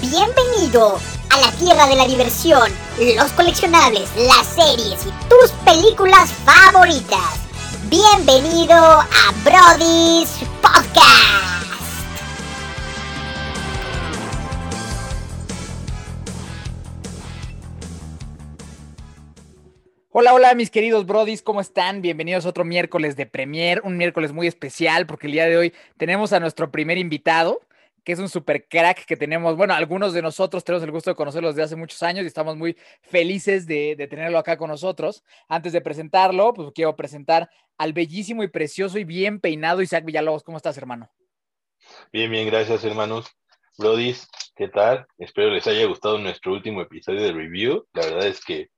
Bienvenido 0.00 1.00
a 1.30 1.40
la 1.40 1.50
tierra 1.58 1.88
de 1.88 1.96
la 1.96 2.06
diversión, 2.06 2.70
los 3.16 3.32
coleccionables, 3.32 4.08
las 4.16 4.46
series 4.46 5.04
y 5.04 5.10
tus 5.28 5.50
películas 5.64 6.30
favoritas. 6.44 7.40
Bienvenido 7.90 8.76
a 8.76 9.32
Brody's 9.44 10.30
Podcast. 10.62 11.48
Hola, 20.10 20.32
hola 20.32 20.54
mis 20.54 20.70
queridos 20.70 21.06
brodis, 21.06 21.42
¿cómo 21.42 21.60
están? 21.60 22.02
Bienvenidos 22.02 22.46
a 22.46 22.48
otro 22.48 22.64
miércoles 22.64 23.16
de 23.16 23.26
Premier, 23.26 23.82
un 23.84 23.96
miércoles 23.96 24.32
muy 24.32 24.46
especial 24.46 25.06
porque 25.06 25.26
el 25.26 25.32
día 25.32 25.46
de 25.46 25.56
hoy 25.56 25.74
tenemos 25.96 26.32
a 26.32 26.40
nuestro 26.40 26.70
primer 26.70 26.98
invitado, 26.98 27.60
que 28.08 28.12
es 28.12 28.18
un 28.20 28.30
super 28.30 28.66
crack 28.66 29.04
que 29.04 29.18
tenemos, 29.18 29.54
bueno, 29.54 29.74
algunos 29.74 30.14
de 30.14 30.22
nosotros 30.22 30.64
tenemos 30.64 30.82
el 30.82 30.90
gusto 30.90 31.10
de 31.10 31.14
conocerlo 31.14 31.48
desde 31.48 31.62
hace 31.62 31.76
muchos 31.76 32.02
años 32.02 32.24
y 32.24 32.26
estamos 32.26 32.56
muy 32.56 32.74
felices 33.02 33.66
de, 33.66 33.96
tenerlo 34.08 34.38
acá 34.38 34.56
con 34.56 34.70
nosotros. 34.70 35.22
Antes 35.46 35.74
de 35.74 35.82
presentarlo, 35.82 36.54
pues 36.54 36.70
quiero 36.74 36.96
presentar 36.96 37.50
al 37.76 37.92
bellísimo 37.92 38.42
y 38.42 38.48
precioso 38.48 38.98
y 38.98 39.04
bien 39.04 39.40
peinado 39.40 39.82
Isaac 39.82 40.06
Villalobos. 40.06 40.42
¿Cómo 40.42 40.56
estás, 40.56 40.78
hermano? 40.78 41.10
Bien, 42.10 42.30
bien, 42.30 42.46
gracias, 42.46 42.82
hermanos. 42.82 43.26
Brodis, 43.76 44.26
¿qué 44.56 44.68
tal? 44.68 45.06
Espero 45.18 45.50
les 45.50 45.66
haya 45.66 45.84
gustado 45.84 46.16
nuestro 46.16 46.54
último 46.54 46.80
episodio 46.80 47.20
de 47.20 47.32
review. 47.32 47.86
La 47.92 48.06
verdad 48.06 48.26
es 48.26 48.42
que 48.42 48.70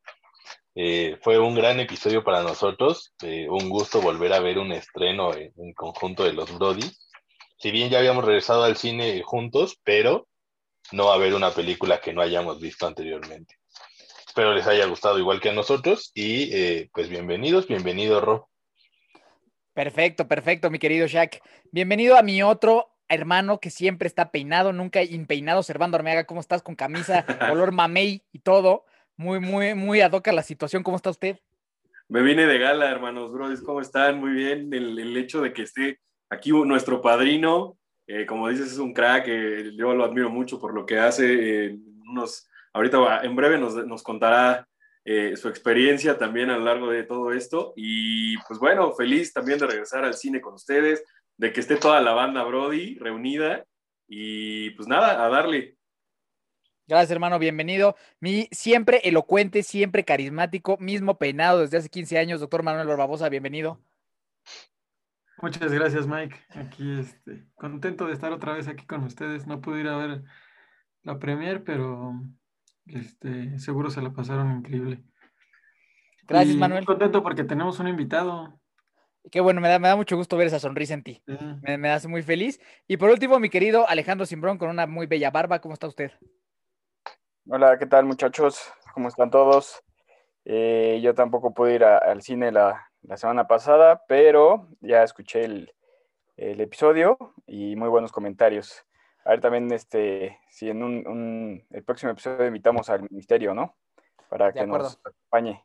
eh, 0.75 1.17
fue 1.23 1.39
un 1.39 1.55
gran 1.55 1.79
episodio 1.79 2.25
para 2.25 2.43
nosotros. 2.43 3.15
Eh, 3.23 3.47
un 3.49 3.69
gusto 3.69 4.01
volver 4.01 4.33
a 4.33 4.41
ver 4.41 4.59
un 4.59 4.73
estreno 4.73 5.33
en, 5.37 5.53
en 5.57 5.73
conjunto 5.73 6.25
de 6.25 6.33
los 6.33 6.53
Brodis 6.59 7.10
si 7.61 7.71
bien 7.71 7.91
ya 7.91 7.99
habíamos 7.99 8.25
regresado 8.25 8.65
al 8.65 8.77
cine 8.77 9.23
juntos, 9.23 9.79
pero 9.85 10.27
no 10.93 11.07
va 11.07 11.13
a 11.13 11.17
haber 11.17 11.35
una 11.35 11.51
película 11.51 12.01
que 12.01 12.15
no 12.15 12.23
hayamos 12.23 12.59
visto 12.59 12.87
anteriormente. 12.87 13.57
Espero 14.27 14.55
les 14.55 14.67
haya 14.67 14.87
gustado 14.87 15.19
igual 15.19 15.41
que 15.41 15.51
a 15.51 15.53
nosotros 15.53 16.11
y 16.15 16.55
eh, 16.55 16.89
pues 16.93 17.11
bienvenidos, 17.11 17.69
bienvenido 17.69 18.21
Rob. 18.23 18.47
Perfecto, 19.75 20.27
perfecto, 20.27 20.71
mi 20.71 20.79
querido 20.79 21.07
Shaq. 21.07 21.43
Bienvenido 21.71 22.17
a 22.17 22.23
mi 22.23 22.43
otro 22.43 22.97
hermano 23.09 23.61
que 23.61 23.69
siempre 23.69 24.09
está 24.09 24.31
peinado, 24.31 24.73
nunca 24.73 25.03
impeinado, 25.03 25.63
Servando 25.63 25.97
Armeaga. 25.97 26.25
¿Cómo 26.25 26.41
estás? 26.41 26.63
Con 26.63 26.77
camisa, 26.77 27.27
color 27.51 27.73
mamey 27.73 28.23
y 28.33 28.39
todo. 28.39 28.87
Muy, 29.17 29.39
muy, 29.39 29.75
muy 29.75 30.01
adoca 30.01 30.33
la 30.33 30.43
situación. 30.43 30.83
¿Cómo 30.83 30.97
está 30.97 31.11
usted? 31.11 31.39
Me 32.09 32.23
vine 32.23 32.47
de 32.47 32.59
gala, 32.59 32.91
hermanos, 32.91 33.31
bros. 33.33 33.61
¿Cómo 33.61 33.83
están? 33.83 34.19
Muy 34.19 34.31
bien. 34.31 34.73
El, 34.73 34.99
el 34.99 35.17
hecho 35.17 35.43
de 35.43 35.53
que 35.53 35.63
esté 35.63 36.01
Aquí 36.31 36.51
nuestro 36.53 37.03
padrino, 37.03 37.77
eh, 38.07 38.25
como 38.25 38.49
dices, 38.49 38.73
es 38.73 38.79
un 38.79 38.95
crack, 38.95 39.25
eh, 39.27 39.73
yo 39.77 39.95
lo 39.95 40.05
admiro 40.05 40.31
mucho 40.31 40.61
por 40.61 40.73
lo 40.73 40.87
que 40.87 40.99
hace. 40.99 41.67
Eh, 41.67 41.79
ahorita 42.73 43.23
en 43.25 43.35
breve 43.35 43.59
nos, 43.59 43.75
nos 43.87 44.03
contará 44.03 44.67
su 45.35 45.49
experiencia 45.49 46.19
también 46.19 46.51
a 46.51 46.59
lo 46.59 46.65
largo 46.65 46.89
de 46.89 47.03
todo 47.03 47.33
esto. 47.33 47.73
Y 47.75 48.37
pues 48.47 48.61
bueno, 48.61 48.93
feliz 48.93 49.33
también 49.33 49.59
de 49.59 49.67
regresar 49.67 50.05
al 50.05 50.15
cine 50.15 50.41
con 50.41 50.55
ustedes, 50.55 51.03
de 51.37 51.53
que 51.53 51.59
esté 51.59 51.77
toda 51.77 52.01
la 52.01 52.13
banda 52.13 52.45
Brody 52.45 52.97
reunida. 52.97 53.65
Y 54.07 54.71
pues 54.71 54.87
nada, 54.87 55.25
a 55.25 55.29
darle. 55.29 55.77
Gracias, 56.87 57.11
hermano, 57.11 57.41
bienvenido. 57.41 57.97
Mi 58.21 58.49
siempre 58.53 59.01
elocuente, 59.05 59.65
siempre 59.65 60.05
carismático, 60.05 60.77
mismo 60.79 61.19
peinado 61.19 61.61
desde 61.61 61.79
hace 61.79 61.89
15 61.89 62.19
años, 62.19 62.41
doctor 62.41 62.63
Manuel 62.63 62.87
Barbosa, 62.87 63.29
bienvenido. 63.29 63.81
Muchas 65.43 65.73
gracias, 65.73 66.07
Mike. 66.07 66.37
Aquí, 66.51 67.01
este, 67.01 67.47
contento 67.55 68.07
de 68.07 68.13
estar 68.13 68.33
otra 68.33 68.53
vez 68.53 68.69
aquí 68.69 68.87
con 68.87 69.05
ustedes. 69.05 69.47
No 69.47 69.61
pude 69.61 69.81
ir 69.81 69.89
a 69.89 69.97
ver 69.97 70.23
la 71.03 71.19
premier, 71.19 71.65
pero 71.65 72.13
este, 72.87 73.59
seguro 73.59 73.91
se 73.91 74.03
la 74.03 74.13
pasaron 74.13 74.59
increíble. 74.59 75.03
Gracias, 76.29 76.57
Manuel. 76.57 76.85
Contento 76.85 77.23
porque 77.23 77.45
tenemos 77.45 77.81
un 77.81 77.89
invitado. 77.89 78.61
Qué 79.31 79.41
bueno, 79.41 79.61
me 79.61 79.69
da, 79.69 79.79
me 79.79 79.89
da 79.89 79.97
mucho 79.97 80.17
gusto 80.17 80.37
ver 80.37 80.47
esa 80.47 80.61
sonrisa 80.61 80.95
en 80.95 81.03
ti. 81.03 81.23
Me, 81.63 81.79
me, 81.79 81.91
hace 81.91 82.09
muy 82.09 82.23
feliz. 82.23 82.61
Y 82.87 82.99
por 82.99 83.11
último, 83.11 83.39
mi 83.39 83.49
querido 83.49 83.89
Alejandro 83.89 84.27
Simbrón, 84.27 84.59
con 84.59 84.69
una 84.69 84.87
muy 84.87 85.07
bella 85.07 85.31
barba. 85.31 85.61
¿Cómo 85.61 85.75
está 85.75 85.87
usted? 85.87 86.13
Hola, 87.49 87.79
¿qué 87.79 87.87
tal, 87.87 88.05
muchachos? 88.05 88.61
¿Cómo 88.93 89.09
están 89.09 89.31
todos? 89.31 89.83
Eh, 90.45 91.01
yo 91.03 91.15
tampoco 91.15 91.55
pude 91.55 91.75
ir 91.75 91.85
a, 91.85 91.99
al 91.99 92.23
cine 92.23 92.53
la, 92.53 92.90
la 93.03 93.17
semana 93.17 93.47
pasada, 93.47 94.05
pero 94.07 94.69
ya 94.81 95.03
escuché 95.03 95.45
el, 95.45 95.75
el, 96.37 96.61
episodio 96.61 97.19
y 97.47 97.77
muy 97.77 97.89
buenos 97.89 98.13
comentarios. 98.13 98.85
A 99.25 99.31
ver 99.31 99.41
también, 99.41 99.71
este, 99.73 100.39
si 100.49 100.71
en 100.71 100.83
un, 100.83 101.07
un 101.07 101.67
el 101.71 101.85
próximo 101.85 102.13
episodio 102.13 102.47
invitamos 102.47 102.89
al 102.91 103.03
ministerio, 103.11 103.55
¿no? 103.55 103.77
Para 104.29 104.53
que 104.53 104.67
nos 104.67 104.99
acompañe. 105.05 105.65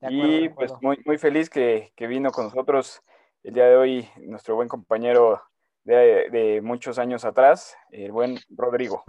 Acuerdo, 0.00 0.26
y 0.26 0.48
pues 0.48 0.72
muy, 0.80 0.98
muy 1.04 1.18
feliz 1.18 1.50
que, 1.50 1.92
que, 1.94 2.06
vino 2.06 2.30
con 2.30 2.46
nosotros 2.46 3.02
el 3.42 3.52
día 3.52 3.66
de 3.66 3.76
hoy 3.76 4.08
nuestro 4.16 4.54
buen 4.54 4.68
compañero 4.68 5.42
de, 5.84 6.30
de 6.30 6.60
muchos 6.62 6.98
años 6.98 7.24
atrás, 7.24 7.76
el 7.90 8.12
buen 8.12 8.38
Rodrigo. 8.48 9.04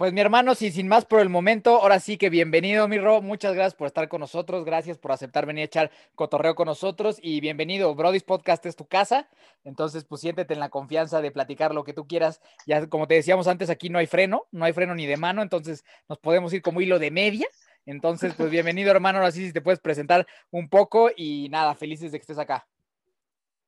Pues 0.00 0.14
mi 0.14 0.22
hermano, 0.22 0.54
sí, 0.54 0.70
sin 0.70 0.88
más 0.88 1.04
por 1.04 1.20
el 1.20 1.28
momento, 1.28 1.82
ahora 1.82 2.00
sí 2.00 2.16
que 2.16 2.30
bienvenido, 2.30 2.88
mi 2.88 2.96
Ro. 2.96 3.20
Muchas 3.20 3.52
gracias 3.52 3.74
por 3.74 3.86
estar 3.86 4.08
con 4.08 4.20
nosotros. 4.20 4.64
Gracias 4.64 4.96
por 4.96 5.12
aceptar 5.12 5.44
venir 5.44 5.60
a 5.60 5.64
echar 5.66 5.90
cotorreo 6.14 6.54
con 6.54 6.64
nosotros. 6.64 7.18
Y 7.20 7.42
bienvenido. 7.42 7.94
Brody's 7.94 8.22
Podcast 8.22 8.64
es 8.64 8.76
tu 8.76 8.86
casa. 8.86 9.28
Entonces, 9.62 10.06
pues 10.06 10.22
siéntete 10.22 10.54
en 10.54 10.60
la 10.60 10.70
confianza 10.70 11.20
de 11.20 11.30
platicar 11.30 11.74
lo 11.74 11.84
que 11.84 11.92
tú 11.92 12.06
quieras. 12.06 12.40
Ya, 12.66 12.86
como 12.86 13.06
te 13.06 13.12
decíamos 13.12 13.46
antes, 13.46 13.68
aquí 13.68 13.90
no 13.90 13.98
hay 13.98 14.06
freno, 14.06 14.46
no 14.52 14.64
hay 14.64 14.72
freno 14.72 14.94
ni 14.94 15.04
de 15.04 15.18
mano. 15.18 15.42
Entonces, 15.42 15.84
nos 16.08 16.16
podemos 16.16 16.50
ir 16.54 16.62
como 16.62 16.80
hilo 16.80 16.98
de 16.98 17.10
media. 17.10 17.46
Entonces, 17.84 18.32
pues 18.34 18.50
bienvenido, 18.50 18.90
hermano. 18.90 19.18
Ahora 19.18 19.32
sí, 19.32 19.48
si 19.48 19.52
te 19.52 19.60
puedes 19.60 19.80
presentar 19.80 20.26
un 20.50 20.70
poco. 20.70 21.10
Y 21.14 21.50
nada, 21.50 21.74
felices 21.74 22.10
de 22.10 22.18
que 22.18 22.22
estés 22.22 22.38
acá. 22.38 22.66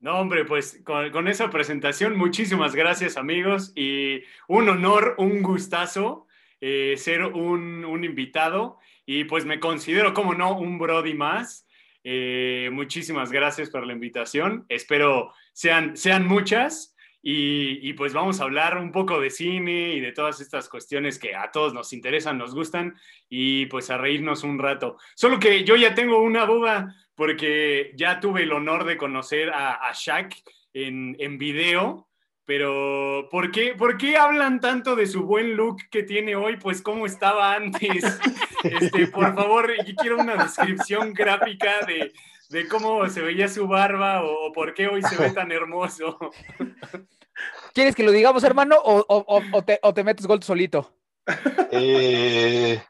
No, 0.03 0.19
hombre, 0.19 0.45
pues 0.45 0.83
con, 0.83 1.29
esa 1.29 1.49
presentación, 1.49 2.17
muchísimas 2.19 2.75
gracias 2.75 3.17
amigos 3.17 3.71
y 3.77 4.25
un 4.49 4.69
honor, 4.69 5.15
un 5.17 5.43
gustazo 5.43 6.27
eh, 6.61 6.97
ser 6.99 7.23
un, 7.23 7.85
un, 7.85 8.03
invitado 8.03 8.81
y 9.07 9.23
pues 9.23 9.45
me 9.45 9.61
considero, 9.61 10.13
como 10.13 10.35
no, 10.35 10.59
un 10.59 10.77
Brody 10.77 11.15
más. 11.15 11.69
Eh, 12.03 12.69
muchísimas 12.73 13.31
gracias 13.31 13.71
por 13.71 13.87
la 13.87 13.93
invitación, 13.93 14.67
espero 14.69 15.33
sean, 15.53 15.97
sean 15.97 16.27
muchas 16.27 16.91
y, 17.25 17.88
y, 17.88 17.93
pues 17.93 18.12
vamos 18.12 18.41
a 18.41 18.44
hablar 18.44 18.77
un 18.78 18.91
poco 18.91 19.21
de 19.21 19.31
cine 19.31 19.94
y 19.94 20.00
de 20.00 20.10
todas 20.10 20.41
estas 20.41 20.69
cuestiones 20.69 21.21
que 21.21 21.37
a 21.37 21.53
todos 21.53 21.72
nos 21.72 21.93
interesan, 21.93 22.37
nos 22.37 22.53
gustan 22.53 22.97
y 23.28 23.66
pues 23.66 23.91
a 23.91 23.97
reírnos 23.97 24.43
un 24.43 24.59
rato. 24.59 24.97
Solo 25.15 25.38
que 25.38 25.62
yo 25.62 25.77
ya 25.77 25.94
tengo 25.94 26.21
una 26.21 26.47
duda 26.47 26.97
porque 27.15 27.93
ya 27.94 28.19
tuve 28.19 28.43
el 28.43 28.53
honor 28.53 28.84
de 28.84 28.97
conocer 28.97 29.50
a, 29.50 29.75
a 29.88 29.93
Shaq 29.94 30.34
en, 30.72 31.15
en, 31.21 31.38
video, 31.38 32.09
pero 32.44 33.28
¿por 33.31 33.53
qué, 33.53 33.75
¿por 33.77 33.97
qué 33.97 34.16
hablan 34.16 34.60
tanto 34.60 34.97
de 34.97 35.06
su 35.06 35.22
buen 35.22 35.54
look 35.54 35.77
que 35.91 36.03
tiene 36.03 36.34
hoy? 36.34 36.56
Pues 36.56 36.83
cómo 36.83 37.06
estaba 37.06 37.54
antes. 37.54 38.04
Este, 38.62 39.09
por 39.09 39.34
favor, 39.34 39.72
yo 39.84 39.93
quiero 39.97 40.21
una 40.21 40.37
descripción 40.37 41.12
gráfica 41.12 41.84
de, 41.84 42.12
de 42.53 42.69
cómo 42.69 43.09
se 43.09 43.23
veía 43.23 43.49
su 43.49 43.67
barba 43.67 44.23
o, 44.23 44.49
o, 44.49 44.53
por 44.53 44.75
qué 44.75 44.87
hoy 44.87 45.03
se 45.03 45.17
ve 45.17 45.31
tan 45.31 45.51
hermoso. 45.51 46.19
¿Quieres 47.75 47.95
que 47.95 48.03
lo 48.03 48.11
digamos, 48.11 48.45
hermano, 48.45 48.77
o, 48.85 49.03
o, 49.09 49.43
o 49.53 49.63
te, 49.65 49.81
te, 49.95 50.05
metes 50.05 50.27
gol 50.27 50.43
solito? 50.43 50.95
Eh, 51.71 52.83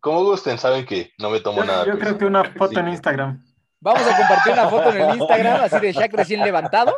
como 0.00 0.24
gusten, 0.24 0.56
saben 0.56 0.86
que 0.86 1.12
no 1.18 1.28
me 1.28 1.40
tomo 1.40 1.58
yo, 1.58 1.64
nada. 1.66 1.84
Yo 1.84 1.98
creo 1.98 2.16
que 2.16 2.24
una 2.24 2.44
foto 2.44 2.72
sí. 2.72 2.80
en 2.80 2.88
Instagram. 2.88 3.44
Vamos 3.80 4.02
a 4.02 4.16
compartir 4.16 4.52
una 4.54 4.68
foto 4.68 4.90
en 4.90 5.02
el 5.02 5.16
Instagram, 5.18 5.60
así 5.62 5.78
de 5.80 5.92
Shaq 5.92 6.14
recién 6.14 6.40
levantado. 6.40 6.96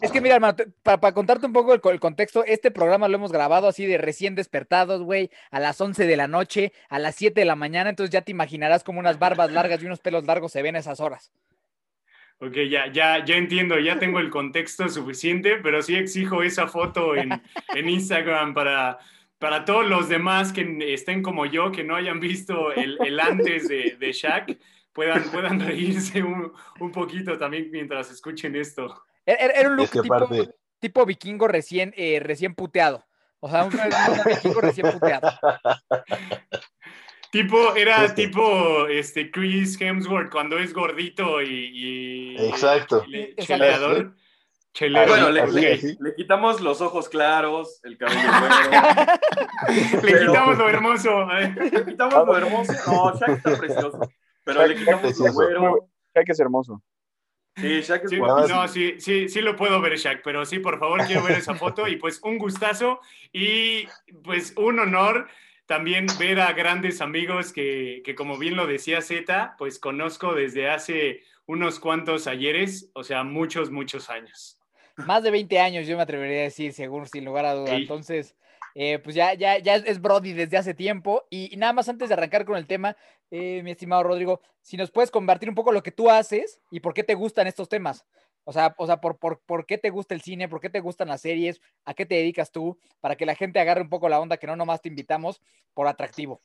Es 0.00 0.12
que 0.12 0.20
mira, 0.20 0.34
hermano, 0.34 0.56
para, 0.82 1.00
para 1.00 1.14
contarte 1.14 1.46
un 1.46 1.52
poco 1.52 1.72
el, 1.72 1.80
el, 1.82 2.00
contexto, 2.00 2.44
este 2.44 2.70
programa 2.70 3.08
lo 3.08 3.16
hemos 3.16 3.32
grabado 3.32 3.66
así 3.66 3.86
de 3.86 3.96
recién 3.96 4.34
despertados, 4.34 5.02
güey, 5.02 5.30
a 5.50 5.58
las 5.58 5.80
11 5.80 6.06
de 6.06 6.16
la 6.16 6.28
noche, 6.28 6.72
a 6.88 6.98
las 6.98 7.14
7 7.14 7.40
de 7.40 7.46
la 7.46 7.56
mañana, 7.56 7.90
entonces 7.90 8.12
ya 8.12 8.20
te 8.20 8.30
imaginarás 8.30 8.84
como 8.84 9.00
unas 9.00 9.18
barbas 9.18 9.52
largas 9.52 9.82
y 9.82 9.86
unos 9.86 10.00
pelos 10.00 10.26
largos 10.26 10.52
se 10.52 10.62
ven 10.62 10.76
a 10.76 10.80
esas 10.80 11.00
horas. 11.00 11.32
Ok, 12.38 12.54
ya, 12.68 12.92
ya, 12.92 13.24
ya 13.24 13.36
entiendo, 13.36 13.78
ya 13.78 13.98
tengo 13.98 14.20
el 14.20 14.28
contexto 14.28 14.88
suficiente, 14.90 15.56
pero 15.62 15.80
sí 15.80 15.96
exijo 15.96 16.42
esa 16.42 16.68
foto 16.68 17.16
en, 17.16 17.30
en 17.74 17.88
Instagram 17.88 18.52
para, 18.52 18.98
para 19.38 19.64
todos 19.64 19.86
los 19.86 20.10
demás 20.10 20.52
que 20.52 20.92
estén 20.92 21.22
como 21.22 21.46
yo, 21.46 21.72
que 21.72 21.84
no 21.84 21.96
hayan 21.96 22.20
visto 22.20 22.72
el, 22.72 22.98
el 23.02 23.18
antes 23.18 23.68
de, 23.68 23.96
de 23.98 24.12
Shaq 24.12 24.58
puedan, 24.92 25.22
puedan 25.30 25.60
reírse 25.60 26.22
un, 26.22 26.52
un, 26.80 26.92
poquito 26.92 27.38
también 27.38 27.70
mientras 27.70 28.10
escuchen 28.10 28.54
esto. 28.56 29.05
Era, 29.26 29.52
era 29.54 29.68
un 29.70 29.76
look 29.76 29.90
tipo, 30.78 31.04
vikingo 31.04 31.48
recién, 31.48 31.92
eh, 31.96 32.20
recién 32.22 32.54
puteado. 32.54 33.04
O 33.40 33.50
sea, 33.50 33.64
un, 33.64 33.74
un 33.74 33.80
vikingo 34.34 34.60
recién 34.60 34.90
puteado. 34.92 35.28
Tipo, 37.30 37.74
era 37.74 38.04
este. 38.04 38.26
tipo 38.26 38.86
este, 38.86 39.30
Chris 39.30 39.78
Hemsworth 39.80 40.30
cuando 40.30 40.58
es 40.58 40.72
gordito 40.72 41.42
y, 41.42 41.70
y 41.74 42.36
Exacto. 42.48 43.04
Y, 43.08 43.34
cheleador. 43.36 44.14
Chelero. 44.72 45.08
Bueno, 45.08 45.30
le, 45.30 45.46
le- 45.52 45.96
le 45.98 46.14
quitamos 46.14 46.60
los 46.60 46.82
ojos 46.82 47.08
claros, 47.08 47.80
el 47.82 47.96
cabello 47.96 48.20
güero. 48.40 50.02
Le 50.02 50.12
pero- 50.12 50.26
quitamos 50.32 50.58
lo 50.58 50.68
hermoso. 50.68 51.32
¿eh? 51.32 51.54
Le 51.72 51.84
quitamos 51.86 52.26
lo 52.26 52.36
hermoso. 52.36 52.72
No, 52.86 53.18
Shaq 53.18 53.28
está 53.38 53.56
precioso. 53.58 54.00
Pero 54.44 54.60
Shaq 54.60 54.68
le 54.68 54.76
quitamos 54.76 55.02
lo 55.02 55.08
precioso. 55.08 55.32
güero. 55.32 55.88
Shaq 56.14 56.28
es 56.28 56.40
hermoso. 56.40 56.82
Sí, 57.56 57.80
Shaq 57.80 58.04
es 58.04 58.10
Sí, 58.10 58.16
guapo. 58.18 58.46
no, 58.46 58.68
sí, 58.68 58.96
sí, 58.98 59.28
sí 59.28 59.40
lo 59.40 59.56
puedo 59.56 59.80
ver, 59.80 59.96
Shaq, 59.96 60.20
pero 60.22 60.44
sí, 60.44 60.58
por 60.58 60.78
favor, 60.78 61.06
quiero 61.06 61.22
ver 61.22 61.38
esa 61.38 61.54
foto 61.54 61.88
y 61.88 61.96
pues 61.96 62.20
un 62.22 62.36
gustazo 62.38 63.00
y 63.32 63.86
pues 64.22 64.52
un 64.56 64.78
honor 64.78 65.28
también 65.64 66.06
ver 66.18 66.38
a 66.40 66.52
grandes 66.52 67.00
amigos 67.00 67.52
que, 67.52 68.02
que 68.04 68.14
como 68.14 68.38
bien 68.38 68.56
lo 68.56 68.66
decía 68.66 69.00
Z, 69.00 69.56
pues 69.58 69.78
conozco 69.78 70.34
desde 70.34 70.68
hace 70.68 71.22
unos 71.46 71.80
cuantos 71.80 72.26
ayeres, 72.26 72.90
o 72.92 73.02
sea, 73.04 73.24
muchos, 73.24 73.70
muchos 73.70 74.10
años. 74.10 74.60
Más 74.96 75.22
de 75.22 75.30
20 75.30 75.58
años, 75.58 75.86
yo 75.86 75.96
me 75.96 76.02
atrevería 76.02 76.40
a 76.40 76.44
decir, 76.44 76.72
según, 76.72 77.06
sin 77.06 77.24
lugar 77.24 77.44
a 77.46 77.54
duda. 77.54 77.74
Entonces, 77.74 78.34
eh, 78.74 78.98
pues 78.98 79.14
ya, 79.14 79.34
ya, 79.34 79.58
ya 79.58 79.76
es 79.76 80.00
Brody 80.00 80.32
desde 80.32 80.56
hace 80.56 80.74
tiempo. 80.74 81.26
Y, 81.30 81.52
y 81.54 81.56
nada 81.56 81.72
más 81.72 81.88
antes 81.88 82.08
de 82.08 82.14
arrancar 82.14 82.44
con 82.44 82.56
el 82.56 82.66
tema, 82.66 82.96
eh, 83.30 83.62
mi 83.62 83.72
estimado 83.72 84.02
Rodrigo, 84.02 84.40
si 84.60 84.76
nos 84.76 84.90
puedes 84.90 85.10
compartir 85.10 85.48
un 85.48 85.54
poco 85.54 85.72
lo 85.72 85.82
que 85.82 85.92
tú 85.92 86.10
haces 86.10 86.60
y 86.70 86.80
por 86.80 86.94
qué 86.94 87.02
te 87.02 87.14
gustan 87.14 87.46
estos 87.46 87.68
temas. 87.68 88.06
O 88.44 88.52
sea, 88.52 88.74
o 88.78 88.86
sea 88.86 89.00
por, 89.00 89.18
por, 89.18 89.40
por 89.40 89.66
qué 89.66 89.76
te 89.76 89.90
gusta 89.90 90.14
el 90.14 90.20
cine, 90.20 90.48
por 90.48 90.60
qué 90.60 90.70
te 90.70 90.80
gustan 90.80 91.08
las 91.08 91.20
series, 91.20 91.60
a 91.84 91.94
qué 91.94 92.06
te 92.06 92.14
dedicas 92.14 92.52
tú, 92.52 92.78
para 93.00 93.16
que 93.16 93.26
la 93.26 93.34
gente 93.34 93.58
agarre 93.58 93.82
un 93.82 93.88
poco 93.88 94.08
la 94.08 94.20
onda 94.20 94.36
que 94.36 94.46
no 94.46 94.54
nomás 94.54 94.80
te 94.80 94.88
invitamos 94.88 95.42
por 95.74 95.88
atractivo. 95.88 96.40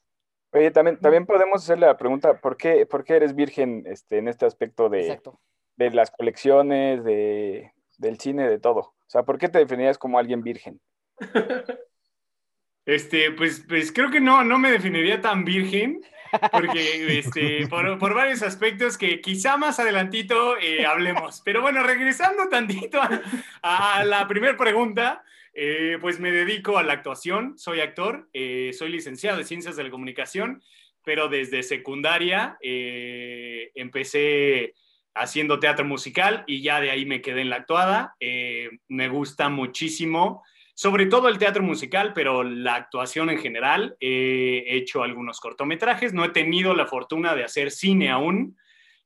Oye, 0.54 0.72
también, 0.72 1.00
también 1.00 1.26
podemos 1.26 1.64
hacerle 1.64 1.86
la 1.86 1.98
pregunta, 1.98 2.42
¿por 2.42 2.58
qué, 2.58 2.86
por 2.86 3.04
qué 3.04 3.16
eres 3.16 3.36
virgen 3.36 3.84
este, 3.86 4.18
en 4.18 4.28
este 4.28 4.46
aspecto 4.46 4.90
de, 4.90 5.02
Exacto. 5.02 5.40
de 5.78 5.92
las 5.92 6.12
colecciones, 6.12 7.04
de, 7.04 7.72
del 7.98 8.20
cine, 8.20 8.50
de 8.50 8.60
todo? 8.60 8.80
O 8.80 8.96
sea, 9.08 9.24
¿por 9.24 9.38
qué 9.38 9.48
te 9.48 9.60
definirías 9.60 9.98
como 9.98 10.20
alguien 10.20 10.42
virgen? 10.42 10.82
Este, 12.84 13.32
pues, 13.32 13.64
pues 13.70 13.92
creo 13.92 14.10
que 14.10 14.20
no, 14.20 14.44
no 14.44 14.58
me 14.58 14.72
definiría 14.72 15.22
tan 15.22 15.46
virgen, 15.46 16.02
porque 16.52 17.20
este, 17.20 17.68
por, 17.68 17.98
por 17.98 18.14
varios 18.14 18.42
aspectos 18.42 18.98
que 18.98 19.22
quizá 19.22 19.58
más 19.58 19.80
adelantito 19.80 20.58
eh, 20.58 20.86
hablemos. 20.86 21.42
Pero 21.44 21.62
bueno, 21.62 21.84
regresando 21.84 22.50
tantito 22.50 23.02
a, 23.02 24.00
a 24.00 24.04
la 24.06 24.28
primera 24.28 24.58
pregunta, 24.58 25.24
eh, 25.54 25.98
pues 26.00 26.20
me 26.20 26.32
dedico 26.32 26.78
a 26.78 26.84
la 26.84 26.94
actuación, 26.94 27.58
soy 27.58 27.82
actor, 27.82 28.30
eh, 28.34 28.72
soy 28.74 28.90
licenciado 28.90 29.38
de 29.38 29.44
Ciencias 29.44 29.76
de 29.76 29.84
la 29.84 29.90
Comunicación, 29.90 30.64
pero 31.04 31.28
desde 31.28 31.64
secundaria 31.64 32.58
eh, 32.62 33.72
empecé 33.76 34.76
haciendo 35.14 35.60
teatro 35.60 35.84
musical 35.84 36.44
y 36.48 36.62
ya 36.62 36.80
de 36.80 36.92
ahí 36.92 37.06
me 37.06 37.22
quedé 37.22 37.42
en 37.42 37.50
la 37.50 37.58
actuada. 37.58 38.16
Eh, 38.20 38.70
me 38.88 39.10
gusta 39.10 39.50
muchísimo 39.50 40.44
sobre 40.82 41.06
todo 41.06 41.28
el 41.28 41.38
teatro 41.38 41.62
musical, 41.62 42.12
pero 42.12 42.42
la 42.42 42.74
actuación 42.74 43.30
en 43.30 43.38
general. 43.38 43.96
He 44.00 44.64
hecho 44.68 45.04
algunos 45.04 45.40
cortometrajes, 45.40 46.12
no 46.12 46.26
he 46.26 46.30
tenido 46.30 46.74
la 46.74 46.88
fortuna 46.88 47.36
de 47.36 47.44
hacer 47.44 47.70
cine 47.70 48.10
aún, 48.10 48.58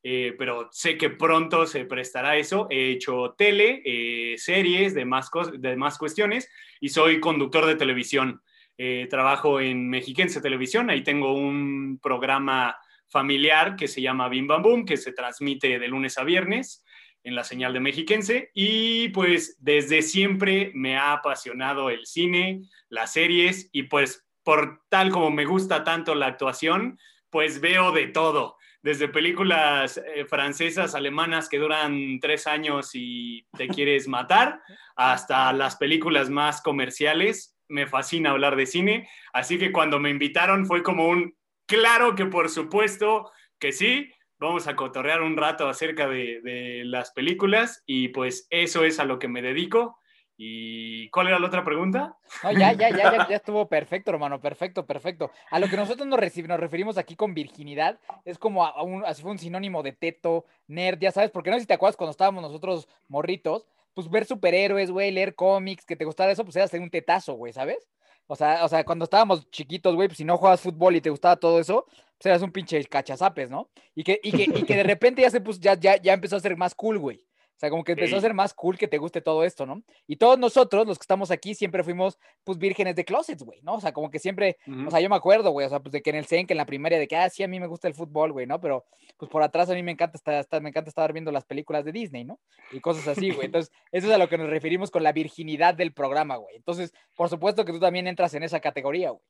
eh, 0.01 0.33
pero 0.37 0.69
sé 0.71 0.97
que 0.97 1.09
pronto 1.09 1.65
se 1.67 1.83
prestará 1.83 2.37
eso. 2.37 2.67
He 2.69 2.91
hecho 2.91 3.35
tele, 3.37 3.81
eh, 3.83 4.35
series, 4.37 4.95
cos- 5.29 5.51
demás 5.59 5.97
cuestiones, 5.97 6.49
y 6.79 6.87
soy 6.87 7.19
conductor 7.19 7.65
de 7.65 7.75
televisión. 7.75 8.41
Eh, 8.77 9.07
trabajo 9.09 9.59
en 9.59 9.89
Mexiquense 9.89 10.39
Televisión, 10.39 10.89
ahí 10.89 11.03
tengo 11.03 11.33
un 11.33 11.99
programa 12.01 12.77
familiar 13.09 13.75
que 13.75 13.89
se 13.89 14.01
llama 14.01 14.29
Bim 14.29 14.47
Bam 14.47 14.61
Boom, 14.61 14.85
que 14.85 14.95
se 14.95 15.11
transmite 15.11 15.77
de 15.77 15.87
lunes 15.89 16.17
a 16.17 16.23
viernes 16.23 16.84
en 17.25 17.35
la 17.35 17.43
señal 17.43 17.73
de 17.73 17.79
Mexiquense 17.79 18.51
y 18.53 19.09
pues 19.09 19.57
desde 19.59 20.03
siempre 20.03 20.71
me 20.75 20.95
ha 20.95 21.11
apasionado 21.11 21.89
el 21.89 22.05
cine, 22.05 22.61
las 22.87 23.13
series 23.13 23.67
y 23.73 23.83
pues 23.83 24.25
por 24.43 24.83
tal 24.89 25.09
como 25.09 25.31
me 25.31 25.45
gusta 25.45 25.83
tanto 25.83 26.13
la 26.13 26.27
actuación, 26.27 26.99
pues 27.31 27.59
veo 27.59 27.91
de 27.91 28.07
todo, 28.07 28.57
desde 28.83 29.07
películas 29.07 29.97
eh, 29.97 30.25
francesas, 30.25 30.93
alemanas 30.93 31.49
que 31.49 31.57
duran 31.57 32.19
tres 32.21 32.45
años 32.45 32.91
y 32.93 33.47
te 33.57 33.67
quieres 33.75 34.07
matar, 34.07 34.61
hasta 34.95 35.51
las 35.51 35.77
películas 35.77 36.29
más 36.29 36.61
comerciales. 36.61 37.57
Me 37.67 37.87
fascina 37.87 38.29
hablar 38.29 38.55
de 38.55 38.67
cine, 38.67 39.09
así 39.33 39.57
que 39.57 39.71
cuando 39.71 39.99
me 39.99 40.11
invitaron 40.11 40.67
fue 40.67 40.83
como 40.83 41.07
un, 41.07 41.35
claro 41.65 42.13
que 42.13 42.27
por 42.27 42.49
supuesto 42.51 43.31
que 43.57 43.71
sí, 43.71 44.11
vamos 44.45 44.67
a 44.67 44.75
cotorrear 44.75 45.21
un 45.21 45.37
rato 45.37 45.67
acerca 45.67 46.07
de, 46.07 46.41
de, 46.41 46.83
las 46.85 47.11
películas 47.11 47.83
y 47.85 48.09
pues 48.09 48.47
eso 48.49 48.83
es 48.85 48.99
a 48.99 49.05
lo 49.05 49.19
que 49.19 49.27
me 49.27 49.41
dedico. 49.41 49.97
¿Y 50.37 51.09
cuál 51.11 51.27
era 51.27 51.39
la 51.39 51.47
otra 51.47 51.63
pregunta? 51.63 52.17
No, 52.43 52.51
ya, 52.51 52.73
ya, 52.73 52.89
ya, 52.89 53.11
ya, 53.11 53.27
ya 53.29 53.35
estuvo 53.37 53.69
perfecto, 53.69 54.11
hermano, 54.11 54.41
perfecto, 54.41 54.85
perfecto. 54.85 55.31
A 55.49 55.59
lo 55.59 55.69
que 55.69 55.77
nosotros 55.77 56.05
nos, 56.07 56.19
nos 56.19 56.59
referimos 56.59 56.97
aquí 56.97 57.15
con 57.15 57.33
virginidad 57.33 57.99
es 58.25 58.37
como 58.37 58.65
a, 58.65 58.83
un, 58.83 59.05
así 59.05 59.21
fue 59.21 59.31
un 59.31 59.39
sinónimo 59.39 59.81
de 59.81 59.93
teto, 59.93 60.45
nerd, 60.67 60.99
ya 60.99 61.11
sabes, 61.11 61.31
porque 61.31 61.51
no 61.51 61.55
sé 61.55 61.61
si 61.61 61.67
te 61.67 61.73
acuerdas 61.73 61.95
cuando 61.95 62.11
estábamos 62.11 62.41
nosotros 62.41 62.89
morritos, 63.07 63.65
pues 63.93 64.09
ver 64.09 64.25
superhéroes, 64.25 64.91
güey, 64.91 65.11
leer 65.11 65.35
cómics, 65.35 65.85
que 65.85 65.95
te 65.95 66.03
gustara 66.03 66.33
eso, 66.33 66.43
pues 66.43 66.57
era 66.57 66.65
hacer 66.65 66.81
un 66.81 66.89
tetazo, 66.89 67.35
güey, 67.35 67.53
¿sabes? 67.53 67.87
O 68.27 68.35
sea, 68.35 68.65
o 68.65 68.67
sea, 68.67 68.83
cuando 68.83 69.05
estábamos 69.05 69.49
chiquitos, 69.51 69.95
güey, 69.95 70.09
pues 70.09 70.17
si 70.17 70.25
no 70.25 70.37
jugabas 70.37 70.59
fútbol 70.59 70.95
y 70.95 71.01
te 71.01 71.11
gustaba 71.11 71.37
todo 71.37 71.59
eso, 71.59 71.85
pues 72.17 72.25
eras 72.27 72.41
un 72.41 72.51
pinche 72.51 72.83
cachazapes, 72.85 73.49
¿no? 73.49 73.69
Y 73.93 74.03
que, 74.03 74.19
y 74.23 74.31
que, 74.31 74.43
y 74.43 74.63
que 74.63 74.75
de 74.75 74.83
repente 74.83 75.21
ya 75.21 75.29
se 75.29 75.41
puso, 75.41 75.59
ya, 75.59 75.75
ya, 75.75 75.97
ya 76.01 76.13
empezó 76.13 76.35
a 76.35 76.39
ser 76.39 76.55
más 76.57 76.73
cool, 76.75 76.97
güey. 76.97 77.17
O 77.17 77.57
sea, 77.57 77.69
como 77.69 77.85
que 77.85 77.93
empezó 77.93 78.17
a 78.17 78.21
ser 78.21 78.33
más 78.33 78.53
cool 78.53 78.77
que 78.77 78.89
te 78.89 78.97
guste 78.97 79.21
todo 79.21 79.45
esto, 79.45 79.65
¿no? 79.65 79.81
Y 80.07 80.17
todos 80.17 80.37
nosotros, 80.37 80.85
los 80.85 80.97
que 80.99 81.03
estamos 81.03 81.31
aquí, 81.31 81.55
siempre 81.55 81.85
fuimos, 81.85 82.19
pues, 82.43 82.57
vírgenes 82.57 82.97
de 82.97 83.05
closets, 83.05 83.43
güey, 83.43 83.61
¿no? 83.61 83.75
O 83.75 83.79
sea, 83.79 83.93
como 83.93 84.11
que 84.11 84.19
siempre, 84.19 84.57
o 84.85 84.91
sea, 84.91 84.99
yo 84.99 85.09
me 85.09 85.15
acuerdo, 85.15 85.51
güey, 85.51 85.65
o 85.65 85.69
sea, 85.69 85.79
pues 85.79 85.93
de 85.93 86.01
que 86.01 86.09
en 86.09 86.17
el 86.17 86.25
CEN, 86.25 86.47
que 86.47 86.53
en 86.53 86.57
la 86.57 86.65
primaria, 86.65 86.99
de 86.99 87.07
que, 87.07 87.15
ah, 87.15 87.29
sí, 87.29 87.43
a 87.43 87.47
mí 87.47 87.57
me 87.61 87.67
gusta 87.67 87.87
el 87.87 87.93
fútbol, 87.93 88.33
güey, 88.33 88.45
¿no? 88.45 88.59
Pero, 88.59 88.83
pues, 89.15 89.31
por 89.31 89.41
atrás 89.41 89.69
a 89.69 89.73
mí 89.73 89.83
me 89.83 89.93
encanta 89.93 90.17
estar, 90.17 90.33
estar- 90.35 90.61
me 90.61 90.67
encanta 90.67 90.89
estar 90.89 91.13
viendo 91.13 91.31
las 91.31 91.45
películas 91.45 91.85
de 91.85 91.93
Disney, 91.93 92.25
¿no? 92.25 92.41
Y 92.73 92.81
cosas 92.81 93.07
así, 93.07 93.29
güey. 93.31 93.45
Entonces, 93.45 93.71
eso 93.93 94.07
es 94.07 94.13
a 94.13 94.17
lo 94.17 94.27
que 94.27 94.37
nos 94.37 94.49
referimos 94.49 94.91
con 94.91 95.03
la 95.03 95.13
virginidad 95.13 95.75
del 95.75 95.93
programa, 95.93 96.35
güey. 96.35 96.57
Entonces, 96.57 96.93
por 97.15 97.29
supuesto 97.29 97.63
que 97.63 97.71
tú 97.71 97.79
también 97.79 98.05
entras 98.07 98.33
en 98.33 98.43
esa 98.43 98.59
categoría, 98.59 99.11
güey. 99.11 99.23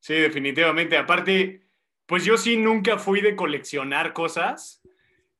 Sí, 0.00 0.14
definitivamente. 0.14 0.98
Aparte, 0.98 1.62
pues 2.06 2.24
yo 2.24 2.36
sí 2.36 2.56
nunca 2.56 2.98
fui 2.98 3.20
de 3.20 3.36
coleccionar 3.36 4.12
cosas. 4.12 4.82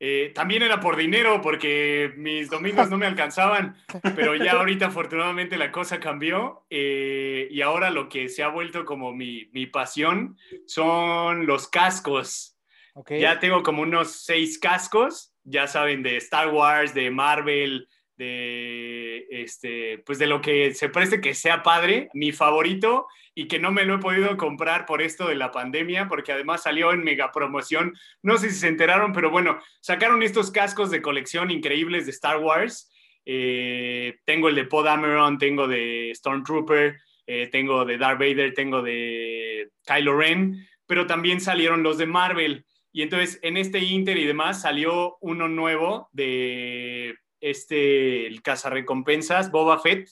Eh, 0.04 0.32
también 0.34 0.62
era 0.62 0.80
por 0.80 0.96
dinero, 0.96 1.40
porque 1.40 2.12
mis 2.16 2.50
domingos 2.50 2.90
no 2.90 2.98
me 2.98 3.06
alcanzaban, 3.06 3.76
pero 4.16 4.34
ya 4.34 4.52
ahorita 4.52 4.86
afortunadamente 4.86 5.56
la 5.56 5.70
cosa 5.70 6.00
cambió 6.00 6.66
eh, 6.70 7.46
y 7.50 7.60
ahora 7.60 7.90
lo 7.90 8.08
que 8.08 8.28
se 8.28 8.42
ha 8.42 8.48
vuelto 8.48 8.84
como 8.84 9.12
mi, 9.12 9.48
mi 9.52 9.66
pasión 9.66 10.36
son 10.66 11.46
los 11.46 11.68
cascos. 11.68 12.58
¿Ok? 12.94 13.12
Ya 13.20 13.38
tengo 13.38 13.62
como 13.62 13.82
unos 13.82 14.10
seis 14.10 14.58
cascos, 14.58 15.32
ya 15.44 15.68
saben, 15.68 16.02
de 16.02 16.16
Star 16.16 16.48
Wars, 16.48 16.94
de 16.94 17.10
Marvel, 17.12 17.88
de 18.16 19.26
este, 19.30 19.98
pues 20.04 20.18
de 20.18 20.26
lo 20.26 20.40
que 20.40 20.74
se 20.74 20.88
preste 20.88 21.20
que 21.20 21.34
sea 21.34 21.62
padre. 21.62 22.08
Mi 22.14 22.32
favorito 22.32 23.06
y 23.34 23.48
que 23.48 23.58
no 23.58 23.72
me 23.72 23.84
lo 23.84 23.94
he 23.94 23.98
podido 23.98 24.36
comprar 24.36 24.84
por 24.86 25.02
esto 25.02 25.26
de 25.26 25.34
la 25.34 25.50
pandemia, 25.50 26.08
porque 26.08 26.32
además 26.32 26.62
salió 26.62 26.92
en 26.92 27.02
mega 27.02 27.32
promoción. 27.32 27.94
No 28.22 28.36
sé 28.36 28.50
si 28.50 28.56
se 28.56 28.68
enteraron, 28.68 29.12
pero 29.12 29.30
bueno, 29.30 29.58
sacaron 29.80 30.22
estos 30.22 30.50
cascos 30.50 30.90
de 30.90 31.02
colección 31.02 31.50
increíbles 31.50 32.04
de 32.06 32.12
Star 32.12 32.38
Wars. 32.38 32.90
Eh, 33.24 34.18
tengo 34.24 34.48
el 34.48 34.54
de 34.54 34.64
Poe 34.64 34.84
Dameron, 34.84 35.38
tengo 35.38 35.66
de 35.66 36.12
Stormtrooper, 36.14 36.98
eh, 37.26 37.48
tengo 37.50 37.84
de 37.84 37.98
Darth 37.98 38.18
Vader, 38.18 38.52
tengo 38.52 38.82
de 38.82 39.70
Kylo 39.86 40.18
Ren, 40.18 40.66
pero 40.86 41.06
también 41.06 41.40
salieron 41.40 41.82
los 41.82 41.98
de 41.98 42.06
Marvel. 42.06 42.66
Y 42.92 43.02
entonces 43.02 43.38
en 43.42 43.56
este 43.56 43.78
Inter 43.78 44.18
y 44.18 44.26
demás 44.26 44.60
salió 44.60 45.16
uno 45.20 45.48
nuevo 45.48 46.10
de 46.12 47.14
este, 47.42 48.26
el 48.26 48.40
cazarrecompensas, 48.40 49.50
Boba 49.50 49.78
Fett. 49.78 50.08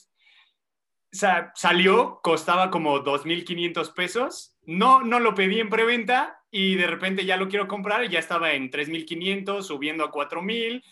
Sa- 1.11 1.51
salió, 1.55 2.19
costaba 2.23 2.69
como 2.69 3.03
2.500 3.03 3.93
pesos. 3.93 4.55
No, 4.63 5.01
no 5.01 5.19
lo 5.19 5.33
pedí 5.33 5.59
en 5.59 5.69
preventa 5.69 6.37
y 6.51 6.75
de 6.75 6.87
repente 6.87 7.25
ya 7.25 7.37
lo 7.37 7.47
quiero 7.49 7.67
comprar 7.67 8.07
ya 8.09 8.19
estaba 8.19 8.53
en 8.53 8.69
3.500, 8.69 9.63
subiendo 9.63 10.03
a 10.03 10.11
4.000. 10.11 10.83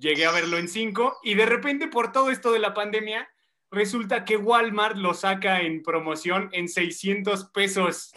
Llegué 0.00 0.26
a 0.26 0.32
verlo 0.32 0.58
en 0.58 0.68
5 0.68 1.18
y 1.22 1.34
de 1.34 1.46
repente 1.46 1.88
por 1.88 2.12
todo 2.12 2.30
esto 2.30 2.50
de 2.52 2.58
la 2.58 2.74
pandemia, 2.74 3.28
resulta 3.70 4.24
que 4.24 4.36
Walmart 4.36 4.96
lo 4.96 5.14
saca 5.14 5.60
en 5.60 5.82
promoción 5.82 6.48
en 6.52 6.68
600 6.68 7.44
pesos. 7.50 8.10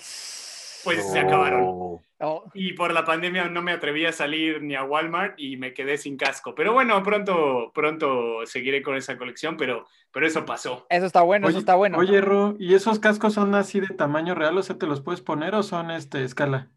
Pues 0.84 1.12
se 1.12 1.20
acabaron. 1.20 1.64
Oh. 1.64 2.02
Y 2.54 2.74
por 2.74 2.94
la 2.94 3.04
pandemia 3.04 3.50
no 3.50 3.62
me 3.62 3.72
atreví 3.72 4.06
a 4.06 4.12
salir 4.12 4.62
ni 4.62 4.76
a 4.76 4.84
Walmart 4.84 5.40
y 5.40 5.58
me 5.58 5.74
quedé 5.74 5.98
sin 5.98 6.18
casco. 6.18 6.54
Pero 6.54 6.72
bueno, 6.74 7.02
pronto, 7.02 7.72
pronto 7.74 8.46
seguiré 8.46 8.84
con 8.84 8.96
esa 8.96 9.18
colección, 9.18 9.58
pero, 9.58 9.88
pero 10.12 10.28
eso 10.28 10.46
pasó. 10.46 10.86
eso 10.90 11.06
está 11.06 11.22
bueno, 11.22 11.50
eso 11.50 11.58
está 11.58 11.76
bueno. 11.76 11.98
Oye, 11.98 12.22
Ro, 12.22 12.56
¿y 12.60 12.76
esos 12.76 13.00
cascos 13.00 13.34
son 13.34 13.56
así 13.56 13.80
de 13.80 13.88
tamaño 13.88 14.36
real? 14.36 14.58
O 14.58 14.64
sea, 14.64 14.78
¿te 14.78 14.86
los 14.86 15.02
puedes 15.02 15.22
poner 15.22 15.56
o 15.56 15.64
son 15.64 15.90
este 15.90 16.24
escala? 16.24 16.70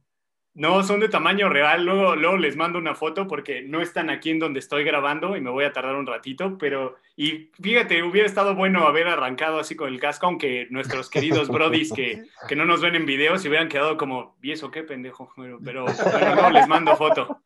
No, 0.55 0.85
son 0.85 1.01
de 1.01 1.09
tamaño 1.09 1.49
real. 1.49 1.85
Luego, 1.85 2.15
luego 2.15 2.37
les 2.37 2.57
mando 2.57 2.79
una 2.79 2.95
foto 2.95 3.27
porque 3.27 3.63
no 3.63 3.81
están 3.81 4.09
aquí 4.09 4.31
en 4.31 4.39
donde 4.39 4.61
estoy 4.61 4.85
grabando 4.85 5.37
y 5.37 5.41
me 5.41 5.51
voy 5.51 5.65
a 5.65 5.73
tardar 5.73 5.97
un 5.97 6.07
ratito. 6.07 6.57
Pero, 6.59 6.97
y 7.17 7.51
fíjate, 7.61 8.05
hubiera 8.05 8.27
estado 8.27 8.55
bueno 8.55 8.87
haber 8.87 9.09
arrancado 9.09 9.59
así 9.59 9.75
con 9.75 9.93
el 9.93 9.99
casco, 9.99 10.27
aunque 10.27 10.69
nuestros 10.71 11.11
queridos 11.11 11.49
brodis 11.49 11.93
que, 11.93 12.23
que 12.49 12.55
no 12.55 12.65
nos 12.65 12.81
ven 12.81 12.95
en 12.95 13.05
video 13.05 13.37
se 13.37 13.49
hubieran 13.49 13.69
quedado 13.69 13.97
como, 13.97 14.37
¿y 14.43 14.53
eso 14.53 14.71
qué 14.71 14.85
pendejo? 14.85 15.29
Pero, 15.37 15.59
pero, 15.65 15.87
pero 16.13 16.35
no, 16.37 16.51
les 16.51 16.69
mando 16.69 16.97
foto. 16.97 17.41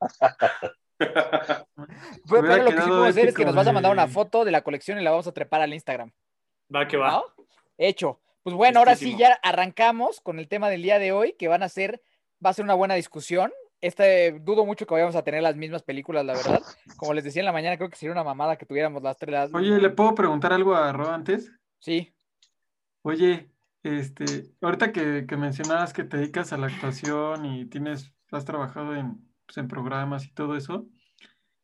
Pero, 0.98 1.22
pero 2.26 2.56
lo 2.64 2.70
que 2.70 2.76
sí 2.76 2.88
podemos 2.88 3.08
hacer 3.08 3.28
es 3.28 3.34
que 3.34 3.44
nos 3.44 3.54
vas 3.54 3.68
a 3.68 3.72
mandar 3.72 3.92
una 3.92 4.08
foto 4.08 4.44
de 4.44 4.50
la 4.50 4.62
colección 4.62 4.98
y 4.98 5.02
la 5.02 5.12
vamos 5.12 5.28
a 5.28 5.32
trepar 5.32 5.62
al 5.62 5.72
Instagram. 5.72 6.10
Va 6.74 6.86
que 6.86 6.96
va. 6.96 7.10
¿no? 7.12 7.24
Hecho. 7.78 8.20
Pues 8.42 8.56
bueno, 8.56 8.78
ahora 8.78 8.96
sí 8.96 9.14
ya 9.16 9.38
arrancamos 9.42 10.20
con 10.20 10.38
el 10.38 10.48
tema 10.48 10.70
del 10.70 10.82
día 10.82 10.98
de 10.98 11.12
hoy, 11.12 11.34
que 11.34 11.48
van 11.48 11.62
a 11.62 11.68
ser, 11.68 12.00
va 12.44 12.50
a 12.50 12.54
ser 12.54 12.64
una 12.64 12.74
buena 12.74 12.94
discusión. 12.94 13.52
Este, 13.80 14.32
dudo 14.40 14.66
mucho 14.66 14.86
que 14.86 14.94
vayamos 14.94 15.14
a 15.16 15.22
tener 15.22 15.42
las 15.42 15.54
mismas 15.56 15.82
películas, 15.82 16.24
la 16.24 16.34
verdad. 16.34 16.60
Como 16.96 17.14
les 17.14 17.24
decía 17.24 17.40
en 17.42 17.46
la 17.46 17.52
mañana, 17.52 17.76
creo 17.76 17.88
que 17.90 17.96
sería 17.96 18.12
una 18.12 18.24
mamada 18.24 18.56
que 18.56 18.66
tuviéramos 18.66 19.02
las 19.02 19.16
tres. 19.16 19.32
las- 19.32 19.54
Oye, 19.54 19.78
¿le 19.80 19.90
puedo 19.90 20.14
preguntar 20.14 20.52
algo 20.52 20.74
a 20.74 20.92
Ro 20.92 21.10
antes? 21.10 21.52
Sí. 21.78 22.12
Oye, 23.02 23.50
este, 23.84 24.50
ahorita 24.60 24.90
que, 24.92 25.26
que 25.28 25.36
mencionabas 25.36 25.92
que 25.92 26.02
te 26.04 26.16
dedicas 26.16 26.52
a 26.52 26.56
la 26.58 26.66
actuación 26.66 27.44
y 27.46 27.66
tienes, 27.66 28.12
has 28.32 28.44
trabajado 28.44 28.96
en, 28.96 29.24
pues, 29.46 29.56
en 29.58 29.68
programas 29.68 30.26
y 30.26 30.32
todo 30.32 30.56
eso, 30.56 30.86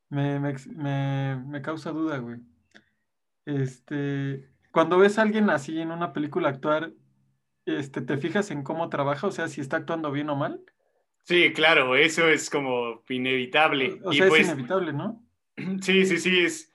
me, 0.08 0.38
me, 0.38 0.54
me- 0.76 1.36
me 1.36 1.62
causa 1.62 1.90
duda, 1.90 2.18
güey. 2.18 2.38
Este, 3.44 4.48
cuando 4.70 4.98
ves 4.98 5.18
a 5.18 5.22
alguien 5.22 5.50
así 5.50 5.80
en 5.80 5.90
una 5.90 6.12
película 6.12 6.48
actuar, 6.48 6.92
este, 7.66 8.00
¿te 8.00 8.16
fijas 8.18 8.50
en 8.50 8.62
cómo 8.62 8.88
trabaja? 8.88 9.26
O 9.26 9.33
sea, 9.33 9.49
si 9.49 9.61
está 9.61 9.78
actuando 9.78 10.11
bien 10.11 10.30
o 10.30 10.37
mal. 10.37 10.61
Sí, 11.23 11.52
claro, 11.52 11.97
eso 11.97 12.28
es 12.28 12.50
como 12.50 13.02
inevitable. 13.09 14.00
O 14.04 14.12
y 14.12 14.16
sea, 14.16 14.26
es 14.26 14.30
pues, 14.30 14.47
inevitable, 14.47 14.92
¿no? 14.92 15.25
sí, 15.80 16.04
sí, 16.04 16.18
sí, 16.18 16.40
es, 16.40 16.75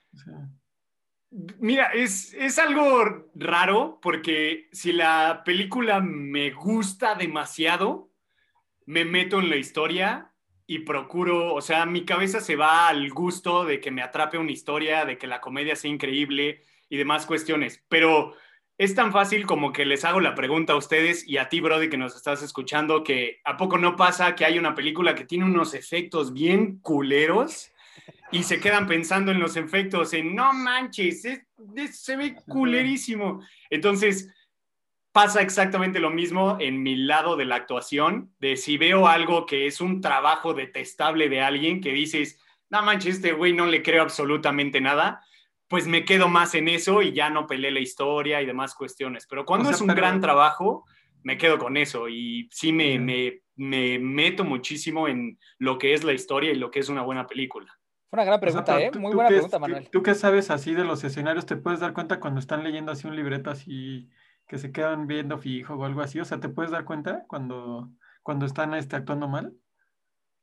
Mira, 1.32 1.92
es, 1.94 2.34
es 2.34 2.58
algo 2.58 3.30
raro 3.36 4.00
porque 4.02 4.68
si 4.72 4.92
la 4.92 5.44
película 5.46 6.02
me 6.02 6.50
gusta 6.50 7.14
demasiado, 7.14 8.12
me 8.88 9.06
meto 9.06 9.40
en 9.40 9.50
la 9.52 9.58
historia 9.58 10.34
y 10.66 10.80
procuro, 10.80 11.54
o 11.54 11.62
sea, 11.62 11.86
mi 11.86 12.04
cabeza 12.04 12.42
se 12.42 12.56
va 12.56 12.88
al 12.88 13.12
gusto 13.12 13.64
de 13.64 13.80
que 13.80 13.92
me 13.92 14.02
atrape 14.02 14.40
una 14.40 14.52
historia, 14.52 15.06
de 15.06 15.20
que 15.20 15.28
la 15.28 15.40
comedia 15.40 15.76
sea 15.76 15.92
increíble 15.92 16.64
y 16.90 16.98
demás 16.98 17.28
cuestiones. 17.28 17.84
Pero 17.90 18.34
es 18.80 18.96
tan 18.96 19.12
fácil 19.12 19.46
como 19.46 19.74
que 19.74 19.86
les 19.86 20.06
hago 20.06 20.22
la 20.22 20.34
pregunta 20.34 20.74
a 20.74 20.78
ustedes 20.78 21.28
y 21.28 21.38
a 21.38 21.50
ti, 21.50 21.60
Brody, 21.60 21.90
que 21.90 21.98
nos 21.98 22.16
estás 22.16 22.42
escuchando, 22.42 23.04
que 23.04 23.42
¿a 23.44 23.58
poco 23.58 23.78
no 23.78 23.96
pasa 23.96 24.34
que 24.36 24.46
hay 24.46 24.58
una 24.58 24.74
película 24.74 25.14
que 25.14 25.26
tiene 25.26 25.46
unos 25.46 25.76
efectos 25.76 26.34
bien 26.34 26.80
culeros? 26.80 27.72
y 28.32 28.44
se 28.44 28.60
quedan 28.60 28.88
pensando 28.88 29.32
en 29.32 29.40
los 29.40 29.56
efectos, 29.58 30.14
en 30.14 30.34
no 30.36 30.54
manches, 30.54 31.26
es- 31.26 31.42
es- 31.76 32.00
se 32.00 32.16
ve 32.16 32.36
culerísimo. 32.48 33.42
Entonces, 33.70 34.32
pasa 35.12 35.42
exactamente 35.42 36.00
lo 36.00 36.10
mismo 36.12 36.58
en 36.60 36.82
mi 36.82 36.96
lado 36.96 37.36
de 37.36 37.46
la 37.46 37.56
actuación, 37.56 38.32
de 38.40 38.56
si 38.56 38.78
veo 38.78 39.08
algo 39.08 39.46
que 39.46 39.66
es 39.68 39.82
un 39.82 40.00
trabajo 40.00 40.54
detestable 40.54 41.28
de 41.28 41.42
alguien 41.42 41.82
que 41.82 41.92
dices, 41.92 42.40
no 42.70 42.82
manches, 42.84 43.16
este 43.16 43.34
güey 43.34 43.52
no 43.54 43.66
le 43.66 43.82
creo 43.82 44.04
absolutamente 44.04 44.80
nada, 44.80 45.24
pues 45.70 45.88
me 45.88 46.04
quedo 46.04 46.28
más 46.28 46.56
en 46.56 46.68
eso 46.68 47.02
y 47.02 47.14
ya 47.14 47.30
no 47.30 47.48
peleé 47.48 47.72
la 47.72 47.80
historia 47.80 48.42
y 48.42 48.46
demás 48.46 48.76
cuestiones. 48.76 49.28
Pero 49.28 49.46
cuando 49.46 49.66
O 49.66 49.68
sea, 49.68 49.76
es 49.76 49.82
un 49.82 49.88
pero- 49.88 49.98
gran 50.00 50.20
trabajo, 50.20 50.86
me 51.24 51.38
quedo 51.38 51.58
con 51.60 51.78
eso 51.78 52.10
y 52.10 52.50
sí 52.52 52.74
me, 52.74 52.98
me, 53.00 53.42
me 53.56 54.00
meto 54.00 54.44
muchísimo 54.44 55.08
en 55.08 55.38
lo 55.58 55.78
que 55.78 55.94
es 55.94 56.04
la 56.04 56.14
historia 56.14 56.52
y 56.52 56.56
lo 56.56 56.72
que 56.72 56.80
es 56.80 56.90
una 56.90 57.02
buena 57.04 57.28
película. 57.28 57.68
Fue 58.10 58.18
una 58.18 58.24
gran 58.24 58.36
o 58.36 58.40
sea, 58.40 58.42
pregunta, 58.42 58.82
¿eh? 58.82 58.90
tú- 58.92 59.00
Muy 59.00 59.12
tú 59.12 59.18
buena 59.18 59.30
pregunta, 59.30 59.58
tú- 59.58 59.62
Manuel. 59.62 59.90
Tú 59.92 60.02
que 60.02 60.16
sabes 60.16 60.50
así 60.50 60.74
de 60.74 60.84
los 60.86 61.04
escenarios, 61.04 61.46
¿te 61.46 61.56
puedes 61.56 61.80
dar 61.82 61.94
cuenta 61.94 62.20
cuando 62.20 62.40
están 62.40 62.64
leyendo 62.64 62.92
así 62.92 63.06
un 63.08 63.16
libreto 63.16 63.52
así 63.52 64.10
que 64.48 64.58
se 64.58 64.72
quedan 64.72 65.06
viendo 65.06 65.38
fijo 65.38 65.76
o 65.76 65.86
algo 65.86 66.02
así? 66.02 66.20
O 66.20 66.26
sea, 66.26 66.40
¿te 66.40 66.50
puedes 66.50 66.72
dar 66.72 66.86
cuenta 66.86 67.26
cuando, 67.28 67.90
cuando 68.24 68.48
están 68.48 68.74
este, 68.74 68.96
actuando 68.96 69.28
mal? 69.28 69.54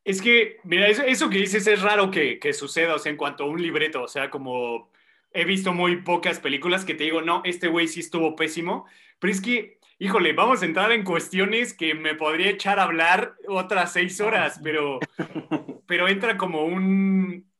Es 0.04 0.22
que, 0.22 0.58
mira, 0.62 0.86
eso, 0.86 1.02
eso 1.02 1.28
que 1.28 1.38
dices 1.38 1.66
es 1.66 1.82
raro 1.82 2.12
que, 2.12 2.38
que 2.38 2.52
suceda, 2.52 2.94
o 2.94 2.98
sea, 3.00 3.10
en 3.10 3.16
cuanto 3.18 3.42
a 3.42 3.48
un 3.48 3.60
libreto, 3.60 4.04
o 4.04 4.08
sea, 4.08 4.30
como 4.30 4.92
he 5.36 5.44
visto 5.44 5.72
muy 5.74 5.96
pocas 6.02 6.40
películas 6.40 6.84
que 6.84 6.94
te 6.94 7.04
digo, 7.04 7.20
no, 7.22 7.42
este 7.44 7.68
güey 7.68 7.88
sí 7.88 8.00
estuvo 8.00 8.34
pésimo, 8.36 8.86
pero 9.18 9.32
es 9.32 9.40
que, 9.40 9.78
híjole, 9.98 10.32
vamos 10.32 10.62
a 10.62 10.64
entrar 10.66 10.92
en 10.92 11.04
cuestiones 11.04 11.74
que 11.74 11.94
me 11.94 12.14
podría 12.14 12.50
echar 12.50 12.78
a 12.78 12.84
hablar 12.84 13.34
otras 13.46 13.92
seis 13.92 14.20
horas, 14.20 14.58
pero, 14.62 14.98
pero 15.86 16.08
entra 16.08 16.36
como 16.36 16.64
un, 16.64 17.50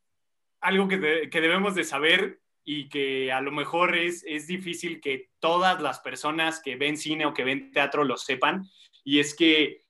algo 0.61 0.89
que, 0.89 0.99
de- 0.99 1.31
que 1.31 1.41
debemos 1.41 1.75
de 1.75 1.85
saber 1.85 2.41
y 2.65 2.89
que 2.89 3.31
a 3.31 3.41
lo 3.41 3.53
mejor 3.53 3.95
es, 3.97 4.25
es 4.27 4.47
difícil 4.47 5.01
que 5.01 5.31
todas 5.39 5.81
las 5.81 6.01
personas 6.01 6.61
que 6.61 6.77
ven 6.77 6.97
cine 6.97 7.27
o 7.27 7.35
que 7.35 7.45
ven 7.45 7.71
teatro 7.71 8.05
lo 8.05 8.17
sepan, 8.17 8.65
y 9.05 9.21
es 9.21 9.35
que 9.35 9.83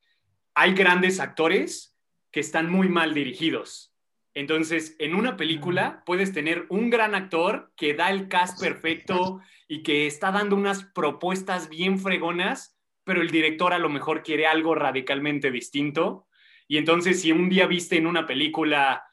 hay 0.55 0.75
grandes 0.75 1.21
actores 1.21 1.97
que 2.31 2.41
están 2.41 2.71
muy 2.71 2.89
mal 2.89 3.15
dirigidos. 3.15 3.93
Entonces, 4.37 4.97
en 4.99 5.15
una 5.15 5.39
película 5.39 6.03
puedes 6.05 6.31
tener 6.31 6.67
un 6.69 6.91
gran 6.91 7.15
actor 7.15 7.73
que 7.75 7.95
da 7.95 8.11
el 8.11 8.29
cast 8.29 8.61
perfecto 8.61 9.41
y 9.67 9.83
que 9.83 10.07
está 10.07 10.31
dando 10.31 10.57
unas 10.57 10.85
propuestas 10.85 11.71
bien 11.71 11.99
fregonas, 11.99 12.79
pero 13.03 13.23
el 13.23 13.31
director 13.31 13.73
a 13.73 13.79
lo 13.79 13.89
mejor 13.89 14.23
quiere 14.23 14.47
algo 14.47 14.75
radicalmente 14.75 15.51
distinto. 15.51 16.27
Y 16.69 16.77
entonces, 16.77 17.23
si 17.23 17.33
un 17.33 17.49
día 17.49 17.67
viste 17.67 17.97
en 17.97 18.07
una 18.07 18.27
película 18.27 19.07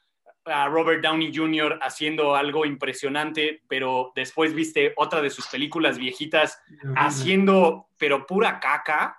a 0.44 0.68
Robert 0.68 1.02
Downey 1.02 1.34
Jr. 1.34 1.78
haciendo 1.80 2.36
algo 2.36 2.66
impresionante, 2.66 3.62
pero 3.66 4.12
después 4.14 4.54
viste 4.54 4.92
otra 4.94 5.22
de 5.22 5.30
sus 5.30 5.46
películas 5.46 5.96
viejitas 5.96 6.60
haciendo, 6.96 7.88
pero 7.96 8.26
pura 8.26 8.60
caca. 8.60 9.18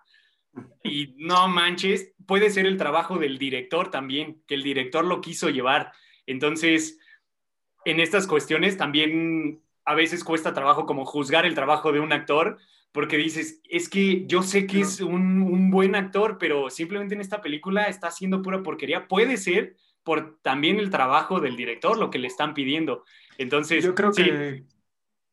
Y 0.83 1.15
no 1.17 1.47
manches, 1.47 2.13
puede 2.25 2.49
ser 2.49 2.65
el 2.65 2.77
trabajo 2.77 3.17
del 3.17 3.37
director 3.37 3.91
también, 3.91 4.41
que 4.47 4.55
el 4.55 4.63
director 4.63 5.05
lo 5.05 5.21
quiso 5.21 5.49
llevar. 5.49 5.91
Entonces, 6.25 6.99
en 7.85 7.99
estas 7.99 8.27
cuestiones 8.27 8.77
también 8.77 9.61
a 9.85 9.93
veces 9.93 10.23
cuesta 10.23 10.53
trabajo 10.53 10.85
como 10.85 11.05
juzgar 11.05 11.45
el 11.45 11.55
trabajo 11.55 11.91
de 11.91 11.99
un 11.99 12.11
actor, 12.11 12.57
porque 12.91 13.17
dices, 13.17 13.61
es 13.69 13.89
que 13.89 14.25
yo 14.25 14.41
sé 14.41 14.65
que 14.65 14.81
es 14.81 15.01
un, 15.01 15.41
un 15.41 15.69
buen 15.69 15.95
actor, 15.95 16.37
pero 16.39 16.69
simplemente 16.69 17.13
en 17.13 17.21
esta 17.21 17.41
película 17.41 17.85
está 17.85 18.07
haciendo 18.07 18.41
pura 18.41 18.63
porquería. 18.63 19.07
Puede 19.07 19.37
ser 19.37 19.75
por 20.03 20.39
también 20.41 20.79
el 20.79 20.89
trabajo 20.91 21.39
del 21.39 21.57
director, 21.57 21.97
lo 21.97 22.09
que 22.09 22.19
le 22.19 22.27
están 22.27 22.53
pidiendo. 22.53 23.03
Entonces, 23.37 23.83
Yo 23.83 23.95
creo 23.95 24.13
sí, 24.13 24.23
que, 24.23 24.63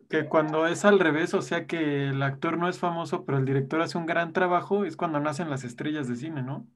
que 0.08 0.24
cuando 0.24 0.66
es 0.66 0.84
al 0.84 0.98
revés, 0.98 1.34
o 1.34 1.42
sea 1.42 1.66
que 1.66 2.08
el 2.08 2.22
actor 2.22 2.58
no 2.58 2.68
es 2.68 2.78
famoso, 2.78 3.24
pero 3.24 3.38
el 3.38 3.44
director 3.44 3.80
hace 3.80 3.98
un 3.98 4.06
gran 4.06 4.32
trabajo, 4.32 4.84
es 4.84 4.96
cuando 4.96 5.20
nacen 5.20 5.50
las 5.50 5.62
estrellas 5.62 6.08
de 6.08 6.16
cine, 6.16 6.42
¿no? 6.42 6.66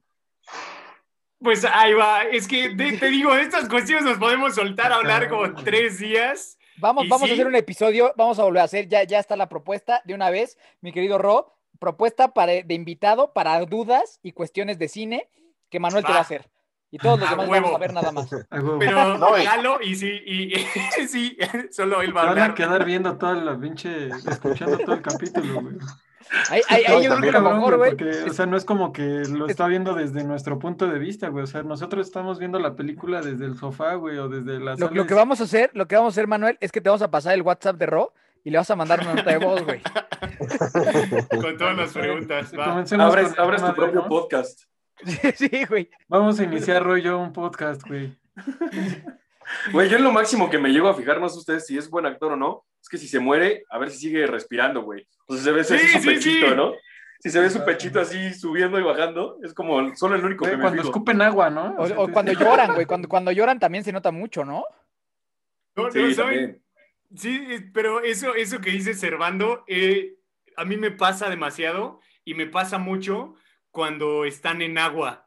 Pues 1.39 1.63
ahí 1.65 1.93
va. 1.93 2.23
Es 2.23 2.47
que 2.47 2.69
de- 2.69 2.93
te 2.97 3.07
digo, 3.07 3.35
estas 3.35 3.69
cuestiones 3.69 4.05
nos 4.05 4.17
podemos 4.17 4.55
soltar 4.55 4.91
a 4.91 4.95
hablar 4.95 5.29
como 5.29 5.53
tres 5.55 5.99
días. 5.99 6.57
Vamos, 6.79 7.07
vamos 7.09 7.25
sí. 7.27 7.31
a 7.31 7.33
hacer 7.35 7.47
un 7.47 7.55
episodio, 7.55 8.13
vamos 8.17 8.37
a 8.39 8.43
volver 8.43 8.61
a 8.61 8.65
hacer, 8.65 8.87
ya, 8.87 9.03
ya 9.03 9.19
está 9.19 9.35
la 9.35 9.49
propuesta 9.49 10.01
de 10.05 10.13
una 10.13 10.29
vez, 10.29 10.57
mi 10.81 10.91
querido 10.91 11.17
Ro, 11.17 11.55
propuesta 11.79 12.33
para, 12.33 12.53
de 12.53 12.73
invitado 12.75 13.33
para 13.33 13.59
dudas 13.65 14.19
y 14.21 14.31
cuestiones 14.31 14.77
de 14.77 14.87
cine 14.87 15.29
que 15.69 15.79
Manuel 15.79 16.05
te 16.05 16.11
va 16.11 16.19
a 16.19 16.21
hacer. 16.21 16.49
Y 16.91 16.99
todos 16.99 17.19
los 17.19 17.27
A 17.27 17.31
demás 17.31 17.47
vamos 17.49 17.61
huevo. 17.63 17.75
a 17.75 17.79
ver 17.79 17.93
nada 17.93 18.11
más. 18.11 18.31
A. 18.31 18.45
Pero 18.79 19.17
No, 19.17 19.37
y- 19.37 19.43
Lalo, 19.43 19.79
y 19.81 19.95
sí, 19.95 20.21
y, 20.25 20.55
y- 20.55 20.65
sí, 21.07 21.37
solo 21.71 22.01
él 22.01 22.15
va 22.15 22.21
a 22.21 22.25
Van 22.33 22.51
a 22.51 22.55
quedar 22.55 22.85
viendo 22.85 23.17
toda 23.17 23.33
la 23.35 23.59
pinche, 23.59 24.07
escuchando 24.07 24.77
todo 24.77 24.93
el 24.95 25.01
capítulo, 25.01 25.61
güey. 25.61 25.75
Ahí, 26.49 26.61
ahí, 26.69 26.83
ahí 26.85 26.93
No, 26.95 27.01
yo 27.01 27.15
creo 27.17 27.31
que 27.31 27.37
a 27.37 27.41
lo 27.41 27.51
mejor, 27.51 27.77
güey. 27.77 27.95
Porque, 27.95 28.23
o 28.29 28.33
sea, 28.33 28.45
no 28.45 28.57
es 28.57 28.65
como 28.65 28.91
que 28.91 29.01
lo 29.29 29.47
está 29.47 29.67
viendo 29.67 29.93
desde 29.93 30.23
nuestro 30.23 30.59
punto 30.59 30.87
de 30.87 30.99
vista, 30.99 31.29
güey. 31.29 31.43
O 31.43 31.47
sea, 31.47 31.63
nosotros 31.63 32.05
estamos 32.07 32.39
viendo 32.39 32.59
la 32.59 32.75
película 32.75 33.21
desde 33.21 33.45
el 33.45 33.57
sofá, 33.57 33.95
güey, 33.95 34.17
o 34.17 34.27
desde 34.29 34.59
la 34.59 34.71
Lo, 34.71 34.77
sala. 34.77 34.91
lo 34.93 35.05
que 35.05 35.13
vamos 35.13 35.41
a 35.41 35.43
hacer, 35.45 35.71
lo 35.73 35.87
que 35.87 35.95
vamos 35.95 36.13
a 36.13 36.15
hacer, 36.15 36.27
Manuel, 36.27 36.57
es 36.59 36.71
que 36.71 36.81
te 36.81 36.89
vamos 36.89 37.01
a 37.01 37.11
pasar 37.11 37.33
el 37.33 37.41
WhatsApp 37.41 37.77
de 37.77 37.85
Ro 37.85 38.13
y 38.43 38.49
le 38.49 38.57
vas 38.57 38.69
a 38.71 38.75
mandar 38.75 39.01
una 39.01 39.15
nota 39.15 39.29
de 39.29 39.37
voz, 39.37 39.63
güey. 39.65 39.81
Con 41.41 41.57
todas 41.57 41.77
las 41.77 41.91
preguntas. 41.93 42.51
va. 42.57 42.65
Comencemos 42.69 43.05
Abres, 43.05 43.37
abres 43.37 43.63
tu 43.63 43.73
propio 43.73 44.01
¿no? 44.01 44.07
podcast. 44.07 44.61
Sí, 45.35 45.49
güey. 45.69 45.89
Vamos 46.07 46.39
a 46.39 46.43
iniciar, 46.43 46.83
Roy, 46.83 47.03
yo 47.03 47.19
un 47.19 47.31
podcast, 47.31 47.81
güey. 47.87 48.17
Güey, 49.71 49.89
yo 49.89 49.99
lo 49.99 50.11
máximo 50.11 50.49
que 50.49 50.57
me 50.57 50.69
llego 50.69 50.89
a 50.89 50.93
fijar, 50.93 51.19
no 51.21 51.29
sé 51.29 51.37
ustedes 51.39 51.65
si 51.65 51.77
es 51.77 51.89
buen 51.89 52.05
actor 52.05 52.33
o 52.33 52.35
no, 52.35 52.65
es 52.87 52.89
que 52.89 52.97
si 52.97 53.07
se 53.09 53.19
muere, 53.19 53.65
a 53.69 53.77
ver 53.77 53.89
si 53.91 53.97
sigue 53.99 54.25
respirando, 54.27 54.81
güey. 54.81 55.05
O 55.27 55.35
sea, 55.35 55.43
se 55.43 55.51
ve 55.51 55.63
Sí, 55.65 55.77
su 55.77 55.99
sí, 55.99 56.07
pechito, 56.07 56.49
sí. 56.49 56.55
¿no? 56.55 56.71
Si 57.19 57.29
se 57.29 57.41
ve 57.41 57.49
su 57.49 57.65
pechito 57.65 57.99
así 57.99 58.33
subiendo 58.33 58.79
y 58.79 58.83
bajando, 58.83 59.39
es 59.43 59.53
como 59.53 59.93
solo 59.97 60.15
el 60.15 60.23
único 60.23 60.45
Güey, 60.45 60.51
que 60.51 60.57
me 60.57 60.63
cuando 60.63 60.81
fijo. 60.83 60.91
escupen 60.93 61.21
agua, 61.21 61.49
¿no? 61.49 61.75
O, 61.77 61.85
sea, 61.87 61.99
o 61.99 62.05
te- 62.07 62.13
cuando 62.13 62.31
lloran, 62.31 62.73
güey. 62.75 62.85
Cuando, 62.85 63.09
cuando 63.09 63.31
lloran 63.33 63.59
también 63.59 63.83
se 63.83 63.91
nota 63.91 64.11
mucho, 64.11 64.45
¿no? 64.45 64.63
No, 65.75 65.83
no, 65.83 65.91
Sí, 65.91 66.13
¿saben? 66.15 66.63
Sí, 67.15 67.45
eh, 67.49 67.69
pero 67.73 68.01
eso, 68.01 68.35
eso 68.35 68.61
que 68.61 68.69
dice 68.71 68.93
Servando, 68.93 69.63
eh, 69.67 70.15
a 70.55 70.63
mí 70.63 70.77
me 70.77 70.91
pasa 70.91 71.29
demasiado 71.29 71.99
y 72.23 72.35
me 72.35 72.47
pasa 72.47 72.77
mucho 72.77 73.35
cuando 73.71 74.23
están 74.25 74.61
en 74.61 74.77
agua. 74.77 75.26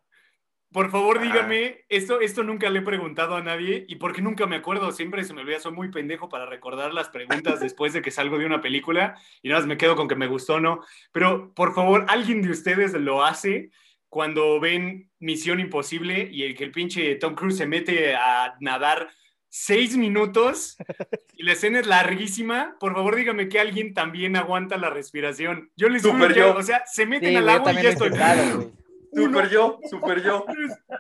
Por 0.72 0.90
favor, 0.90 1.18
Ajá. 1.18 1.26
dígame, 1.26 1.84
esto, 1.88 2.20
esto 2.20 2.44
nunca 2.44 2.70
le 2.70 2.78
he 2.78 2.82
preguntado 2.82 3.34
a 3.34 3.42
nadie 3.42 3.84
y 3.88 3.96
porque 3.96 4.22
nunca 4.22 4.46
me 4.46 4.56
acuerdo, 4.56 4.92
siempre 4.92 5.24
se 5.24 5.34
me 5.34 5.40
olvida, 5.40 5.58
soy 5.58 5.72
muy 5.72 5.90
pendejo 5.90 6.28
para 6.28 6.46
recordar 6.46 6.94
las 6.94 7.08
preguntas 7.08 7.58
después 7.60 7.92
de 7.92 8.02
que 8.02 8.10
salgo 8.12 8.38
de 8.38 8.46
una 8.46 8.60
película 8.60 9.16
y 9.42 9.48
nada 9.48 9.60
más 9.60 9.66
me 9.68 9.76
quedo 9.76 9.96
con 9.96 10.06
que 10.06 10.14
me 10.14 10.28
gustó 10.28 10.54
o 10.54 10.60
no. 10.60 10.84
Pero, 11.12 11.52
por 11.54 11.74
favor, 11.74 12.06
¿alguien 12.08 12.40
de 12.42 12.50
ustedes 12.50 12.92
lo 12.92 13.24
hace 13.24 13.70
cuando 14.08 14.60
ven 14.60 15.10
Misión 15.18 15.58
Imposible 15.60 16.28
y 16.30 16.44
el 16.44 16.54
que 16.56 16.64
el 16.64 16.70
pinche 16.70 17.16
Tom 17.16 17.34
Cruise 17.34 17.56
se 17.56 17.66
mete 17.66 18.14
a 18.14 18.54
nadar 18.60 19.08
seis 19.48 19.96
minutos 19.96 20.76
y 21.34 21.42
la 21.42 21.52
escena 21.52 21.80
es 21.80 21.86
larguísima? 21.88 22.76
Por 22.78 22.94
favor, 22.94 23.16
dígame 23.16 23.48
que 23.48 23.58
alguien 23.58 23.92
también 23.92 24.36
aguanta 24.36 24.76
la 24.76 24.90
respiración. 24.90 25.72
Yo 25.76 25.88
les 25.88 26.02
que, 26.02 26.34
yo. 26.36 26.56
o 26.56 26.62
sea, 26.62 26.84
se 26.86 27.06
meten 27.06 27.30
Sí, 27.30 27.36
al 27.36 27.48
agua 27.48 27.72
y 27.72 27.82
ya 27.82 27.88
estoy... 27.90 28.10
güey. 28.10 28.79
Super 29.12 29.48
yo, 29.48 29.78
super 29.90 30.22
yo. 30.22 30.44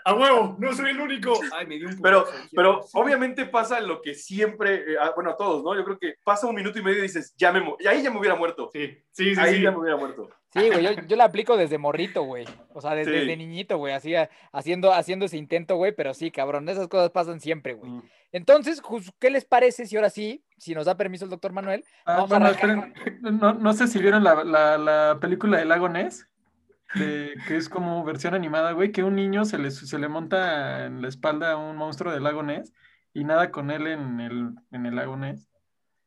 A 0.04 0.14
huevo, 0.14 0.56
no 0.58 0.72
soy 0.72 0.90
el 0.90 1.00
único. 1.00 1.32
Ay, 1.52 1.66
me 1.66 1.76
dio 1.76 1.88
un 1.88 2.00
Pero, 2.00 2.26
pero 2.54 2.80
obviamente 2.94 3.46
pasa 3.46 3.80
lo 3.80 4.02
que 4.02 4.14
siempre, 4.14 4.74
eh, 4.92 4.96
ah, 5.00 5.12
bueno, 5.14 5.30
a 5.30 5.36
todos, 5.36 5.62
¿no? 5.62 5.74
Yo 5.76 5.84
creo 5.84 5.98
que 5.98 6.14
pasa 6.24 6.46
un 6.46 6.54
minuto 6.54 6.78
y 6.78 6.82
medio 6.82 6.98
y 6.98 7.02
dices, 7.02 7.34
ya 7.36 7.52
me, 7.52 7.62
y 7.78 7.86
ahí 7.86 8.02
ya 8.02 8.10
me 8.10 8.18
hubiera 8.18 8.34
muerto. 8.36 8.70
Sí, 8.72 8.98
sí, 9.12 9.34
sí. 9.34 9.40
ahí 9.40 9.56
sí. 9.56 9.62
ya 9.62 9.70
me 9.70 9.78
hubiera 9.78 9.96
muerto. 9.96 10.28
Sí, 10.52 10.68
güey, 10.68 10.82
yo, 10.82 10.90
yo 11.06 11.16
la 11.16 11.24
aplico 11.24 11.56
desde 11.56 11.78
morrito, 11.78 12.24
güey. 12.24 12.44
O 12.74 12.80
sea, 12.80 12.96
desde, 12.96 13.12
Sí. 13.12 13.18
desde 13.20 13.36
niñito, 13.36 13.76
güey, 13.78 13.94
así, 13.94 14.16
a- 14.16 14.28
haciendo, 14.52 14.92
haciendo 14.92 15.26
ese 15.26 15.36
intento, 15.36 15.76
güey, 15.76 15.92
pero 15.94 16.12
sí, 16.12 16.32
cabrón, 16.32 16.68
esas 16.68 16.88
cosas 16.88 17.10
pasan 17.10 17.40
siempre, 17.40 17.74
güey. 17.74 17.88
Mm. 17.88 18.02
Entonces, 18.32 18.82
¿qué 19.20 19.30
les 19.30 19.44
parece 19.44 19.86
si 19.86 19.96
ahora 19.96 20.10
sí, 20.10 20.44
si 20.56 20.74
nos 20.74 20.86
da 20.86 20.96
permiso 20.96 21.24
el 21.24 21.30
doctor 21.30 21.52
Manuel? 21.52 21.84
Ah, 22.04 22.14
Vamos 22.18 22.32
a 22.32 22.38
bueno, 22.38 22.46
arrancar 22.46 22.92
no, 23.20 23.54
no 23.54 23.72
sé 23.72 23.86
si 23.86 23.98
vieron 24.00 24.22
la, 24.24 24.42
la, 24.44 24.78
la 24.78 25.18
película 25.20 25.58
de 25.58 25.64
Lago 25.64 25.88
Ness, 25.88 26.28
de- 26.94 27.34
que 27.46 27.56
es 27.56 27.68
como 27.68 28.04
versión 28.04 28.34
animada, 28.34 28.72
güey, 28.72 28.92
que 28.92 29.02
un 29.04 29.14
niño 29.16 29.44
se 29.44 29.58
le, 29.58 29.70
se 29.70 29.98
le 29.98 30.08
monta 30.08 30.86
en 30.86 31.02
la 31.02 31.08
espalda 31.08 31.52
a 31.52 31.56
un 31.56 31.76
monstruo 31.76 32.12
del 32.12 32.24
Lago 32.24 32.42
Ness 32.42 32.72
y 33.14 33.24
nada 33.24 33.50
con 33.50 33.70
él 33.70 33.86
en 33.86 34.20
el, 34.20 34.50
en 34.72 34.86
el 34.86 34.96
Lago 34.96 35.16
Ness. 35.16 35.48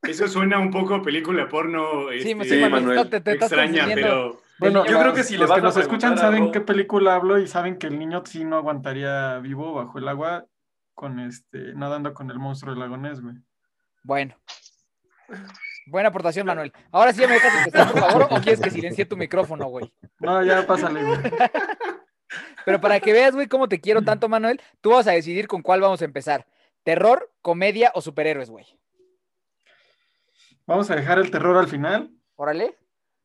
Eso 0.01 0.27
suena 0.27 0.59
un 0.59 0.69
poco 0.71 0.95
a 0.95 1.01
película 1.01 1.47
porno. 1.47 2.09
Sí, 2.21 2.31
este, 2.31 2.43
sí, 2.61 2.69
Manuel, 2.69 3.09
te, 3.09 3.21
te 3.21 3.31
extraña, 3.33 3.85
pero. 3.93 4.41
Bueno, 4.59 4.85
Yo 4.85 4.99
creo 4.99 5.13
que 5.13 5.23
si 5.23 5.35
los 5.37 5.51
que 5.51 5.61
nos 5.61 5.75
escuchan 5.77 6.17
saben 6.17 6.43
algo- 6.43 6.51
qué 6.51 6.61
película 6.61 7.15
hablo 7.15 7.39
y 7.39 7.47
saben 7.47 7.77
que 7.77 7.87
el 7.87 7.97
niño 7.97 8.21
sí 8.25 8.43
no 8.45 8.57
aguantaría 8.57 9.39
vivo 9.39 9.73
bajo 9.73 9.97
el 9.97 10.07
agua 10.07 10.45
con 10.93 11.19
este, 11.19 11.73
nadando 11.73 12.13
con 12.13 12.29
el 12.29 12.37
monstruo 12.39 12.71
del 12.73 12.79
Lago 12.81 12.97
Ness, 12.97 13.21
güey. 13.21 13.35
Bueno. 14.03 14.35
Buena 15.87 16.09
aportación, 16.09 16.45
Manuel. 16.47 16.71
Ahora 16.91 17.11
sí 17.13 17.21
ya 17.21 17.27
me 17.27 17.33
dejas 17.33 17.65
empezar, 17.65 17.91
por 17.91 17.99
favor, 18.01 18.23
o 18.31 18.41
quieres 18.41 18.61
que 18.61 18.69
silencie 18.71 19.05
tu 19.05 19.17
micrófono, 19.17 19.67
güey. 19.67 19.91
No, 20.19 20.43
ya 20.43 20.65
pásale, 20.65 21.03
güey. 21.03 21.17
Pero 22.65 22.79
para 22.79 22.99
que 22.99 23.11
veas, 23.13 23.35
güey, 23.35 23.47
cómo 23.47 23.67
te 23.67 23.79
quiero 23.81 24.01
tanto, 24.01 24.29
Manuel, 24.29 24.61
tú 24.81 24.91
vas 24.91 25.07
a 25.07 25.11
decidir 25.11 25.47
con 25.47 25.61
cuál 25.61 25.81
vamos 25.81 26.01
a 26.01 26.05
empezar. 26.05 26.47
¿Terror, 26.83 27.31
comedia 27.41 27.91
o 27.95 28.01
superhéroes, 28.01 28.49
güey? 28.49 28.65
Vamos 30.65 30.89
a 30.89 30.95
dejar 30.95 31.19
el 31.19 31.29
terror 31.29 31.57
al 31.57 31.67
final. 31.67 32.09
Órale, 32.35 32.77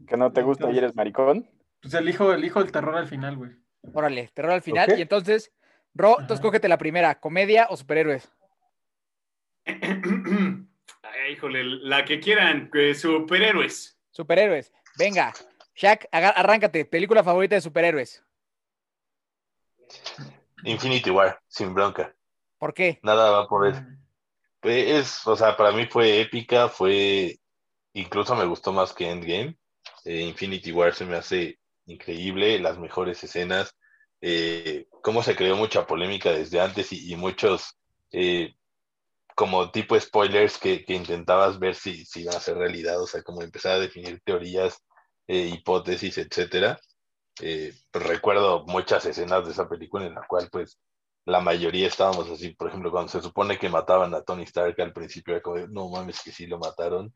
Que 0.06 0.16
no 0.16 0.32
te 0.32 0.42
gusta 0.42 0.70
y 0.70 0.78
eres 0.78 0.94
maricón. 0.96 1.48
Pues 1.80 1.94
elijo, 1.94 2.32
elijo 2.32 2.60
el 2.60 2.72
terror 2.72 2.96
al 2.96 3.06
final, 3.06 3.36
güey. 3.36 3.52
órale, 3.94 4.28
terror 4.34 4.52
al 4.52 4.62
final. 4.62 4.98
Y 4.98 5.02
entonces, 5.02 5.52
Ro, 5.94 6.16
tú 6.18 6.24
Ajá. 6.24 6.34
escógete 6.34 6.68
la 6.68 6.78
primera, 6.78 7.14
comedia 7.20 7.66
o 7.70 7.76
superhéroes. 7.76 8.28
Híjole, 11.30 11.64
la 11.64 12.04
que 12.04 12.20
quieran, 12.20 12.70
superhéroes. 12.94 13.98
Superhéroes. 14.10 14.72
Venga, 14.98 15.32
Shaq, 15.74 16.08
arráncate. 16.10 16.84
Película 16.84 17.22
favorita 17.22 17.54
de 17.54 17.60
superhéroes. 17.60 18.24
Infinity 20.64 21.10
War, 21.10 21.40
sin 21.46 21.72
bronca. 21.72 22.14
¿Por 22.58 22.74
qué? 22.74 22.98
Nada 23.02 23.30
va 23.30 23.48
por 23.48 23.68
eso. 23.68 23.80
Es, 24.62 25.26
o 25.26 25.36
sea, 25.36 25.56
para 25.56 25.70
mí 25.70 25.86
fue 25.86 26.20
épica, 26.20 26.68
fue, 26.68 27.38
incluso 27.92 28.34
me 28.34 28.44
gustó 28.44 28.72
más 28.72 28.92
que 28.92 29.08
Endgame. 29.08 29.56
Eh, 30.04 30.22
Infinity 30.22 30.72
War 30.72 30.94
se 30.94 31.04
me 31.04 31.16
hace 31.16 31.58
increíble, 31.86 32.58
las 32.58 32.78
mejores 32.78 33.22
escenas, 33.22 33.74
eh, 34.20 34.86
cómo 35.02 35.22
se 35.22 35.36
creó 35.36 35.56
mucha 35.56 35.86
polémica 35.86 36.32
desde 36.32 36.60
antes 36.60 36.92
y, 36.92 37.12
y 37.12 37.16
muchos, 37.16 37.78
eh, 38.10 38.54
como 39.38 39.70
tipo 39.70 39.98
spoilers 40.00 40.58
que, 40.58 40.84
que 40.84 40.94
intentabas 40.94 41.60
ver 41.60 41.76
si, 41.76 42.04
si 42.04 42.22
iban 42.22 42.34
a 42.34 42.40
ser 42.40 42.56
realidad, 42.56 43.00
o 43.00 43.06
sea, 43.06 43.22
como 43.22 43.40
empezar 43.40 43.74
a 43.74 43.78
definir 43.78 44.20
teorías, 44.24 44.82
eh, 45.28 45.52
hipótesis, 45.54 46.18
etcétera. 46.18 46.76
Eh, 47.40 47.72
pues 47.92 48.04
recuerdo 48.04 48.64
muchas 48.66 49.06
escenas 49.06 49.44
de 49.46 49.52
esa 49.52 49.68
película 49.68 50.06
en 50.06 50.16
la 50.16 50.26
cual, 50.26 50.48
pues, 50.50 50.80
la 51.24 51.38
mayoría 51.40 51.86
estábamos 51.86 52.28
así, 52.28 52.50
por 52.50 52.66
ejemplo, 52.66 52.90
cuando 52.90 53.12
se 53.12 53.22
supone 53.22 53.60
que 53.60 53.68
mataban 53.68 54.12
a 54.12 54.22
Tony 54.22 54.42
Stark 54.42 54.74
al 54.80 54.92
principio, 54.92 55.34
era 55.34 55.42
como 55.42 55.54
de, 55.54 55.68
no 55.68 55.88
mames, 55.88 56.20
que 56.20 56.32
sí 56.32 56.48
lo 56.48 56.58
mataron. 56.58 57.14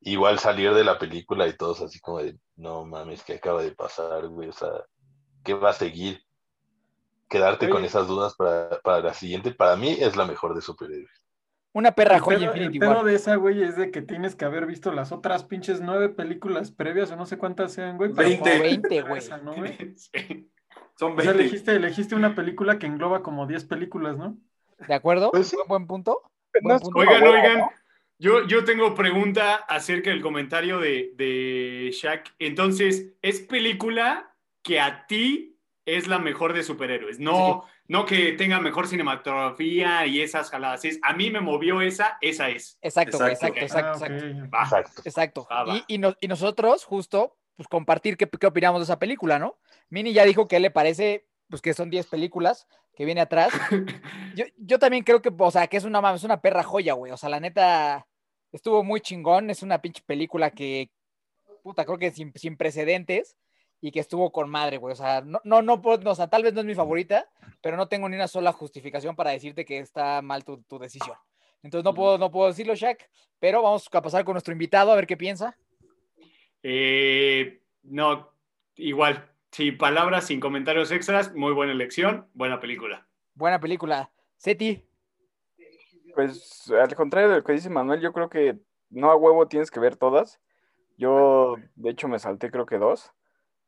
Igual 0.00 0.40
salir 0.40 0.74
de 0.74 0.82
la 0.82 0.98
película 0.98 1.46
y 1.46 1.56
todos 1.56 1.80
así 1.82 2.00
como 2.00 2.18
de, 2.18 2.36
no 2.56 2.84
mames, 2.84 3.22
¿qué 3.22 3.34
acaba 3.34 3.62
de 3.62 3.76
pasar, 3.76 4.26
güey? 4.26 4.48
O 4.48 4.52
sea, 4.52 4.72
¿qué 5.44 5.54
va 5.54 5.70
a 5.70 5.72
seguir? 5.72 6.20
Quedarte 7.28 7.70
con 7.70 7.84
esas 7.84 8.08
dudas 8.08 8.34
para, 8.34 8.80
para 8.80 9.00
la 9.02 9.14
siguiente, 9.14 9.52
para 9.52 9.76
mí 9.76 9.98
es 10.00 10.16
la 10.16 10.24
mejor 10.24 10.56
de 10.56 10.62
superhéroes. 10.62 11.27
Una 11.72 11.92
perra 11.92 12.16
El 12.16 12.20
joya 12.22 12.38
pedo, 12.38 12.50
el 12.52 12.56
Infinity 12.56 12.78
pedo 12.80 12.90
War. 12.90 13.04
de 13.04 13.14
esa, 13.14 13.36
güey, 13.36 13.62
es 13.62 13.76
de 13.76 13.90
que 13.90 14.02
tienes 14.02 14.34
que 14.34 14.44
haber 14.44 14.66
visto 14.66 14.92
las 14.92 15.12
otras 15.12 15.44
pinches 15.44 15.80
nueve 15.80 16.08
películas 16.08 16.70
previas 16.70 17.10
o 17.10 17.16
no 17.16 17.26
sé 17.26 17.38
cuántas 17.38 17.72
sean, 17.72 17.96
güey. 17.96 18.12
Veinte. 18.12 18.58
20, 18.58 18.88
ver 18.88 19.04
güey. 19.04 19.18
esa, 19.18 19.38
¿no, 19.38 19.54
güey? 19.54 19.94
Sí. 19.96 20.50
Son 20.98 21.12
O 21.12 21.20
sea, 21.20 21.32
20. 21.32 21.42
elegiste, 21.42 21.72
elegiste 21.72 22.14
una 22.14 22.34
película 22.34 22.78
que 22.78 22.86
engloba 22.86 23.22
como 23.22 23.46
10 23.46 23.64
películas, 23.66 24.16
¿no? 24.16 24.36
¿De 24.86 24.94
acuerdo? 24.94 25.30
Pues 25.30 25.48
sí. 25.48 25.56
Buen, 25.56 25.68
buen 25.68 25.86
punto. 25.86 26.22
Buen. 26.62 26.80
Oigan, 26.94 27.22
oigan, 27.22 27.58
¿no? 27.58 27.70
yo, 28.18 28.46
yo 28.46 28.64
tengo 28.64 28.94
pregunta 28.94 29.54
acerca 29.54 30.10
del 30.10 30.22
comentario 30.22 30.80
de, 30.80 31.12
de 31.16 31.90
Shaq. 31.92 32.34
Entonces, 32.38 33.12
¿es 33.22 33.40
película 33.40 34.34
que 34.62 34.80
a 34.80 35.06
ti 35.06 35.56
es 35.84 36.08
la 36.08 36.18
mejor 36.18 36.52
de 36.52 36.64
superhéroes? 36.64 37.20
No, 37.20 37.64
no 37.88 38.04
que 38.06 38.32
tenga 38.32 38.60
mejor 38.60 38.86
cinematografía 38.86 40.06
y 40.06 40.20
esas 40.20 40.50
jaladas. 40.50 40.84
Es, 40.84 40.98
a 41.02 41.14
mí 41.14 41.30
me 41.30 41.40
movió 41.40 41.80
esa, 41.80 42.18
esa 42.20 42.48
es. 42.50 42.78
Exacto, 42.82 43.18
güey, 43.18 43.32
Exacto. 43.32 43.58
exacto, 43.60 44.04
exacto, 44.04 44.48
Ah, 44.52 44.82
exacto. 45.04 45.46
Ah. 45.50 45.64
Y, 45.88 45.94
y 45.94 45.98
no- 45.98 46.14
y 46.20 46.28
nosotros, 46.28 46.84
justo, 46.84 47.36
pues 47.56 47.66
compartir 47.68 48.16
qué, 48.16 48.28
qué 48.28 48.46
opinamos 48.46 48.80
de 48.80 48.84
esa 48.84 48.98
película, 48.98 49.38
¿no? 49.38 49.58
Mini 49.90 50.12
ya 50.12 50.24
dijo 50.24 50.46
que 50.46 50.60
le 50.60 50.70
parece, 50.70 51.26
pues 51.48 51.62
que 51.62 51.74
son 51.74 51.90
10 51.90 52.06
películas 52.06 52.66
que 52.94 53.04
viene 53.04 53.20
atrás. 53.20 53.50
Yo, 54.34 54.44
yo 54.58 54.78
también 54.78 55.02
creo 55.04 55.22
que, 55.22 55.32
o 55.36 55.50
sea, 55.50 55.66
que 55.66 55.76
es 55.76 55.84
una, 55.84 56.14
es 56.14 56.24
una 56.24 56.40
perra 56.40 56.62
joya, 56.62 56.92
güey. 56.94 57.10
O 57.12 57.16
sea, 57.16 57.28
la 57.28 57.40
neta, 57.40 58.06
estuvo 58.52 58.84
muy 58.84 59.00
chingón. 59.00 59.50
Es 59.50 59.62
una 59.62 59.80
pinche 59.80 60.02
película 60.04 60.50
que, 60.50 60.90
puta, 61.62 61.84
creo 61.84 61.98
que 61.98 62.10
sin, 62.10 62.32
sin 62.34 62.56
precedentes 62.56 63.36
y 63.80 63.90
que 63.92 64.00
estuvo 64.00 64.32
con 64.32 64.48
madre, 64.50 64.78
güey. 64.78 64.92
O 64.92 64.96
sea, 64.96 65.20
no, 65.20 65.40
no, 65.44 65.62
no, 65.62 65.80
puedo- 65.82 66.02
no, 66.02 66.10
o 66.10 66.14
sea, 66.14 66.28
tal 66.28 66.42
vez 66.42 66.52
no 66.54 66.60
es 66.60 66.66
mi 66.66 66.74
favorita, 66.74 67.28
pero 67.60 67.76
no 67.76 67.88
tengo 67.88 68.08
ni 68.08 68.16
una 68.16 68.28
sola 68.28 68.52
justificación 68.52 69.14
para 69.16 69.30
decirte 69.30 69.64
que 69.64 69.78
está 69.78 70.20
mal 70.22 70.44
tu, 70.44 70.62
tu 70.62 70.78
decisión. 70.78 71.16
Entonces 71.62 71.84
no 71.84 71.94
puedo, 71.94 72.18
no 72.18 72.30
puedo 72.30 72.48
decirlo, 72.48 72.74
Shaq, 72.74 73.08
pero 73.40 73.62
vamos 73.62 73.88
a 73.92 74.02
pasar 74.02 74.24
con 74.24 74.34
nuestro 74.34 74.52
invitado 74.52 74.92
a 74.92 74.96
ver 74.96 75.06
qué 75.06 75.16
piensa. 75.16 75.56
Eh, 76.62 77.60
no, 77.82 78.30
igual. 78.76 79.30
Sin 79.50 79.78
palabras, 79.78 80.26
sin 80.26 80.40
comentarios 80.40 80.90
extras, 80.92 81.34
muy 81.34 81.52
buena 81.52 81.72
elección, 81.72 82.28
buena 82.34 82.60
película. 82.60 83.06
Buena 83.34 83.58
película. 83.58 84.10
Seti, 84.36 84.84
Pues 86.14 86.70
al 86.70 86.94
contrario 86.94 87.30
de 87.30 87.36
lo 87.38 87.44
que 87.44 87.52
dice 87.54 87.70
Manuel, 87.70 88.00
yo 88.00 88.12
creo 88.12 88.28
que 88.28 88.58
no 88.90 89.10
a 89.10 89.16
huevo 89.16 89.48
tienes 89.48 89.70
que 89.70 89.80
ver 89.80 89.96
todas. 89.96 90.40
Yo, 90.96 91.56
de 91.76 91.90
hecho, 91.90 92.08
me 92.08 92.18
salté 92.18 92.50
creo 92.50 92.66
que 92.66 92.78
dos, 92.78 93.12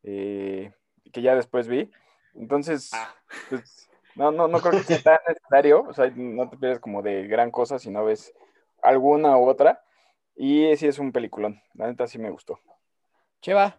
eh, 0.03 0.73
que 1.13 1.23
ya 1.23 1.35
después 1.35 1.69
vi. 1.69 1.91
Entonces, 2.35 2.91
Ah. 2.95 3.15
pues, 3.49 3.89
no, 4.15 4.31
no, 4.31 4.49
no 4.49 4.61
creo 4.61 4.73
que 4.73 4.85
sea 4.85 5.03
tan 5.03 5.19
necesario. 5.29 5.83
O 5.83 5.93
sea, 5.93 6.11
no 6.15 6.49
te 6.49 6.57
pierdes 6.57 6.81
como 6.81 7.03
de 7.03 7.27
gran 7.27 7.51
cosa 7.51 7.79
si 7.79 7.91
no 7.91 8.05
ves 8.05 8.33
alguna 8.83 9.37
u 9.37 9.49
otra. 9.49 9.83
Y 10.37 10.75
sí 10.77 10.87
es 10.87 10.99
un 10.99 11.13
peliculón. 11.13 11.61
La 11.75 11.87
neta 11.87 12.07
sí 12.07 12.19
me 12.19 12.31
gustó. 12.31 12.59
Cheva, 13.43 13.77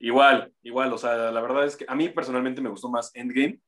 Igual, 0.00 0.52
igual, 0.62 0.92
o 0.92 0.98
sea, 0.98 1.30
la 1.30 1.40
verdad 1.40 1.64
es 1.64 1.76
que 1.76 1.86
a 1.88 1.94
mí 1.94 2.08
personalmente 2.10 2.60
me 2.60 2.68
gustó 2.68 2.90
más 2.90 3.10
Endgame, 3.14 3.60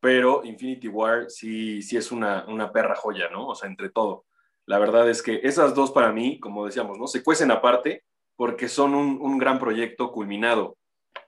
pero 0.00 0.42
Infinity 0.44 0.88
War 0.88 1.30
sí, 1.30 1.80
sí 1.82 1.96
es 1.96 2.10
una, 2.10 2.44
una 2.48 2.72
perra 2.72 2.96
joya, 2.96 3.28
¿no? 3.30 3.46
O 3.46 3.54
sea, 3.54 3.68
entre 3.68 3.90
todo. 3.90 4.24
La 4.64 4.78
verdad 4.80 5.08
es 5.08 5.22
que 5.22 5.40
esas 5.44 5.74
dos 5.76 5.92
para 5.92 6.10
mí, 6.10 6.40
como 6.40 6.66
decíamos, 6.66 6.98
¿no? 6.98 7.06
Se 7.06 7.22
cuecen 7.22 7.52
aparte 7.52 8.02
porque 8.34 8.68
son 8.68 8.94
un, 8.94 9.20
un 9.20 9.38
gran 9.38 9.60
proyecto 9.60 10.10
culminado, 10.10 10.76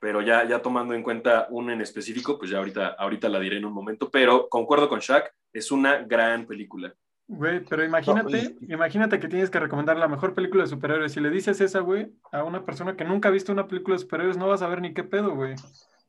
pero 0.00 0.20
ya, 0.22 0.44
ya 0.46 0.60
tomando 0.62 0.94
en 0.94 1.02
cuenta 1.02 1.46
una 1.50 1.72
en 1.72 1.80
específico, 1.80 2.38
pues 2.38 2.50
ya 2.50 2.58
ahorita, 2.58 2.88
ahorita 2.98 3.28
la 3.28 3.40
diré 3.40 3.58
en 3.58 3.64
un 3.64 3.72
momento, 3.72 4.10
pero 4.10 4.48
concuerdo 4.48 4.88
con 4.88 5.00
Shaq, 5.00 5.32
es 5.52 5.70
una 5.70 5.98
gran 5.98 6.46
película. 6.46 6.94
Güey, 7.30 7.60
pero 7.60 7.84
imagínate, 7.84 8.56
imagínate 8.68 9.18
que 9.20 9.28
tienes 9.28 9.50
que 9.50 9.60
recomendar 9.60 9.98
la 9.98 10.08
mejor 10.08 10.32
película 10.34 10.62
de 10.64 10.70
superhéroes. 10.70 11.12
Si 11.12 11.20
le 11.20 11.28
dices 11.28 11.60
esa, 11.60 11.80
güey, 11.80 12.10
a 12.32 12.42
una 12.42 12.64
persona 12.64 12.96
que 12.96 13.04
nunca 13.04 13.28
ha 13.28 13.32
visto 13.32 13.52
una 13.52 13.66
película 13.66 13.96
de 13.96 14.00
superhéroes, 14.00 14.38
no 14.38 14.48
vas 14.48 14.62
a 14.62 14.68
ver 14.68 14.80
ni 14.80 14.94
qué 14.94 15.04
pedo, 15.04 15.34
güey. 15.34 15.54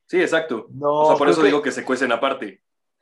Sí, 0.06 0.22
exacto. 0.22 0.68
No, 0.72 0.92
o 0.92 1.08
sea, 1.10 1.18
por 1.18 1.28
eso 1.28 1.42
que- 1.42 1.48
digo 1.48 1.62
que 1.62 1.72
se 1.72 1.84
cuecen 1.84 2.12
aparte. 2.13 2.62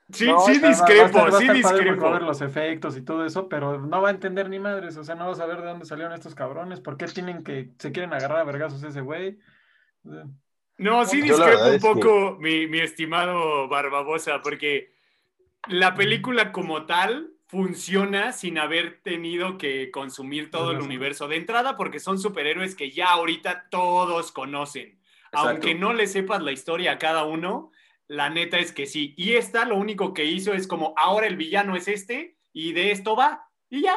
Sí, 0.10 0.26
No, 0.26 0.40
sí 0.40 0.54
va- 0.58 0.62
Va 0.64 0.68
discrepo, 0.70 1.18
va 1.20 1.32
sí 1.38 1.46
va 1.48 1.52
a 1.52 1.56
discrepo. 1.56 2.12
ver 2.12 2.22
los 2.24 2.42
efectos 2.42 2.96
y 2.98 3.02
todo 3.02 3.26
eso, 3.26 3.50
pero 3.50 3.78
no 3.80 4.02
va 4.02 4.08
a 4.08 4.12
entender 4.12 4.50
ni 4.50 4.58
madres, 4.58 4.96
o 4.98 5.04
sea, 5.04 5.16
no 5.16 5.26
va 5.28 5.34
a 5.34 5.36
saber 5.36 5.62
de 5.62 5.68
dónde 5.68 5.86
salieron 5.86 6.14
estos 6.14 6.34
cabrones, 6.34 6.80
por 6.80 6.96
qué 6.98 7.06
tienen 7.08 7.44
que, 7.44 7.72
se 7.78 7.92
quieren 7.92 8.14
agarrar 8.14 8.40
a 8.40 8.44
vergazos 8.46 8.82
ese 8.84 9.02
güey. 9.02 9.38
No, 10.78 11.06
sí 11.06 11.22
discrepo 11.22 11.66
un 11.66 11.74
es 11.74 11.84
que- 11.84 11.88
poco, 11.88 12.38
mi, 12.40 12.68
mi 12.68 12.80
estimado 12.80 13.68
Barbabosa, 13.68 14.42
porque 14.42 14.94
la 15.68 15.96
película 15.96 16.52
como 16.52 16.86
tal 16.86 17.32
funciona 17.48 18.34
sin 18.34 18.58
haber 18.58 19.02
tenido 19.02 19.58
que 19.58 19.90
consumir 19.90 20.52
todo 20.52 20.72
el 20.72 20.82
universo 20.82 21.28
de 21.28 21.38
entrada, 21.38 21.78
porque 21.78 22.00
son 22.00 22.20
superhéroes 22.20 22.76
que 22.76 22.92
ya 22.92 23.10
ahorita 23.10 23.70
todos 23.70 24.32
conocen. 24.32 25.00
Aunque 25.32 25.74
no 25.74 25.94
le 25.94 26.08
sepas 26.08 26.42
la 26.42 26.52
historia 26.52 26.94
a 26.94 26.98
cada 26.98 27.24
uno, 27.24 27.72
la 28.08 28.30
neta 28.30 28.60
es 28.60 28.72
que 28.72 28.86
sí. 28.86 29.14
Y 29.18 29.34
esta 29.34 29.66
lo 29.66 29.76
único 29.76 30.14
que 30.14 30.26
hizo 30.26 30.54
es 30.54 30.68
como, 30.68 30.94
ahora 30.98 31.28
el 31.28 31.38
villano 31.38 31.76
es 31.76 31.88
este 31.88 32.38
y 32.54 32.74
de 32.74 32.92
esto 32.92 33.16
va 33.16 33.48
y 33.70 33.82
ya. 33.82 33.96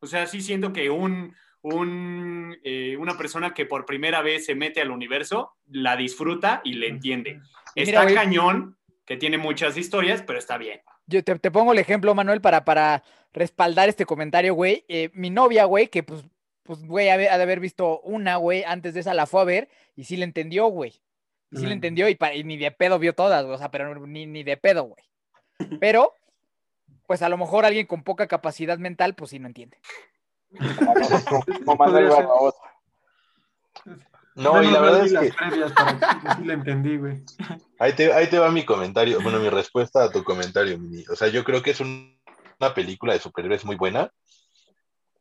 O 0.00 0.06
sea, 0.06 0.26
sí 0.26 0.40
siento 0.40 0.72
que 0.72 0.90
un, 0.90 1.34
un, 1.62 2.58
eh, 2.64 2.96
una 2.98 3.16
persona 3.16 3.52
que 3.54 3.66
por 3.66 3.86
primera 3.86 4.22
vez 4.22 4.46
se 4.46 4.54
mete 4.54 4.80
al 4.80 4.90
universo 4.90 5.52
la 5.66 5.96
disfruta 5.96 6.60
y 6.64 6.74
le 6.74 6.88
entiende. 6.88 7.40
Está 7.74 8.06
cañón, 8.12 8.76
que 9.04 9.16
tiene 9.16 9.38
muchas 9.38 9.76
historias, 9.76 10.22
pero 10.22 10.38
está 10.38 10.56
bien. 10.58 10.80
Yo 11.06 11.22
te, 11.24 11.38
te 11.38 11.50
pongo 11.50 11.72
el 11.72 11.78
ejemplo, 11.78 12.14
Manuel, 12.14 12.40
para, 12.40 12.64
para 12.64 13.02
respaldar 13.32 13.88
este 13.88 14.06
comentario, 14.06 14.54
güey. 14.54 14.84
Eh, 14.88 15.10
mi 15.12 15.30
novia, 15.30 15.64
güey, 15.64 15.88
que 15.88 16.02
pues, 16.02 16.24
pues, 16.62 16.84
güey, 16.84 17.08
ha 17.08 17.16
de 17.16 17.28
ha 17.28 17.36
de 17.36 17.42
haber 17.42 17.58
visto 17.60 18.00
una, 18.02 18.36
güey, 18.36 18.62
antes 18.64 18.94
de 18.94 19.00
esa 19.00 19.12
la 19.14 19.26
fue 19.26 19.40
a 19.40 19.44
ver 19.44 19.68
y 19.96 20.04
sí 20.04 20.16
le 20.16 20.24
entendió, 20.24 20.66
güey. 20.66 21.00
Y 21.50 21.56
sí 21.56 21.62
le 21.64 21.70
Mm. 21.70 21.72
entendió 21.72 22.08
y, 22.08 22.14
pa- 22.14 22.32
y 22.34 22.44
ni 22.44 22.56
de 22.56 22.70
pedo 22.70 22.98
vio 23.00 23.12
todas, 23.12 23.42
güey, 23.44 23.56
o 23.56 23.58
sea, 23.58 23.70
pero 23.72 24.06
ni, 24.06 24.26
ni 24.26 24.44
de 24.44 24.56
pedo, 24.56 24.84
güey. 24.84 25.04
Pero, 25.84 26.14
pues 27.08 27.22
a 27.22 27.28
lo 27.28 27.36
mejor 27.36 27.64
alguien 27.64 27.86
con 27.86 28.04
poca 28.04 28.28
capacidad 28.28 28.78
mental, 28.78 29.14
pues 29.16 29.30
sí 29.30 29.38
no 29.40 29.48
entiende. 29.48 29.78
Como 30.58 31.76
Manuel 31.76 31.76
Podría 31.76 32.10
ser. 32.10 32.26
Barbosa. 32.26 32.58
No, 34.34 34.54
Menos 34.54 34.68
y 34.68 34.72
la 34.72 34.80
verdad 34.80 35.04
es 35.04 35.12
que 35.12 35.32
previas 35.32 35.72
para 35.72 35.98
que 35.98 36.30
sí 36.36 36.44
le 36.44 36.52
entendí, 36.54 36.96
güey. 36.96 37.22
ahí 37.78 37.92
te, 37.94 38.12
ahí 38.12 38.28
te 38.28 38.38
va 38.38 38.50
mi 38.50 38.64
comentario, 38.64 39.20
bueno, 39.22 39.38
mi 39.38 39.48
respuesta 39.50 40.04
a 40.04 40.10
tu 40.12 40.22
comentario, 40.24 40.78
Mini. 40.78 41.04
O 41.10 41.16
sea, 41.16 41.28
yo 41.28 41.44
creo 41.44 41.62
que 41.62 41.72
es 41.72 41.80
un- 41.80 42.18
una 42.60 42.74
película 42.74 43.12
de 43.12 43.20
superhéroes 43.20 43.64
muy 43.64 43.76
buena 43.76 44.10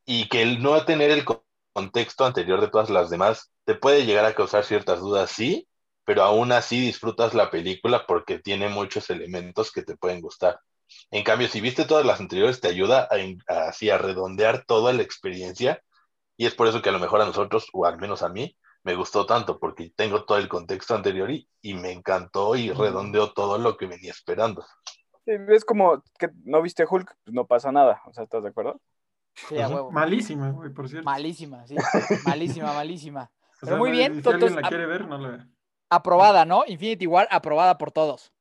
y 0.05 0.27
que 0.29 0.41
el 0.41 0.61
no 0.61 0.83
tener 0.85 1.11
el 1.11 1.25
co- 1.25 1.45
contexto 1.73 2.25
anterior 2.25 2.61
de 2.61 2.67
todas 2.69 2.89
las 2.89 3.09
demás 3.09 3.51
te 3.65 3.75
puede 3.75 4.05
llegar 4.05 4.25
a 4.25 4.33
causar 4.35 4.63
ciertas 4.65 4.99
dudas, 4.99 5.31
sí, 5.31 5.67
pero 6.05 6.23
aún 6.23 6.51
así 6.51 6.79
disfrutas 6.79 7.33
la 7.33 7.49
película 7.51 8.05
porque 8.07 8.39
tiene 8.39 8.67
muchos 8.69 9.09
elementos 9.09 9.71
que 9.71 9.83
te 9.83 9.95
pueden 9.95 10.21
gustar. 10.21 10.59
En 11.11 11.23
cambio, 11.23 11.47
si 11.47 11.61
viste 11.61 11.85
todas 11.85 12.05
las 12.05 12.19
anteriores, 12.19 12.61
te 12.61 12.67
ayuda 12.67 13.07
a, 13.47 13.67
así 13.67 13.89
a 13.89 13.97
redondear 13.97 14.65
toda 14.65 14.93
la 14.93 15.01
experiencia 15.01 15.81
y 16.39 16.45
es 16.45 16.55
por 16.55 16.67
eso 16.67 16.81
que 16.81 16.87
a 16.89 16.93
lo 16.93 16.99
mejor 16.99 17.21
a 17.21 17.25
nosotros, 17.25 17.67
o 17.73 17.85
al 17.85 17.97
menos 17.97 18.23
a 18.23 18.29
mí, 18.29 18.55
me 18.83 18.95
gustó 18.95 19.25
tanto 19.25 19.59
porque 19.59 19.91
tengo 19.93 20.23
todo 20.23 20.37
el 20.37 20.47
contexto 20.47 20.95
anterior 20.95 21.29
y, 21.29 21.49
y 21.61 21.73
me 21.73 21.91
encantó 21.91 22.55
y 22.55 22.71
redondeó 22.71 23.33
todo 23.33 23.57
lo 23.57 23.75
que 23.75 23.87
venía 23.87 24.11
esperando. 24.11 24.65
Sí, 25.25 25.33
es 25.49 25.65
como 25.65 26.01
que 26.17 26.29
no 26.45 26.61
viste 26.61 26.85
Hulk, 26.89 27.13
pues 27.25 27.33
no 27.33 27.45
pasa 27.45 27.73
nada. 27.73 28.01
O 28.05 28.13
sea, 28.13 28.23
¿estás 28.23 28.41
de 28.41 28.49
acuerdo? 28.49 28.79
Sí, 29.35 29.59
a 29.59 29.67
huevo. 29.67 29.91
Malísima, 29.91 30.49
güey, 30.51 30.71
por 30.71 30.87
cierto. 30.87 31.05
Malísima, 31.05 31.67
sí. 31.67 31.75
Malísima, 32.25 32.73
malísima. 32.73 33.23
O 33.23 33.57
Pero 33.59 33.71
sea, 33.71 33.77
muy 33.77 33.91
bien, 33.91 34.23
Si 34.23 34.29
alguien 34.29 34.55
la 34.55 34.61
quiere 34.61 34.85
ver, 34.85 35.07
no 35.07 35.17
la 35.17 35.29
ve. 35.29 35.45
Aprobada, 35.89 36.45
¿no? 36.45 36.63
Infinity 36.67 37.05
War, 37.05 37.27
aprobada 37.31 37.77
por 37.77 37.91
todos. 37.91 38.31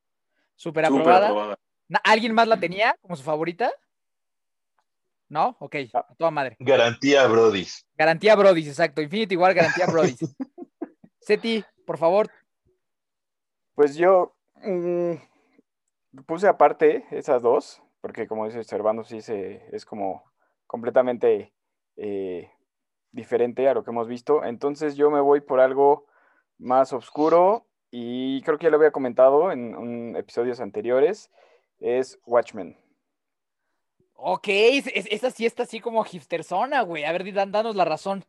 Súper 0.55 0.87
Súper 0.87 1.11
aprobada. 1.13 1.59
¿Alguien 2.05 2.35
más 2.35 2.49
la 2.49 2.59
tenía 2.61 2.97
como 3.01 3.17
su 3.17 3.23
favorita? 3.23 3.71
¿No? 5.29 5.57
Ok, 5.61 5.77
Ah. 5.93 6.07
a 6.09 6.15
toda 6.15 6.31
madre. 6.31 6.57
Garantía, 6.59 7.27
Brodis. 7.27 7.87
Garantía 7.97 8.35
Brodis, 8.35 8.69
exacto. 8.69 9.03
Infinity 9.03 9.37
War, 9.37 9.55
garantía 9.55 9.87
Brodis. 9.87 10.19
Seti, 11.21 11.65
por 11.87 11.99
favor. 11.99 12.31
Pues 13.75 13.97
yo 13.97 14.35
mm, 14.63 15.15
puse 16.27 16.49
aparte 16.49 17.07
esas 17.11 17.43
dos, 17.43 17.83
porque 18.01 18.27
como 18.27 18.47
dice 18.47 18.65
Servando, 18.65 19.05
sí 19.05 19.21
se, 19.21 19.69
es 19.75 19.85
como 19.85 20.25
completamente 20.67 21.53
eh, 21.97 22.51
diferente 23.13 23.69
a 23.69 23.75
lo 23.75 23.85
que 23.85 23.91
hemos 23.91 24.09
visto. 24.09 24.45
Entonces 24.45 24.97
yo 24.97 25.11
me 25.11 25.21
voy 25.21 25.41
por 25.41 25.61
algo 25.61 26.07
más 26.59 26.93
oscuro 26.93 27.67
y 27.91 28.41
creo 28.43 28.59
que 28.59 28.65
ya 28.65 28.71
lo 28.71 28.77
había 28.79 28.91
comentado 28.93 29.53
en, 29.53 29.75
en 29.75 30.17
episodios 30.17 30.61
anteriores, 30.61 31.31
es 31.81 32.19
Watchmen. 32.27 32.77
Ok, 34.15 34.49
es- 34.49 34.87
es- 34.89 35.07
esa 35.11 35.31
sí 35.31 35.47
está 35.47 35.63
así 35.63 35.81
como 35.81 36.05
hipsterzona, 36.05 36.83
güey. 36.83 37.05
A 37.05 37.13
ver, 37.13 37.33
dan- 37.33 37.53
danos 37.53 37.77
la 37.77 37.85
razón. 37.85 38.25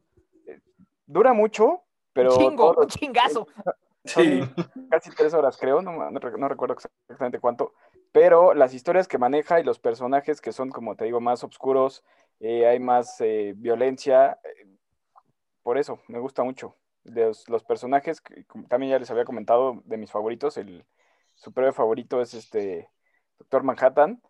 Dura 1.05 1.33
mucho, 1.33 1.83
pero 2.13 2.33
un 2.35 2.39
chingo, 2.39 2.75
un 2.77 2.87
chingazo. 2.87 3.47
Sí. 4.05 4.41
casi 4.89 5.11
tres 5.11 5.33
horas, 5.33 5.57
creo, 5.57 5.81
no, 5.81 6.09
recuerdo 6.47 6.73
exactamente 6.73 7.39
cuánto, 7.39 7.73
pero 8.13 8.53
las 8.53 8.73
historias 8.73 9.07
que 9.09 9.17
maneja 9.17 9.59
y 9.59 9.63
los 9.63 9.77
personajes 9.77 10.39
que 10.41 10.53
son, 10.53 10.69
como 10.69 10.95
te 10.95 11.03
digo, 11.05 11.19
más 11.19 11.43
oscuros, 11.43 12.03
eh, 12.39 12.65
hay 12.65 12.79
más 12.79 13.19
eh, 13.19 13.53
violencia, 13.57 14.39
eh, 14.43 14.67
por 15.61 15.77
eso 15.77 15.99
me 16.07 16.17
gusta 16.17 16.43
mucho. 16.43 16.75
Los, 17.03 17.47
los 17.49 17.63
personajes, 17.65 18.21
que 18.21 18.45
también 18.69 18.91
ya 18.93 18.99
les 18.99 19.11
había 19.11 19.25
comentado, 19.25 19.81
de 19.83 19.97
mis 19.97 20.09
favoritos, 20.11 20.57
el 20.57 20.85
superhéroe 21.35 21.73
favorito 21.73 22.21
es 22.21 22.33
este 22.33 22.89
Doctor 23.39 23.63
Manhattan, 23.63 24.21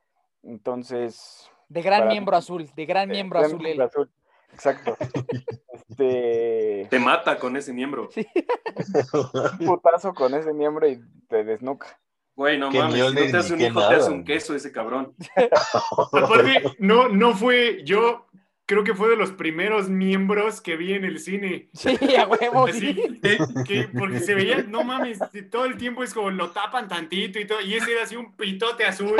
entonces... 0.43 1.49
De 1.67 1.81
gran 1.81 1.99
Para- 2.01 2.11
miembro 2.11 2.35
azul, 2.35 2.69
de 2.75 2.85
gran 2.85 3.09
miembro 3.09 3.39
gran 3.39 3.51
azul. 3.51 3.61
miembro 3.61 3.83
él. 3.85 3.89
azul, 3.89 4.11
Exacto. 4.53 4.95
Este, 5.89 6.87
Te 6.89 6.99
mata 6.99 7.37
con 7.39 7.57
ese 7.57 7.73
miembro. 7.73 8.09
un 9.59 9.65
putazo 9.65 10.13
con 10.13 10.33
ese 10.35 10.53
miembro 10.53 10.87
y 10.87 11.01
te 11.27 11.43
desnuca. 11.43 11.99
Güey, 12.35 12.57
no 12.57 12.69
Que 12.69 12.77
mames. 12.79 12.93
Si 12.93 13.01
no 13.01 13.13
te 13.31 13.37
hace 13.37 13.53
un 13.55 13.61
hijo, 13.61 13.87
te 13.87 13.95
hace 13.95 14.11
un 14.11 14.23
queso 14.23 14.55
ese 14.55 14.71
cabrón. 14.71 15.15
Aparte, 16.13 16.63
no, 16.77 17.09
no 17.09 17.33
fue, 17.35 17.81
yo 17.83 18.27
creo 18.69 18.83
que 18.83 18.93
fue 18.93 19.09
de 19.09 19.15
los 19.15 19.31
primeros 19.31 19.89
miembros 19.89 20.61
que 20.61 20.77
vi 20.77 20.93
en 20.93 21.03
el 21.03 21.17
cine. 21.19 21.69
Sí, 21.73 21.97
a 22.15 22.27
huevo, 22.27 22.67
Así, 22.67 22.93
sí. 22.93 23.19
que, 23.65 23.87
porque 23.97 24.19
se 24.19 24.35
veía, 24.35 24.61
no 24.61 24.83
mames, 24.83 25.17
todo 25.49 25.65
el 25.65 25.75
tiempo 25.75 26.03
es 26.03 26.13
como 26.13 26.29
lo 26.29 26.51
tapan 26.51 26.87
tantito 26.87 27.39
y 27.39 27.45
todo, 27.47 27.59
y 27.61 27.73
ese 27.73 27.93
era 27.93 28.03
así 28.03 28.15
un 28.15 28.35
pitote 28.35 28.85
azul. 28.85 29.17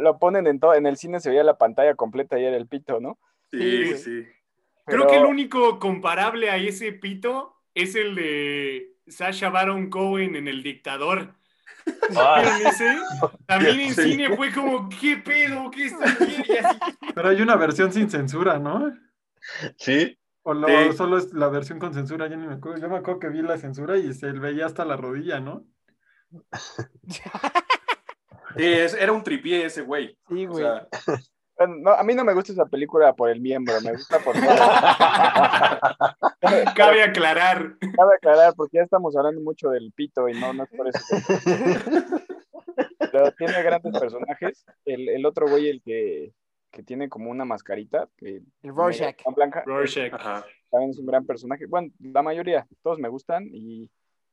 Lo 0.00 0.18
ponen 0.18 0.46
en 0.46 0.58
todo, 0.58 0.74
en 0.74 0.86
el 0.86 0.96
cine 0.96 1.20
se 1.20 1.28
veía 1.30 1.44
la 1.44 1.58
pantalla 1.58 1.94
completa 1.94 2.38
y 2.38 2.44
era 2.44 2.56
el 2.56 2.66
pito, 2.66 2.98
¿no? 3.00 3.18
Sí, 3.50 3.86
Sí. 3.86 3.96
sí. 3.98 4.26
Creo 4.86 5.00
Pero- 5.02 5.06
que 5.08 5.16
el 5.18 5.24
único 5.26 5.78
comparable 5.78 6.50
a 6.50 6.56
ese 6.56 6.92
pito 6.92 7.56
es 7.74 7.94
el 7.94 8.14
de 8.14 8.94
Sasha 9.06 9.50
Baron 9.50 9.90
Cohen 9.90 10.34
en 10.36 10.48
El 10.48 10.62
Dictador. 10.62 11.34
Ah. 12.16 12.42
También 13.46 13.80
en 13.80 13.94
Sí. 13.94 14.02
cine 14.12 14.36
fue 14.36 14.52
como, 14.52 14.88
¿qué 14.88 15.16
pedo? 15.16 15.70
¿Qué 15.70 15.86
está 15.86 16.04
Pero 17.14 17.28
hay 17.28 17.40
una 17.42 17.56
versión 17.56 17.92
sin 17.92 18.10
censura, 18.10 18.58
¿no? 18.58 18.92
sí, 19.76 20.16
O 20.42 20.54
lo- 20.54 20.66
Sí. 20.68 20.92
solo 20.96 21.18
es 21.18 21.32
la 21.34 21.48
versión 21.48 21.78
con 21.78 21.92
censura, 21.94 22.26
yo 22.28 22.36
ni 22.36 22.46
me 22.46 22.54
acuerdo. 22.54 22.78
Yo 22.80 22.88
me 22.88 22.96
acuerdo 22.96 23.20
que 23.20 23.28
vi 23.28 23.42
la 23.42 23.58
censura 23.58 23.96
y 23.98 24.12
se 24.14 24.32
veía 24.32 24.66
hasta 24.66 24.84
la 24.84 24.96
rodilla, 24.96 25.38
¿no? 25.40 25.64
Sí, 28.56 28.64
es- 28.64 28.94
era 28.94 29.12
un 29.12 29.22
tripié 29.22 29.64
ese 29.66 29.82
güey. 29.82 30.18
Sí, 30.28 30.46
O 30.46 30.50
güey. 30.50 30.64
sea, 30.64 30.88
Bueno, 31.06 31.22
no, 31.66 31.90
a 31.90 32.02
mí 32.04 32.14
no 32.14 32.24
me 32.24 32.34
gusta 32.34 32.52
esa 32.52 32.66
película 32.66 33.14
por 33.14 33.30
el 33.30 33.40
miembro, 33.40 33.74
me 33.82 33.92
gusta 33.92 34.18
por 34.20 34.34
todo. 34.34 34.44
cabe 36.74 37.02
aclarar. 37.02 37.76
Cabe 37.78 38.14
aclarar, 38.16 38.54
porque 38.54 38.78
ya 38.78 38.82
estamos 38.82 39.16
hablando 39.16 39.40
mucho 39.40 39.70
del 39.70 39.92
pito 39.92 40.28
y 40.28 40.38
no, 40.40 40.52
no 40.52 40.64
es 40.64 40.70
por 40.70 40.88
eso. 40.88 41.00
Pero 43.12 43.32
tiene 43.32 43.62
grandes 43.62 43.98
personajes. 43.98 44.64
El, 44.84 45.08
el 45.08 45.26
otro 45.26 45.48
güey, 45.48 45.68
el 45.68 45.82
que, 45.82 46.32
que 46.70 46.82
tiene 46.82 47.08
como 47.08 47.30
una 47.30 47.44
mascarita, 47.44 48.08
que 48.16 48.42
El 48.62 48.74
Rorschach. 48.74 49.16
blanca, 49.34 49.62
Rorschach. 49.66 50.12
ajá. 50.14 50.44
también 50.70 50.90
es 50.90 50.98
un 50.98 51.06
gran 51.06 51.26
personaje. 51.26 51.66
Bueno, 51.66 51.90
la 51.98 52.22
mayoría, 52.22 52.66
todos 52.82 52.98
me 52.98 53.08
gustan 53.08 53.48
y 53.52 53.90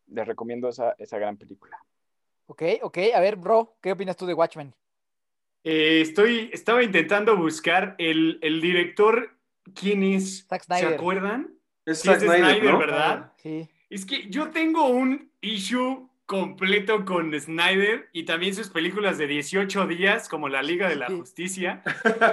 les 0.07 0.27
recomiendo 0.27 0.69
esa, 0.69 0.95
esa 0.97 1.17
gran 1.17 1.37
película. 1.37 1.77
Ok, 2.45 2.63
ok. 2.81 2.97
A 3.13 3.19
ver, 3.19 3.35
bro, 3.35 3.77
¿qué 3.81 3.91
opinas 3.91 4.15
tú 4.15 4.25
de 4.25 4.33
Watchmen? 4.33 4.73
Eh, 5.63 6.01
estoy, 6.01 6.49
estaba 6.53 6.83
intentando 6.83 7.35
buscar 7.35 7.95
el, 7.97 8.39
el 8.41 8.61
director, 8.61 9.37
¿quién 9.75 10.03
es? 10.03 10.45
Zack 10.47 10.61
¿Se 10.61 10.67
Snyder. 10.67 10.93
acuerdan? 10.93 11.53
Es 11.85 12.01
Zack 12.03 12.19
de 12.19 12.27
Snyder, 12.27 12.45
Snyder, 12.55 12.73
¿no? 12.73 12.79
¿verdad? 12.79 13.33
Sí. 13.37 13.67
Es 13.89 14.05
que 14.05 14.29
yo 14.29 14.49
tengo 14.51 14.87
un 14.87 15.31
issue 15.41 16.09
completo 16.25 17.05
con 17.05 17.37
Snyder 17.39 18.09
y 18.11 18.23
también 18.23 18.53
sus 18.53 18.69
películas 18.69 19.17
de 19.17 19.27
18 19.27 19.87
días, 19.87 20.27
como 20.27 20.49
La 20.49 20.61
Liga 20.61 20.89
de 20.89 20.97
la 20.97 21.07
Sí. 21.07 21.17
Justicia, 21.17 21.83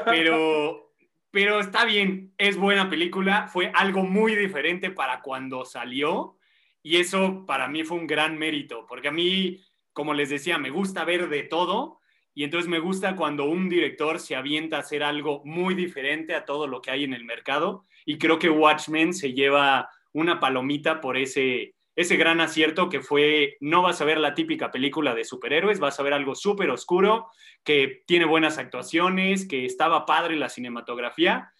pero, 0.04 0.92
pero 1.30 1.60
está 1.60 1.84
bien, 1.84 2.32
es 2.38 2.56
buena 2.56 2.90
película, 2.90 3.46
fue 3.46 3.70
algo 3.74 4.02
muy 4.02 4.34
diferente 4.34 4.90
para 4.90 5.22
cuando 5.22 5.64
salió 5.64 6.36
y 6.82 6.96
eso 6.96 7.44
para 7.46 7.68
mí 7.68 7.84
fue 7.84 7.98
un 7.98 8.06
gran 8.08 8.36
mérito, 8.36 8.84
porque 8.88 9.08
a 9.08 9.12
mí, 9.12 9.62
como 9.92 10.12
les 10.12 10.28
decía, 10.30 10.58
me 10.58 10.70
gusta 10.70 11.04
ver 11.04 11.28
de 11.28 11.44
todo 11.44 12.00
y 12.34 12.42
entonces 12.42 12.68
me 12.68 12.80
gusta 12.80 13.14
cuando 13.14 13.44
un 13.44 13.68
director 13.68 14.18
se 14.18 14.34
avienta 14.34 14.76
a 14.76 14.80
hacer 14.80 15.04
algo 15.04 15.42
muy 15.44 15.74
diferente 15.74 16.34
a 16.34 16.44
todo 16.44 16.66
lo 16.66 16.82
que 16.82 16.90
hay 16.90 17.04
en 17.04 17.14
el 17.14 17.24
mercado. 17.24 17.86
Y 18.04 18.18
creo 18.18 18.38
que 18.38 18.50
Watchmen 18.50 19.14
se 19.14 19.32
lleva 19.32 19.88
una 20.12 20.40
palomita 20.40 21.00
por 21.00 21.16
ese, 21.16 21.74
ese 21.94 22.16
gran 22.16 22.40
acierto 22.40 22.88
que 22.88 23.00
fue, 23.00 23.56
no 23.60 23.82
vas 23.82 24.00
a 24.00 24.04
ver 24.04 24.18
la 24.18 24.34
típica 24.34 24.72
película 24.72 25.14
de 25.14 25.24
superhéroes, 25.24 25.78
vas 25.78 25.98
a 26.00 26.02
ver 26.02 26.12
algo 26.12 26.34
súper 26.34 26.70
oscuro, 26.70 27.28
que 27.62 28.02
tiene 28.06 28.24
buenas 28.24 28.58
actuaciones, 28.58 29.46
que 29.46 29.64
estaba 29.64 30.04
padre 30.04 30.36
la 30.36 30.48
cinematografía, 30.48 31.52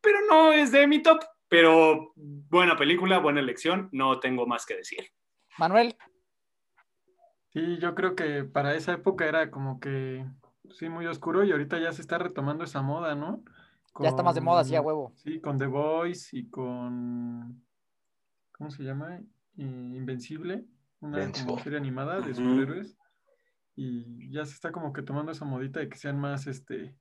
pero 0.00 0.18
no 0.28 0.52
es 0.52 0.70
de 0.70 0.86
mi 0.86 1.02
top. 1.02 1.24
Pero 1.48 2.12
buena 2.14 2.76
película, 2.76 3.18
buena 3.18 3.40
elección, 3.40 3.88
no 3.90 4.20
tengo 4.20 4.46
más 4.46 4.64
que 4.64 4.76
decir. 4.76 5.10
Manuel. 5.58 5.96
Sí, 7.52 7.78
yo 7.78 7.94
creo 7.94 8.14
que 8.14 8.44
para 8.44 8.74
esa 8.74 8.92
época 8.92 9.26
era 9.26 9.50
como 9.50 9.80
que, 9.80 10.24
sí, 10.70 10.88
muy 10.88 11.06
oscuro 11.06 11.44
y 11.44 11.50
ahorita 11.50 11.78
ya 11.80 11.92
se 11.92 12.00
está 12.00 12.18
retomando 12.18 12.64
esa 12.64 12.82
moda, 12.82 13.14
¿no? 13.14 13.42
ya 13.98 14.08
está 14.08 14.22
más 14.22 14.36
de 14.36 14.40
moda, 14.40 14.64
sí, 14.64 14.76
a 14.76 14.80
huevo. 14.80 15.12
Sí, 15.16 15.40
con 15.40 15.58
The 15.58 15.66
Voice 15.66 16.36
y 16.36 16.48
con, 16.48 17.62
¿cómo 18.52 18.70
se 18.70 18.84
llama? 18.84 19.20
Invencible, 19.56 20.64
una 21.00 21.32
serie 21.34 21.76
animada 21.76 22.20
de 22.20 22.34
superhéroes. 22.34 22.96
Y 23.76 24.30
ya 24.30 24.44
se 24.44 24.54
está 24.54 24.72
como 24.72 24.92
que 24.92 25.02
tomando 25.02 25.32
esa 25.32 25.44
modita 25.44 25.80
de 25.80 25.88
que 25.88 25.96
sean 25.96 26.18
más, 26.18 26.46
este, 26.46 26.94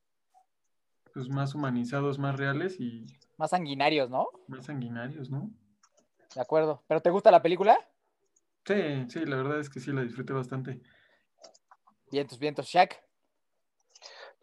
pues 1.13 1.29
más 1.29 1.53
humanizados, 1.53 2.19
más 2.19 2.37
reales 2.37 2.79
y... 2.79 3.05
Más 3.37 3.51
sanguinarios, 3.51 4.09
¿no? 4.09 4.29
Más 4.47 4.65
sanguinarios, 4.65 5.29
¿no? 5.29 5.51
De 6.33 6.41
acuerdo. 6.41 6.83
¿Pero 6.87 7.01
te 7.01 7.09
gusta 7.09 7.31
la 7.31 7.41
película? 7.41 7.77
Sí, 8.69 9.09
sí, 9.09 9.25
la 9.25 9.37
verdad 9.37 9.59
es 9.59 9.67
que 9.67 9.79
sí, 9.79 9.91
la 9.91 10.03
disfruté 10.03 10.31
bastante. 10.31 10.79
Vientos, 12.11 12.37
vientos, 12.37 12.67
Shaq. 12.67 13.01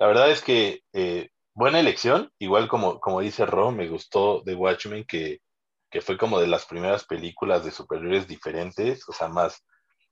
La 0.01 0.09
verdad 0.09 0.33
es 0.33 0.43
que 0.43 0.83
eh, 0.93 1.31
buena 1.55 1.79
elección, 1.79 2.33
igual 2.41 2.67
como, 2.67 2.99
como 2.99 3.21
dice 3.21 3.47
Ro, 3.47 3.71
me 3.71 3.87
gustó 3.87 4.43
The 4.45 4.57
Watchmen, 4.57 5.05
que, 5.05 5.43
que, 5.89 6.01
fue 6.01 6.19
como 6.19 6.41
de 6.41 6.49
las 6.49 6.67
primeras 6.67 7.05
películas 7.05 7.65
de 7.65 7.71
superhéroes 7.71 8.27
diferentes, 8.27 9.09
o 9.09 9.12
sea, 9.12 9.29
más, 9.29 9.65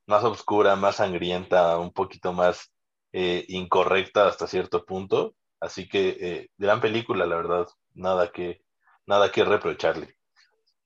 más 0.07 0.22
oscura, 0.22 0.77
más 0.77 0.96
sangrienta, 0.96 1.77
un 1.79 1.92
poquito 1.92 2.33
más 2.33 2.72
eh, 3.12 3.44
incorrecta 3.48 4.29
hasta 4.29 4.46
cierto 4.46 4.85
punto. 4.85 5.35
Así 5.59 5.88
que 5.88 6.16
eh, 6.20 6.50
gran 6.57 6.81
película, 6.81 7.27
la 7.27 7.35
verdad, 7.35 7.66
nada 7.94 8.31
que, 8.31 8.62
nada 9.07 9.33
que 9.33 9.42
reprocharle. 9.42 10.16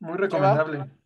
Muy 0.01 0.17
recomendable. 0.17 0.98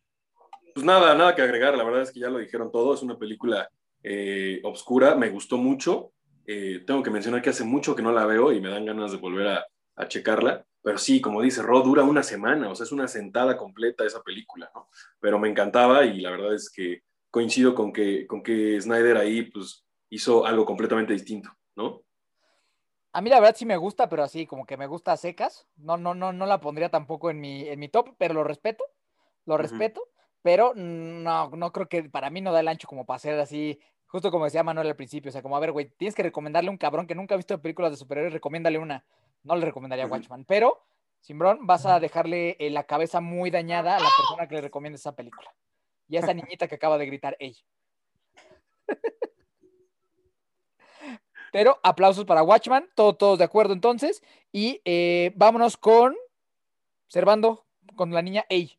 Pues 0.74 0.86
nada, 0.86 1.14
nada 1.14 1.34
que 1.34 1.42
agregar, 1.42 1.76
la 1.76 1.84
verdad 1.84 2.02
es 2.02 2.12
que 2.12 2.20
ya 2.20 2.30
lo 2.30 2.38
dijeron 2.38 2.70
todo, 2.70 2.94
es 2.94 3.02
una 3.02 3.18
película 3.18 3.70
eh, 4.02 4.60
obscura, 4.64 5.14
me 5.14 5.30
gustó 5.30 5.58
mucho, 5.58 6.12
eh, 6.46 6.82
tengo 6.86 7.02
que 7.02 7.10
mencionar 7.10 7.42
que 7.42 7.50
hace 7.50 7.64
mucho 7.64 7.94
que 7.94 8.02
no 8.02 8.12
la 8.12 8.26
veo 8.26 8.52
y 8.52 8.60
me 8.60 8.70
dan 8.70 8.86
ganas 8.86 9.12
de 9.12 9.18
volver 9.18 9.48
a, 9.48 9.66
checarla, 10.08 10.66
pero 10.82 10.98
sí, 10.98 11.20
como 11.20 11.42
dice 11.42 11.62
Ro, 11.62 11.80
dura 11.82 12.02
una 12.02 12.24
semana, 12.24 12.68
o 12.68 12.74
sea, 12.74 12.82
es 12.82 12.90
una 12.90 13.06
sentada 13.06 13.56
completa 13.56 14.04
esa 14.04 14.20
película, 14.20 14.68
¿no? 14.74 14.88
Pero 15.20 15.38
me 15.38 15.48
encantaba 15.48 16.04
y 16.04 16.20
la 16.20 16.30
verdad 16.30 16.54
es 16.54 16.70
que 16.70 17.02
coincido 17.30 17.72
con 17.72 17.92
que, 17.92 18.26
con 18.26 18.42
que 18.42 18.80
Snyder 18.80 19.16
ahí 19.16 19.42
pues 19.42 19.84
hizo 20.10 20.44
algo 20.44 20.64
completamente 20.64 21.12
distinto, 21.12 21.50
¿no? 21.76 22.02
A 23.12 23.20
mí 23.20 23.30
la 23.30 23.38
verdad 23.38 23.54
sí 23.56 23.64
me 23.64 23.76
gusta, 23.76 24.08
pero 24.08 24.24
así 24.24 24.46
como 24.46 24.66
que 24.66 24.76
me 24.76 24.86
gusta 24.86 25.12
a 25.12 25.16
secas. 25.16 25.68
No, 25.76 25.96
no, 25.98 26.14
no, 26.14 26.32
no 26.32 26.46
la 26.46 26.60
pondría 26.60 26.90
tampoco 26.90 27.30
en 27.30 27.40
mi, 27.40 27.68
en 27.68 27.78
mi 27.78 27.88
top, 27.88 28.14
pero 28.18 28.34
lo 28.34 28.42
respeto, 28.42 28.84
lo 29.44 29.58
respeto. 29.58 30.02
Pero 30.42 30.74
no, 30.74 31.50
no 31.50 31.72
creo 31.72 31.88
que 31.88 32.04
para 32.04 32.30
mí 32.30 32.40
no 32.40 32.52
da 32.52 32.60
el 32.60 32.68
ancho 32.68 32.88
como 32.88 33.06
para 33.06 33.18
ser 33.18 33.38
así, 33.38 33.80
justo 34.06 34.30
como 34.30 34.44
decía 34.44 34.62
Manuel 34.62 34.88
al 34.88 34.96
principio. 34.96 35.28
O 35.28 35.32
sea, 35.32 35.42
como, 35.42 35.56
a 35.56 35.60
ver, 35.60 35.72
güey, 35.72 35.90
tienes 35.96 36.14
que 36.14 36.22
recomendarle 36.22 36.68
a 36.68 36.72
un 36.72 36.78
cabrón 36.78 37.06
que 37.06 37.14
nunca 37.14 37.34
ha 37.34 37.36
visto 37.36 37.60
películas 37.60 37.92
de 37.92 37.96
superhéroes, 37.96 38.32
recomiéndale 38.32 38.78
una. 38.78 39.04
No 39.44 39.56
le 39.56 39.64
recomendaría 39.64 40.06
Watchman. 40.06 40.44
Pero, 40.44 40.82
Simbrón, 41.20 41.66
vas 41.66 41.86
a 41.86 42.00
dejarle 42.00 42.56
eh, 42.58 42.70
la 42.70 42.84
cabeza 42.84 43.20
muy 43.20 43.50
dañada 43.50 43.96
a 43.96 44.00
la 44.00 44.10
persona 44.16 44.48
que 44.48 44.56
le 44.56 44.60
recomienda 44.60 44.96
esa 44.96 45.14
película. 45.14 45.54
Y 46.08 46.16
a 46.16 46.20
esa 46.20 46.34
niñita 46.34 46.68
que 46.68 46.74
acaba 46.74 46.98
de 46.98 47.06
gritar, 47.06 47.36
ella. 47.38 47.62
Pero 51.52 51.78
aplausos 51.82 52.24
para 52.24 52.42
Watchman, 52.42 52.88
todos, 52.94 53.18
todos 53.18 53.38
de 53.38 53.44
acuerdo 53.44 53.74
entonces. 53.74 54.22
Y 54.52 54.80
eh, 54.84 55.32
vámonos 55.36 55.76
con 55.76 56.16
Servando, 57.12 57.66
con 57.94 58.10
la 58.10 58.22
niña 58.22 58.46
Ey. 58.48 58.78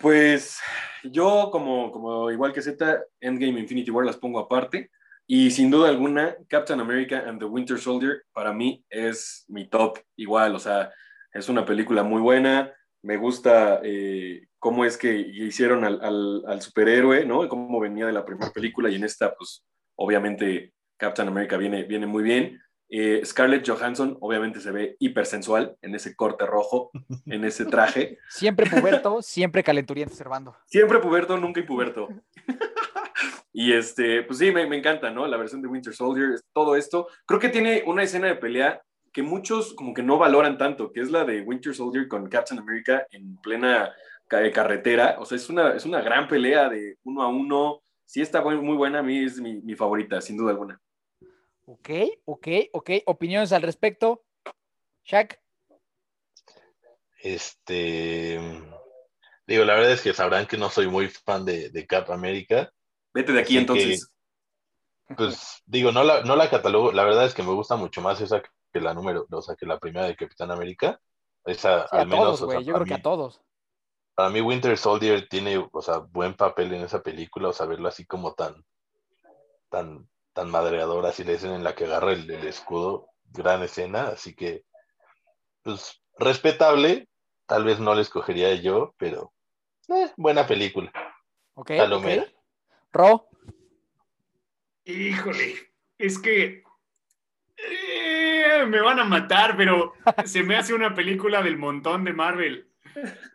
Pues 0.00 0.58
yo, 1.04 1.50
como, 1.52 1.92
como 1.92 2.30
igual 2.30 2.54
que 2.54 2.62
Z, 2.62 3.04
Endgame 3.20 3.60
Infinity 3.60 3.90
War 3.90 4.06
las 4.06 4.16
pongo 4.16 4.38
aparte. 4.38 4.90
Y 5.26 5.50
sin 5.50 5.70
duda 5.70 5.90
alguna, 5.90 6.36
Captain 6.48 6.80
America 6.80 7.22
and 7.26 7.38
the 7.38 7.44
Winter 7.44 7.78
Soldier 7.78 8.22
para 8.32 8.52
mí 8.52 8.82
es 8.88 9.44
mi 9.48 9.68
top 9.68 9.98
igual. 10.16 10.56
O 10.56 10.58
sea, 10.58 10.90
es 11.34 11.50
una 11.50 11.66
película 11.66 12.02
muy 12.02 12.20
buena. 12.22 12.72
Me 13.02 13.18
gusta 13.18 13.80
eh, 13.84 14.46
cómo 14.58 14.86
es 14.86 14.96
que 14.96 15.14
hicieron 15.14 15.84
al, 15.84 16.00
al, 16.02 16.44
al, 16.46 16.62
superhéroe, 16.62 17.26
¿no? 17.26 17.46
Cómo 17.48 17.78
venía 17.78 18.06
de 18.06 18.12
la 18.12 18.24
primera 18.24 18.50
película 18.50 18.88
y 18.88 18.94
en 18.96 19.04
esta, 19.04 19.34
pues, 19.34 19.64
obviamente, 19.96 20.72
Captain 20.96 21.28
America 21.28 21.58
viene, 21.58 21.84
viene 21.84 22.06
muy 22.06 22.22
bien. 22.22 22.58
Eh, 22.92 23.22
Scarlett 23.24 23.68
Johansson 23.68 24.18
obviamente 24.20 24.60
se 24.60 24.72
ve 24.72 24.96
hipersensual 24.98 25.76
en 25.80 25.94
ese 25.94 26.16
corte 26.16 26.44
rojo, 26.44 26.90
en 27.26 27.44
ese 27.44 27.64
traje. 27.64 28.18
Siempre 28.28 28.68
puberto, 28.68 29.22
siempre 29.22 29.62
calenturiente, 29.62 30.14
Servando. 30.14 30.56
Siempre 30.66 30.98
puberto, 30.98 31.38
nunca 31.38 31.60
impuberto. 31.60 32.08
y 33.52 33.72
este, 33.72 34.24
pues 34.24 34.40
sí, 34.40 34.50
me, 34.50 34.66
me, 34.66 34.76
encanta, 34.76 35.10
¿no? 35.10 35.26
La 35.28 35.36
versión 35.36 35.62
de 35.62 35.68
Winter 35.68 35.94
Soldier, 35.94 36.40
todo 36.52 36.74
esto. 36.74 37.06
Creo 37.26 37.38
que 37.38 37.48
tiene 37.48 37.84
una 37.86 38.02
escena 38.02 38.26
de 38.26 38.34
pelea 38.34 38.82
que 39.12 39.22
muchos 39.22 39.72
como 39.74 39.94
que 39.94 40.02
no 40.02 40.18
valoran 40.18 40.58
tanto, 40.58 40.92
que 40.92 41.00
es 41.00 41.12
la 41.12 41.24
de 41.24 41.42
Winter 41.42 41.74
Soldier 41.74 42.08
con 42.08 42.28
Captain 42.28 42.60
America 42.60 43.06
en 43.12 43.36
plena 43.36 43.92
carretera. 44.28 45.16
O 45.18 45.24
sea, 45.24 45.36
es 45.36 45.48
una, 45.48 45.74
es 45.74 45.84
una 45.84 46.00
gran 46.00 46.26
pelea 46.26 46.68
de 46.68 46.96
uno 47.04 47.22
a 47.22 47.28
uno. 47.28 47.82
Sí 48.04 48.20
está 48.20 48.42
muy 48.42 48.76
buena, 48.76 48.98
a 48.98 49.02
mí 49.02 49.24
es 49.24 49.40
mi, 49.40 49.60
mi 49.60 49.76
favorita, 49.76 50.20
sin 50.20 50.36
duda 50.36 50.50
alguna. 50.50 50.80
Ok, 51.66 51.90
ok, 52.24 52.48
ok. 52.72 52.90
¿Opiniones 53.06 53.52
al 53.52 53.62
respecto? 53.62 54.24
Shaq. 55.04 55.40
Este. 57.22 58.40
Digo, 59.46 59.64
la 59.64 59.74
verdad 59.74 59.92
es 59.92 60.02
que 60.02 60.14
sabrán 60.14 60.46
que 60.46 60.56
no 60.56 60.70
soy 60.70 60.88
muy 60.88 61.08
fan 61.08 61.44
de, 61.44 61.86
Cap 61.88 62.10
América. 62.10 62.72
Vete 63.12 63.32
de 63.32 63.40
aquí 63.40 63.58
entonces. 63.58 64.08
pues 65.16 65.62
digo, 65.66 65.92
no 65.92 66.04
la, 66.04 66.22
no 66.22 66.36
la 66.36 66.48
catalogo. 66.48 66.92
La 66.92 67.04
verdad 67.04 67.26
es 67.26 67.34
que 67.34 67.42
me 67.42 67.52
gusta 67.52 67.76
mucho 67.76 68.00
más 68.00 68.20
esa 68.20 68.42
que 68.72 68.80
la 68.80 68.94
número, 68.94 69.26
o 69.30 69.42
sea, 69.42 69.56
que 69.56 69.66
la 69.66 69.78
primera 69.78 70.06
de 70.06 70.16
Capitán 70.16 70.50
América. 70.50 71.00
Esa, 71.44 71.82
al 71.82 72.06
menos. 72.06 72.40
Todos, 72.40 72.64
Yo 72.64 72.74
creo 72.74 72.86
que 72.86 72.94
a 72.94 73.02
todos. 73.02 73.40
Para 74.14 74.28
mí, 74.30 74.40
Winter 74.40 74.76
Soldier 74.76 75.28
tiene, 75.28 75.66
o 75.72 75.82
sea, 75.82 75.98
buen 75.98 76.34
papel 76.34 76.74
en 76.74 76.82
esa 76.82 77.02
película, 77.02 77.48
o 77.48 77.52
sea, 77.52 77.66
verlo 77.66 77.88
así 77.88 78.04
como 78.04 78.34
tan, 78.34 78.62
tan, 79.70 80.08
tan 80.40 80.50
madreadora, 80.50 81.10
así 81.10 81.22
le 81.22 81.34
dicen 81.34 81.52
en 81.52 81.62
la 81.62 81.74
que 81.74 81.84
agarra 81.84 82.12
el, 82.12 82.30
escudo, 82.46 83.10
gran 83.30 83.62
escena, 83.62 84.08
así 84.08 84.34
que, 84.34 84.64
pues, 85.62 86.02
respetable, 86.18 87.10
tal 87.44 87.64
vez 87.64 87.78
no 87.78 87.94
la 87.94 88.00
escogería 88.00 88.54
yo, 88.54 88.94
pero 88.96 89.34
eh, 89.88 90.10
buena 90.16 90.46
película. 90.46 90.90
Ok. 91.52 91.72
okay. 91.92 92.24
Ro. 92.90 93.28
Híjole, 94.84 95.56
es 95.98 96.18
que 96.18 96.64
eh, 97.58 98.64
me 98.66 98.80
van 98.80 98.98
a 98.98 99.04
matar, 99.04 99.58
pero 99.58 99.92
se 100.24 100.42
me 100.42 100.56
hace 100.56 100.72
una 100.72 100.94
película 100.94 101.42
del 101.42 101.58
montón 101.58 102.02
de 102.04 102.14
Marvel. 102.14 102.69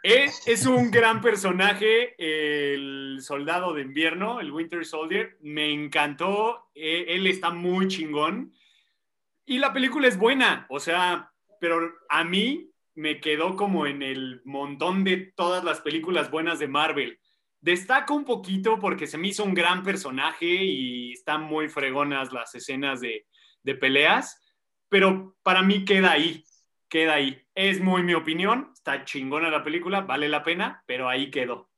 Es, 0.03 0.65
un 0.65 0.91
gran 0.91 1.21
personaje, 1.21 2.15
el 2.17 3.17
soldado 3.21 3.73
de 3.73 3.81
invierno, 3.81 4.39
el 4.39 4.51
Winter 4.51 4.85
Soldier. 4.85 5.37
Me 5.41 5.71
encantó. 5.71 6.69
Eh, 6.75 7.05
él 7.09 7.27
está 7.27 7.49
muy 7.49 7.87
chingón. 7.87 8.53
Y 9.45 9.59
la 9.59 9.73
película 9.73 10.07
es 10.07 10.17
buena, 10.17 10.65
o 10.69 10.79
sea, 10.79 11.31
pero 11.59 11.79
a 12.09 12.23
mí 12.23 12.71
me 12.95 13.19
quedó 13.19 13.55
como 13.55 13.85
en 13.85 14.01
el 14.01 14.41
montón 14.43 15.03
de 15.03 15.33
todas 15.35 15.63
las 15.63 15.81
películas 15.81 16.31
buenas 16.31 16.57
de 16.59 16.67
Marvel. 16.67 17.19
Destaco 17.61 18.15
un 18.15 18.25
poquito 18.25 18.79
porque 18.79 19.05
se 19.05 19.17
me 19.17 19.27
hizo 19.27 19.43
un 19.43 19.53
gran 19.53 19.83
personaje 19.83 20.47
y 20.47 21.11
están 21.11 21.43
muy 21.43 21.67
fregonas 21.67 22.33
las 22.33 22.55
escenas 22.55 23.01
de, 23.01 23.27
de 23.61 23.75
peleas, 23.75 24.41
pero 24.89 25.35
para 25.43 25.61
mí 25.61 25.85
queda 25.85 26.11
ahí 26.11 26.43
queda 26.89 27.15
ahí. 27.15 27.41
Es 27.55 27.81
muy 27.81 28.03
mi 28.03 28.13
opinión, 28.13 28.71
está 28.73 29.03
chingona 29.05 29.49
la 29.49 29.63
película, 29.63 30.01
vale 30.01 30.29
la 30.29 30.43
pena, 30.43 30.83
pero 30.85 31.09
ahí 31.09 31.31
quedó. 31.31 31.69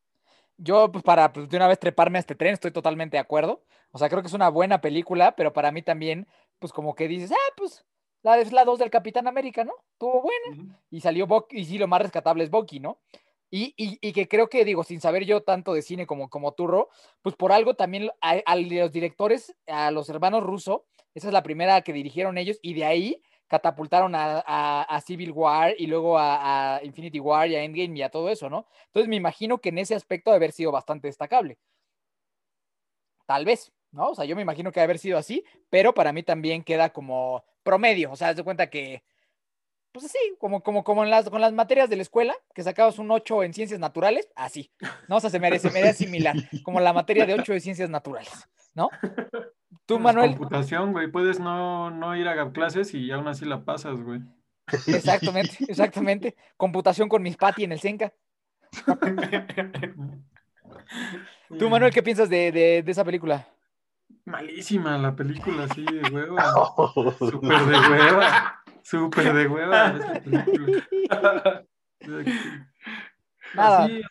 Yo, 0.57 0.91
pues, 0.91 1.03
para 1.03 1.31
pues, 1.31 1.49
de 1.49 1.57
una 1.57 1.67
vez 1.67 1.79
treparme 1.79 2.17
a 2.17 2.21
este 2.21 2.35
tren, 2.35 2.53
estoy 2.53 2.71
totalmente 2.71 3.17
de 3.17 3.21
acuerdo. 3.21 3.63
O 3.91 3.97
sea, 3.99 4.09
creo 4.09 4.21
que 4.21 4.27
es 4.27 4.33
una 4.33 4.49
buena 4.49 4.81
película, 4.81 5.35
pero 5.35 5.53
para 5.53 5.71
mí 5.71 5.81
también, 5.81 6.27
pues 6.59 6.73
como 6.73 6.95
que 6.95 7.07
dices, 7.07 7.31
ah, 7.31 7.53
pues 7.55 7.85
la 8.23 8.39
es 8.39 8.51
la 8.51 8.65
2 8.65 8.79
del 8.79 8.89
Capitán 8.89 9.27
América, 9.27 9.63
¿no? 9.63 9.73
Tuvo 9.97 10.23
buena. 10.23 10.77
Y 10.89 11.01
salió 11.01 11.27
Bucky, 11.27 11.59
y 11.59 11.65
sí, 11.65 11.77
lo 11.77 11.87
más 11.87 12.01
rescatable 12.01 12.43
es 12.43 12.49
Bucky, 12.49 12.79
¿no? 12.79 12.99
Y, 13.49 13.73
y, 13.77 13.97
y, 14.01 14.11
que 14.11 14.27
creo 14.27 14.49
que, 14.49 14.65
digo, 14.65 14.83
sin 14.83 14.99
saber 14.99 15.23
yo 15.23 15.41
tanto 15.41 15.73
de 15.73 15.81
cine 15.81 16.05
como, 16.05 16.29
como 16.29 16.51
Turro, 16.51 16.89
pues 17.21 17.35
por 17.35 17.53
algo 17.53 17.75
también 17.75 18.11
a, 18.19 18.41
a, 18.45 18.55
los 18.57 18.91
directores, 18.91 19.55
a 19.67 19.89
los 19.91 20.09
hermanos 20.09 20.43
Russo, 20.43 20.85
esa 21.15 21.27
es 21.27 21.33
la 21.33 21.43
primera 21.43 21.81
que 21.81 21.93
dirigieron 21.93 22.37
ellos, 22.37 22.59
y 22.61 22.73
de 22.73 22.83
ahí 22.83 23.21
catapultaron 23.47 24.13
a, 24.15 25.01
Civil 25.05 25.31
War 25.31 25.73
y 25.77 25.87
luego 25.87 26.17
a, 26.17 26.79
Infinity 26.83 27.19
War 27.19 27.47
y 27.47 27.55
a 27.55 27.63
Endgame 27.63 27.97
y 27.97 28.01
a 28.01 28.09
todo 28.09 28.29
eso, 28.29 28.49
¿no? 28.49 28.67
Entonces 28.87 29.07
me 29.09 29.15
imagino 29.15 29.59
que 29.59 29.69
en 29.69 29.77
ese 29.79 29.95
aspecto 29.95 30.31
debe 30.31 30.45
haber 30.45 30.51
sido 30.51 30.71
bastante 30.71 31.07
destacable. 31.07 31.57
Tal 33.25 33.45
vez, 33.45 33.71
¿no? 33.91 34.09
O 34.09 34.15
sea, 34.15 34.25
yo 34.25 34.35
me 34.35 34.41
imagino 34.41 34.71
que 34.71 34.79
haber 34.79 34.99
sido 34.99 35.17
así, 35.17 35.43
pero 35.69 35.93
para 35.93 36.13
mí 36.13 36.23
también 36.23 36.63
queda 36.63 36.91
como 36.91 37.43
promedio, 37.63 38.11
o 38.11 38.15
sea, 38.15 38.29
haz 38.29 38.37
de 38.37 38.43
cuenta 38.43 38.69
que 38.69 39.03
pues 39.97 40.11
así, 40.11 40.35
como, 40.37 40.61
como, 40.61 40.83
como 40.83 41.03
en 41.03 41.09
las, 41.09 41.29
con 41.29 41.41
las 41.41 41.53
materias 41.53 41.89
de 41.89 41.95
la 41.95 42.01
escuela, 42.03 42.35
que 42.53 42.63
sacabas 42.63 42.99
un 42.99 43.09
8 43.09 43.43
en 43.43 43.53
ciencias 43.53 43.79
naturales, 43.79 44.29
así, 44.35 44.71
¿no? 45.07 45.17
O 45.17 45.19
sea, 45.19 45.29
se 45.29 45.39
merece, 45.39 45.71
me 45.71 45.93
similar, 45.93 46.35
como 46.63 46.79
la 46.79 46.93
materia 46.93 47.25
de 47.25 47.33
8 47.33 47.53
de 47.53 47.59
ciencias 47.59 47.89
naturales, 47.89 48.47
¿no? 48.75 48.89
Tú, 49.87 49.95
pues 49.95 50.01
Manuel. 50.01 50.35
Computación, 50.35 50.91
güey, 50.91 51.07
puedes 51.09 51.39
no, 51.39 51.89
no 51.89 52.15
ir 52.15 52.27
a 52.27 52.51
clases 52.51 52.93
y 52.93 53.09
aún 53.11 53.27
así 53.27 53.45
la 53.45 53.65
pasas, 53.65 53.99
güey. 54.01 54.21
Exactamente, 54.87 55.57
exactamente. 55.67 56.35
Computación 56.57 57.09
con 57.09 57.23
mis 57.23 57.37
pati 57.37 57.63
en 57.63 57.71
el 57.71 57.79
Senca. 57.79 58.13
Tú, 61.57 61.69
Manuel, 61.69 61.93
¿qué 61.93 62.03
piensas 62.03 62.29
de, 62.29 62.51
de, 62.51 62.83
de 62.83 62.91
esa 62.91 63.03
película? 63.03 63.47
Malísima 64.25 64.97
la 64.97 65.15
película, 65.15 65.67
sí, 65.73 65.85
de 65.85 66.09
hueva. 66.11 66.53
Súper 67.17 67.65
de 67.65 67.79
hueva. 67.79 68.61
Súper 68.87 69.33
de 69.33 69.47
hueva. 69.47 69.99
Nada. 73.53 73.83
Así, 73.83 74.01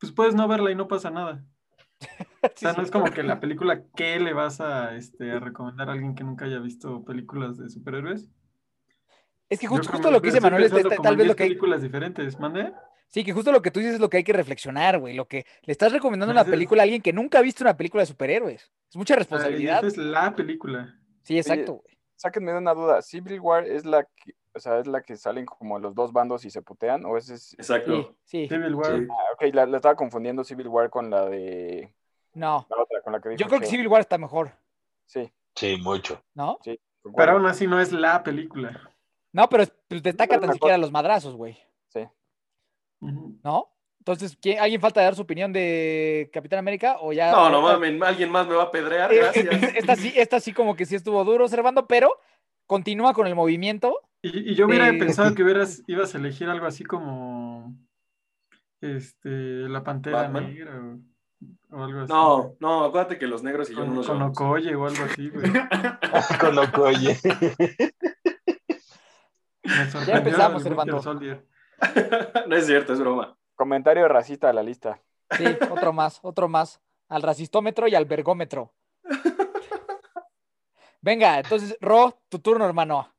pues 0.00 0.10
puedes 0.10 0.34
no 0.34 0.48
verla 0.48 0.72
y 0.72 0.74
no 0.74 0.88
pasa 0.88 1.10
nada. 1.10 1.44
O 2.42 2.50
sea, 2.56 2.74
no 2.74 2.82
es 2.82 2.90
como 2.90 3.06
que 3.06 3.22
la 3.22 3.40
película 3.40 3.84
que 3.96 4.20
le 4.20 4.34
vas 4.34 4.60
a, 4.60 4.94
este, 4.96 5.32
a 5.32 5.40
recomendar 5.40 5.88
a 5.88 5.92
alguien 5.92 6.14
que 6.14 6.24
nunca 6.24 6.44
haya 6.44 6.58
visto 6.58 7.02
películas 7.02 7.56
de 7.56 7.70
superhéroes. 7.70 8.28
Es 9.48 9.58
que 9.58 9.66
justo, 9.66 9.90
justo 9.90 10.10
lo 10.10 10.20
que 10.20 10.28
dice 10.28 10.42
Manuel 10.42 10.64
es 10.64 10.72
de, 10.72 10.82
tal 11.02 11.16
vez 11.16 11.26
lo 11.26 11.34
que 11.34 11.44
hay... 11.44 11.48
películas 11.48 11.80
diferentes, 11.80 12.38
¿mande? 12.38 12.74
Sí, 13.08 13.24
que 13.24 13.32
justo 13.32 13.50
lo 13.50 13.62
que 13.62 13.70
tú 13.70 13.80
dices 13.80 13.94
es 13.94 14.00
lo 14.00 14.10
que 14.10 14.18
hay 14.18 14.24
que 14.24 14.34
reflexionar, 14.34 14.98
güey. 14.98 15.14
Lo 15.14 15.26
que 15.26 15.46
le 15.62 15.72
estás 15.72 15.90
recomendando 15.90 16.32
una 16.32 16.44
película 16.44 16.82
a 16.82 16.84
alguien 16.84 17.00
que 17.00 17.14
nunca 17.14 17.38
ha 17.38 17.42
visto 17.42 17.64
una 17.64 17.78
película 17.78 18.02
de 18.02 18.08
superhéroes. 18.08 18.70
Es 18.90 18.96
mucha 18.96 19.16
responsabilidad. 19.16 19.78
Esa 19.78 19.86
es 19.86 19.96
la 19.96 20.34
película. 20.36 20.94
Sí, 21.22 21.38
exacto, 21.38 21.74
güey. 21.74 21.93
Sáquenme 22.16 22.52
de 22.52 22.58
una 22.58 22.74
duda. 22.74 23.02
¿Civil 23.02 23.40
War 23.40 23.64
es 23.64 23.84
la 23.84 24.04
que, 24.04 24.34
o 24.54 24.60
sea, 24.60 24.78
es 24.78 24.86
la 24.86 25.02
que 25.02 25.16
salen 25.16 25.46
como 25.46 25.78
los 25.78 25.94
dos 25.94 26.12
bandos 26.12 26.44
y 26.44 26.50
se 26.50 26.62
putean? 26.62 27.04
¿O 27.04 27.16
ese 27.16 27.34
es... 27.34 27.54
Exacto. 27.54 28.16
Sí, 28.24 28.46
sí. 28.46 28.48
Civil 28.48 28.74
War. 28.74 28.92
Ah, 29.10 29.32
ok, 29.34 29.54
la, 29.54 29.66
la, 29.66 29.76
estaba 29.76 29.96
confundiendo 29.96 30.44
Civil 30.44 30.68
War 30.68 30.90
con 30.90 31.10
la 31.10 31.26
de... 31.26 31.94
No. 32.34 32.66
La 32.70 32.82
otra, 32.82 33.00
con 33.02 33.12
la 33.12 33.20
que 33.20 33.30
dijo 33.30 33.38
Yo 33.38 33.46
creo 33.46 33.60
que 33.60 33.66
Civil 33.66 33.88
War 33.88 34.00
está 34.00 34.18
mejor. 34.18 34.52
Sí. 35.06 35.32
Sí, 35.54 35.76
mucho. 35.76 36.22
¿No? 36.34 36.58
Sí. 36.62 36.80
Pero 37.16 37.32
aún 37.32 37.46
así 37.46 37.66
no 37.66 37.80
es 37.80 37.92
la 37.92 38.22
película. 38.22 38.90
No, 39.32 39.48
pero 39.48 39.64
pues, 39.88 40.02
destaca 40.02 40.40
tan 40.40 40.52
siquiera 40.52 40.78
los 40.78 40.92
madrazos, 40.92 41.34
güey. 41.34 41.58
Sí. 41.88 42.08
¿No? 43.00 43.73
Entonces, 44.06 44.36
¿quién, 44.38 44.58
¿alguien 44.60 44.82
falta 44.82 45.00
de 45.00 45.04
dar 45.04 45.14
su 45.14 45.22
opinión 45.22 45.50
de 45.50 46.28
Capitán 46.30 46.58
América 46.58 46.98
o 47.00 47.14
ya? 47.14 47.32
No, 47.32 47.48
no 47.48 47.62
mames, 47.62 48.02
alguien 48.02 48.30
más 48.30 48.46
me 48.46 48.54
va 48.54 48.64
a 48.64 48.70
pedrear, 48.70 49.14
gracias. 49.14 49.62
esta 49.74 49.96
sí, 49.96 50.12
esta 50.14 50.40
sí 50.40 50.52
como 50.52 50.76
que 50.76 50.84
sí 50.84 50.94
estuvo 50.94 51.24
duro, 51.24 51.48
Servando, 51.48 51.86
pero 51.86 52.14
continúa 52.66 53.14
con 53.14 53.26
el 53.26 53.34
movimiento. 53.34 53.98
Y, 54.20 54.50
y 54.50 54.54
yo 54.56 54.66
hubiera 54.66 54.90
eh... 54.90 54.98
pensado 54.98 55.34
que 55.34 55.42
hubieras, 55.42 55.82
ibas 55.86 56.14
a 56.14 56.18
elegir 56.18 56.50
algo 56.50 56.66
así 56.66 56.84
como 56.84 57.74
este, 58.82 59.30
la 59.30 59.82
Pantera 59.82 60.24
Batman. 60.24 60.52
Negra 60.52 60.82
o, 61.70 61.78
o, 61.78 61.84
algo 61.84 62.00
así. 62.00 62.12
No, 62.12 62.56
no, 62.60 62.84
acuérdate 62.84 63.16
que 63.16 63.26
los 63.26 63.42
negros 63.42 63.70
y 63.70 63.74
con, 63.74 63.84
yo 63.84 63.90
no 63.90 63.96
nos 63.96 64.06
Con 64.06 64.20
Okoye 64.20 64.74
o 64.74 64.86
algo 64.86 65.02
así, 65.02 65.30
güey. 65.30 65.50
con 66.40 66.58
Okoye. 66.58 67.16
ya 70.06 70.18
empezamos, 70.18 70.62
Servando. 70.62 71.00
no 72.48 72.54
es 72.54 72.66
cierto, 72.66 72.92
es 72.92 73.00
broma. 73.00 73.34
Comentario 73.54 74.08
racista 74.08 74.50
a 74.50 74.52
la 74.52 74.62
lista. 74.62 75.00
Sí, 75.30 75.44
otro 75.70 75.92
más, 75.92 76.20
otro 76.22 76.48
más. 76.48 76.80
Al 77.08 77.22
racistómetro 77.22 77.86
y 77.88 77.94
al 77.94 78.04
vergómetro. 78.04 78.72
Venga, 81.00 81.38
entonces, 81.38 81.76
Ro, 81.80 82.22
tu 82.28 82.38
turno, 82.38 82.64
hermano. 82.64 83.14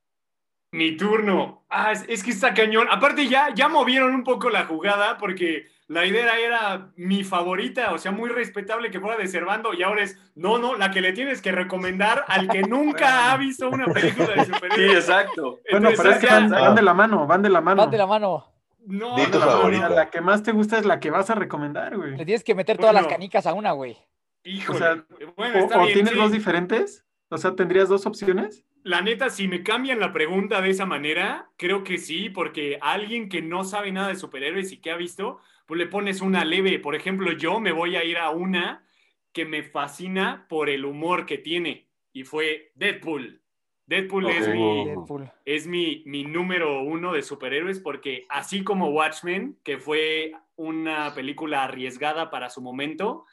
Mi 0.71 0.97
turno. 0.97 1.65
Ah, 1.69 1.91
es, 1.91 2.03
es, 2.07 2.23
que 2.23 2.31
está 2.31 2.53
cañón. 2.53 2.87
Aparte, 2.91 3.27
ya, 3.27 3.53
ya 3.53 3.69
movieron 3.69 4.13
un 4.13 4.23
poco 4.23 4.49
la 4.49 4.65
jugada 4.65 5.17
porque 5.17 5.67
la 5.87 6.05
idea 6.05 6.37
era 6.39 6.91
mi 6.95 7.23
favorita, 7.23 7.93
o 7.93 7.99
sea, 7.99 8.11
muy 8.11 8.29
respetable 8.29 8.89
que 8.89 8.99
fuera 8.99 9.17
de 9.17 9.27
Servando 9.27 9.73
y 9.73 9.83
ahora 9.83 10.01
es, 10.01 10.17
no, 10.33 10.57
no, 10.57 10.75
la 10.75 10.89
que 10.89 10.99
le 10.99 11.13
tienes 11.13 11.41
que 11.41 11.51
recomendar 11.51 12.25
al 12.27 12.47
que 12.47 12.61
nunca 12.67 13.31
ha 13.31 13.37
visto 13.37 13.69
una 13.69 13.85
película 13.85 14.33
de 14.33 14.45
superhéroes. 14.45 14.91
Sí, 14.91 15.11
exacto. 15.11 15.59
Bueno, 15.69 15.89
pero 15.95 16.09
es 16.09 16.17
que 16.17 16.27
van, 16.27 16.49
van, 16.49 16.75
de 16.75 16.81
la 16.81 16.93
mano, 16.95 17.27
van 17.27 17.41
de 17.43 17.49
la 17.49 17.61
mano. 17.61 17.81
Van 17.83 17.91
de 17.91 17.97
la 17.97 18.07
mano. 18.07 18.54
No, 18.87 19.15
Di 19.15 19.25
tu 19.27 19.39
no, 19.39 19.45
favorita. 19.45 19.89
La 19.89 20.09
que 20.09 20.21
más 20.21 20.43
te 20.43 20.51
gusta 20.51 20.77
es 20.77 20.85
la 20.85 20.99
que 20.99 21.09
vas 21.11 21.29
a 21.29 21.35
recomendar, 21.35 21.95
güey. 21.97 22.15
Le 22.15 22.25
tienes 22.25 22.43
que 22.43 22.55
meter 22.55 22.77
todas 22.77 22.93
Bueno. 22.93 23.07
las 23.07 23.13
canicas 23.13 23.45
a 23.47 23.53
una, 23.53 23.71
güey. 23.71 23.97
Híjole. 24.43 24.77
O 24.77 24.81
sea, 24.81 25.05
bueno, 25.35 25.55
¿O, 25.55 25.59
está 25.59 25.77
o 25.79 25.81
bien, 25.83 25.93
tienes 25.93 26.13
sí. 26.13 26.19
dos 26.19 26.31
diferentes? 26.31 27.05
O 27.29 27.37
sea, 27.37 27.55
¿tendrías 27.55 27.89
dos 27.89 28.05
opciones? 28.05 28.63
La 28.83 29.01
neta, 29.01 29.29
si 29.31 29.47
me 29.47 29.63
cambian 29.63 29.99
la 29.99 30.13
pregunta 30.13 30.61
de 30.61 30.69
esa 30.69 30.85
manera, 30.85 31.49
creo 31.57 31.83
que 31.83 31.97
sí, 31.97 32.29
porque 32.29 32.77
a 32.81 32.91
alguien 32.93 33.29
que 33.29 33.41
no 33.41 33.63
sabe 33.63 33.91
nada 33.91 34.09
de 34.09 34.15
superhéroes 34.15 34.71
y 34.71 34.77
que 34.77 34.91
ha 34.91 34.95
visto, 34.95 35.39
pues 35.65 35.79
le 35.79 35.87
pones 35.87 36.21
una 36.21 36.45
leve. 36.45 36.77
Por 36.77 36.93
ejemplo, 36.93 37.31
yo 37.31 37.59
me 37.59 37.71
voy 37.71 37.95
a 37.95 38.03
ir 38.03 38.17
a 38.19 38.29
una 38.29 38.85
que 39.33 39.45
me 39.45 39.63
fascina 39.63 40.45
por 40.47 40.69
el 40.69 40.85
humor 40.85 41.25
que 41.25 41.39
tiene, 41.39 41.89
y 42.13 42.23
fue 42.23 42.71
Deadpool. 42.75 43.41
Deadpool 43.87 44.29
es, 44.29 44.47
mi, 44.47 44.85
Deadpool. 44.85 45.31
es 45.45 45.67
mi, 45.67 46.03
mi 46.05 46.23
número 46.23 46.81
uno 46.81 47.13
de 47.13 47.21
superhéroes 47.21 47.79
porque 47.79 48.25
así 48.29 48.63
como 48.63 48.89
Watchmen, 48.89 49.57
que 49.63 49.77
fue 49.77 50.31
una 50.55 51.13
película 51.13 51.63
arriesgada 51.63 52.31
para 52.31 52.49
su 52.49 52.61
momento, 52.61 53.25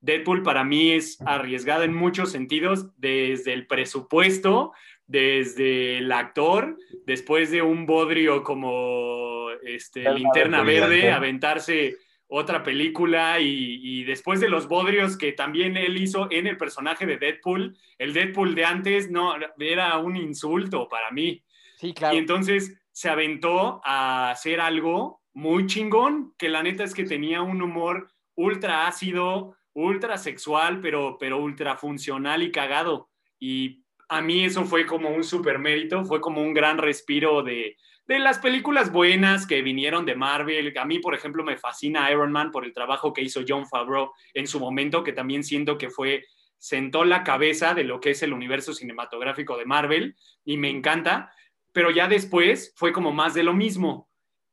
Deadpool 0.00 0.42
para 0.42 0.64
mí 0.64 0.92
es 0.92 1.20
arriesgada 1.26 1.84
en 1.84 1.94
muchos 1.94 2.32
sentidos, 2.32 2.88
desde 2.98 3.52
el 3.52 3.66
presupuesto, 3.66 4.72
desde 5.06 5.98
el 5.98 6.10
actor, 6.10 6.76
después 7.04 7.50
de 7.50 7.62
un 7.62 7.86
bodrio 7.86 8.42
como 8.42 9.50
este, 9.62 10.10
Linterna. 10.12 10.62
Verde, 10.62 11.10
aventarse 11.10 11.96
otra 12.32 12.62
película 12.62 13.40
y, 13.40 13.80
y 13.82 14.04
después 14.04 14.40
de 14.40 14.48
los 14.48 14.68
bodrios 14.68 15.18
que 15.18 15.32
también 15.32 15.76
él 15.76 16.00
hizo 16.00 16.28
en 16.30 16.46
el 16.46 16.56
personaje 16.56 17.04
de 17.04 17.18
Deadpool, 17.18 17.76
el 17.98 18.12
Deadpool 18.12 18.54
de 18.54 18.64
antes 18.64 19.10
no 19.10 19.34
era 19.58 19.98
un 19.98 20.16
insulto 20.16 20.88
para 20.88 21.10
mí. 21.10 21.42
Sí, 21.78 21.92
claro. 21.92 22.14
Y 22.14 22.18
entonces 22.18 22.80
se 22.92 23.08
aventó 23.08 23.80
a 23.84 24.30
hacer 24.30 24.60
algo 24.60 25.22
muy 25.32 25.66
chingón, 25.66 26.32
que 26.38 26.48
la 26.48 26.62
neta 26.62 26.84
es 26.84 26.94
que 26.94 27.04
tenía 27.04 27.42
un 27.42 27.62
humor 27.62 28.12
ultra 28.36 28.86
ácido, 28.86 29.56
ultra 29.72 30.16
sexual, 30.16 30.80
pero, 30.80 31.16
pero 31.18 31.38
ultra 31.38 31.76
funcional 31.76 32.44
y 32.44 32.52
cagado. 32.52 33.10
Y 33.40 33.84
a 34.08 34.20
mí 34.20 34.44
eso 34.44 34.64
fue 34.64 34.86
como 34.86 35.10
un 35.10 35.24
super 35.24 35.58
mérito, 35.58 36.04
fue 36.04 36.20
como 36.20 36.42
un 36.42 36.54
gran 36.54 36.78
respiro 36.78 37.42
de, 37.42 37.76
de 38.10 38.18
las 38.18 38.40
películas 38.40 38.90
buenas 38.90 39.46
que 39.46 39.62
vinieron 39.62 40.04
de 40.04 40.16
Marvel. 40.16 40.76
A 40.76 40.84
mí, 40.84 40.98
por 40.98 41.14
ejemplo, 41.14 41.44
me 41.44 41.56
fascina 41.56 42.10
Iron 42.10 42.32
Man 42.32 42.50
por 42.50 42.64
el 42.64 42.72
trabajo 42.72 43.12
que 43.12 43.22
hizo 43.22 43.42
John 43.46 43.68
Favreau 43.68 44.10
en 44.34 44.48
su 44.48 44.58
momento, 44.58 45.04
que 45.04 45.12
también 45.12 45.44
siento 45.44 45.78
que 45.78 45.90
fue 45.90 46.24
sentó 46.58 47.04
la 47.04 47.22
cabeza 47.22 47.72
de 47.72 47.84
lo 47.84 48.00
que 48.00 48.10
es 48.10 48.24
el 48.24 48.32
universo 48.32 48.74
cinematográfico 48.74 49.56
de 49.56 49.64
Marvel 49.64 50.16
y 50.44 50.56
me 50.56 50.70
encanta, 50.70 51.32
pero 51.70 51.92
ya 51.92 52.08
después 52.08 52.74
fue 52.74 52.92
como 52.92 53.12
más 53.12 53.32
de 53.34 53.44
lo 53.44 53.54
mismo. 53.54 54.10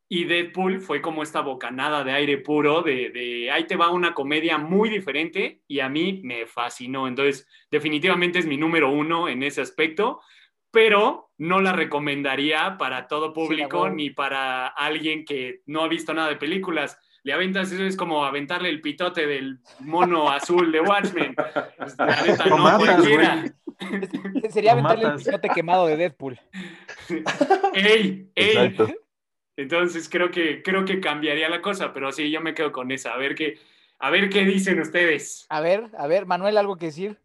Y 0.07 0.25
Deadpool 0.25 0.79
fue 0.79 1.01
como 1.01 1.23
esta 1.23 1.41
bocanada 1.41 2.03
de 2.03 2.11
aire 2.11 2.37
puro, 2.37 2.83
de, 2.83 3.09
de, 3.09 3.49
ahí 3.49 3.65
te 3.65 3.75
va 3.75 3.89
una 3.89 4.13
comedia 4.13 4.59
muy 4.59 4.87
diferente 4.87 5.63
y 5.67 5.79
a 5.79 5.89
mí 5.89 6.21
me 6.23 6.45
fascinó. 6.45 7.07
Entonces, 7.07 7.47
definitivamente 7.71 8.37
es 8.37 8.45
mi 8.45 8.55
número 8.55 8.91
uno 8.91 9.27
en 9.27 9.41
ese 9.41 9.61
aspecto, 9.61 10.21
pero 10.69 11.26
no 11.37 11.61
la 11.61 11.71
recomendaría 11.71 12.77
para 12.77 13.07
todo 13.07 13.33
público 13.33 13.89
ni 13.89 14.09
para 14.09 14.67
alguien 14.67 15.25
que 15.25 15.61
no 15.65 15.83
ha 15.83 15.87
visto 15.87 16.13
nada 16.13 16.29
de 16.29 16.35
películas. 16.35 16.99
Le 17.23 17.33
aventas, 17.33 17.71
eso 17.71 17.83
es 17.83 17.97
como 17.97 18.25
aventarle 18.25 18.69
el 18.69 18.81
pitote 18.81 19.27
del 19.27 19.59
mono 19.79 20.31
azul 20.31 20.71
de 20.71 20.79
Watchmen. 20.79 21.35
Pues, 21.35 21.97
la 21.97 22.05
neta, 22.25 22.45
Lo 22.45 22.57
no 22.57 22.63
matas. 22.63 23.03
Sería 24.49 24.71
aventarle 24.71 25.05
el 25.05 25.15
picote 25.17 25.49
quemado 25.49 25.87
de 25.87 25.97
Deadpool. 25.97 26.39
¡Ey! 27.73 28.31
¡Ey! 28.33 28.57
Exacto. 28.57 28.87
Entonces 29.57 30.07
creo 30.07 30.29
que, 30.31 30.61
creo 30.61 30.85
que 30.85 30.99
cambiaría 30.99 31.49
la 31.49 31.61
cosa, 31.61 31.91
pero 31.91 32.11
sí, 32.11 32.29
yo 32.31 32.41
me 32.41 32.53
quedo 32.53 32.71
con 32.71 32.91
esa. 32.91 33.13
A 33.13 33.17
ver 33.17 33.35
qué, 33.35 33.57
a 33.99 34.09
ver 34.09 34.29
qué 34.29 34.45
dicen 34.45 34.79
ustedes. 34.79 35.47
A 35.49 35.61
ver, 35.61 35.89
a 35.97 36.07
ver, 36.07 36.27
Manuel, 36.27 36.57
¿algo 36.57 36.77
que 36.77 36.87
decir? 36.87 37.17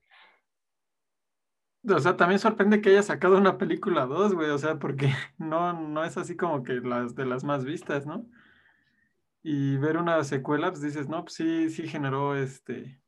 O 1.89 1.99
sea, 1.99 2.17
también 2.17 2.39
sorprende 2.39 2.81
que 2.81 2.91
haya 2.91 3.03
sacado 3.03 3.37
una 3.39 3.59
película 3.59 4.07
2, 4.07 4.35
güey. 4.35 4.51
O 4.51 4.59
sea, 4.59 4.79
porque 4.79 5.09
no, 5.39 5.73
no 5.73 6.05
es 6.05 6.17
así 6.17 6.37
como 6.37 6.63
que 6.63 6.75
las 6.75 7.15
de 7.15 7.27
las 7.27 7.45
más 7.45 7.65
vistas, 7.65 8.07
¿no? 8.07 8.27
y 9.45 9.77
ver 9.79 9.97
una 9.97 10.23
secuela, 10.23 10.71
pues 10.71 10.83
dices, 10.83 11.09
no, 11.09 11.25
pues 11.25 11.35
sí, 11.35 11.69
sí 11.69 11.89
generó 11.89 12.37
este, 12.37 13.03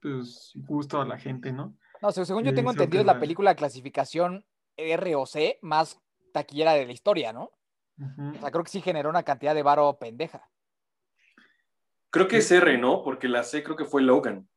pues 0.00 0.52
gusto 0.54 1.02
a 1.02 1.04
la 1.04 1.18
gente, 1.18 1.52
¿no? 1.52 1.76
No, 2.00 2.10
se- 2.12 2.24
según 2.24 2.44
yo 2.44 2.52
Y 2.52 2.54
tengo 2.54 2.70
entendido, 2.70 3.02
es 3.02 3.06
la 3.06 3.12
la- 3.14 3.20
película 3.20 3.54
clasificación 3.54 4.46
R 4.76 5.14
o 5.16 5.26
C 5.26 5.58
más 5.60 6.00
taquillera 6.32 6.72
de 6.72 6.86
la 6.86 6.92
historia, 6.92 7.34
¿no? 7.34 7.50
O 8.00 8.40
sea, 8.40 8.50
creo 8.50 8.64
que 8.64 8.70
sí 8.70 8.80
generó 8.80 9.10
una 9.10 9.22
cantidad 9.24 9.54
de 9.54 9.62
varo 9.62 9.98
pendeja. 9.98 10.48
Creo 12.10 12.26
que 12.26 12.38
es 12.38 12.50
R, 12.50 12.78
¿no? 12.78 13.02
Porque 13.02 13.28
la 13.28 13.42
C 13.42 13.62
creo 13.62 13.76
que 13.76 13.84
fue 13.84 14.00
Logan. 14.00 14.48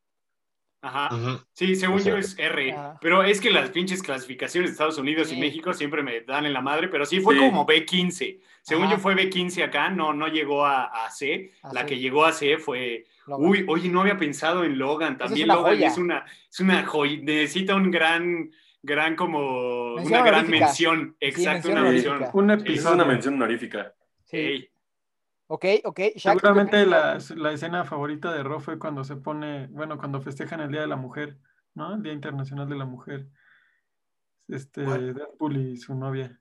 Ajá. 0.81 1.09
Sí, 1.53 1.75
según 1.75 1.99
yo 2.03 2.17
es 2.17 2.37
R. 2.39 2.75
Pero 3.01 3.23
es 3.23 3.39
que 3.39 3.51
las 3.51 3.69
pinches 3.69 4.01
clasificaciones 4.01 4.69
de 4.69 4.73
Estados 4.73 4.97
Unidos 4.97 5.27
Sí. 5.27 5.35
y 5.35 5.39
México 5.39 5.73
siempre 5.73 6.01
me 6.01 6.21
dan 6.21 6.45
en 6.45 6.53
la 6.53 6.61
madre, 6.61 6.87
pero 6.87 7.05
sí 7.05 7.19
fue 7.21 7.35
Sí. 7.35 7.39
como 7.41 7.65
B15. 7.67 8.39
Según 8.63 8.85
Ajá. 8.85 8.93
yo 8.95 8.99
fue 8.99 9.15
B15 9.15 9.63
acá, 9.63 9.89
no, 9.89 10.13
no 10.13 10.27
llegó 10.27 10.65
a, 10.65 10.85
a 11.05 11.09
C. 11.11 11.51
La 11.71 11.85
que 11.85 11.99
llegó 11.99 12.25
a 12.25 12.31
C 12.31 12.57
fue. 12.57 13.05
Logan. 13.27 13.49
Uy, 13.49 13.65
oye, 13.67 13.89
no 13.89 14.01
había 14.01 14.17
pensado 14.17 14.63
en 14.63 14.77
Logan. 14.79 15.17
También 15.17 15.45
una 15.45 15.55
Logan 15.55 15.75
joya. 15.75 15.87
es 15.87 15.97
una, 15.97 16.25
es 16.49 16.59
una 16.59 16.83
joya. 16.85 17.19
Necesita 17.21 17.75
un 17.75 17.91
gran, 17.91 18.51
gran 18.81 19.15
como. 19.15 19.95
Mención 19.97 20.19
una 20.21 20.25
gran 20.29 20.49
mención. 20.49 21.15
Exacto, 21.19 21.69
mención 21.69 21.77
una 21.77 21.91
mención. 21.91 22.13
honorífica. 22.15 22.37
Un 22.37 22.49
Esa 22.51 22.55
es 22.63 22.69
episodio. 22.69 22.95
una 22.95 23.05
mención 23.05 23.33
honorífica. 23.35 23.93
Sí. 24.25 24.67
Ok, 25.53 25.65
ok. 25.83 25.99
Shaq, 25.99 26.13
¿tú 26.13 26.13
qué 26.15 26.47
Seguramente 26.47 26.85
la, 26.85 27.17
la 27.35 27.51
escena 27.51 27.83
favorita 27.83 28.31
de 28.31 28.41
Ro 28.41 28.61
fue 28.61 28.79
cuando 28.79 29.03
se 29.03 29.17
pone, 29.17 29.67
bueno, 29.67 29.97
cuando 29.97 30.21
festejan 30.21 30.61
el 30.61 30.71
Día 30.71 30.79
de 30.79 30.87
la 30.87 30.95
Mujer, 30.95 31.39
¿no? 31.73 31.93
El 31.95 32.01
Día 32.01 32.13
Internacional 32.13 32.69
de 32.69 32.77
la 32.77 32.85
Mujer. 32.85 33.27
Este. 34.47 34.81
Deadpool 34.83 35.57
y 35.57 35.75
su 35.75 35.93
novia. 35.93 36.39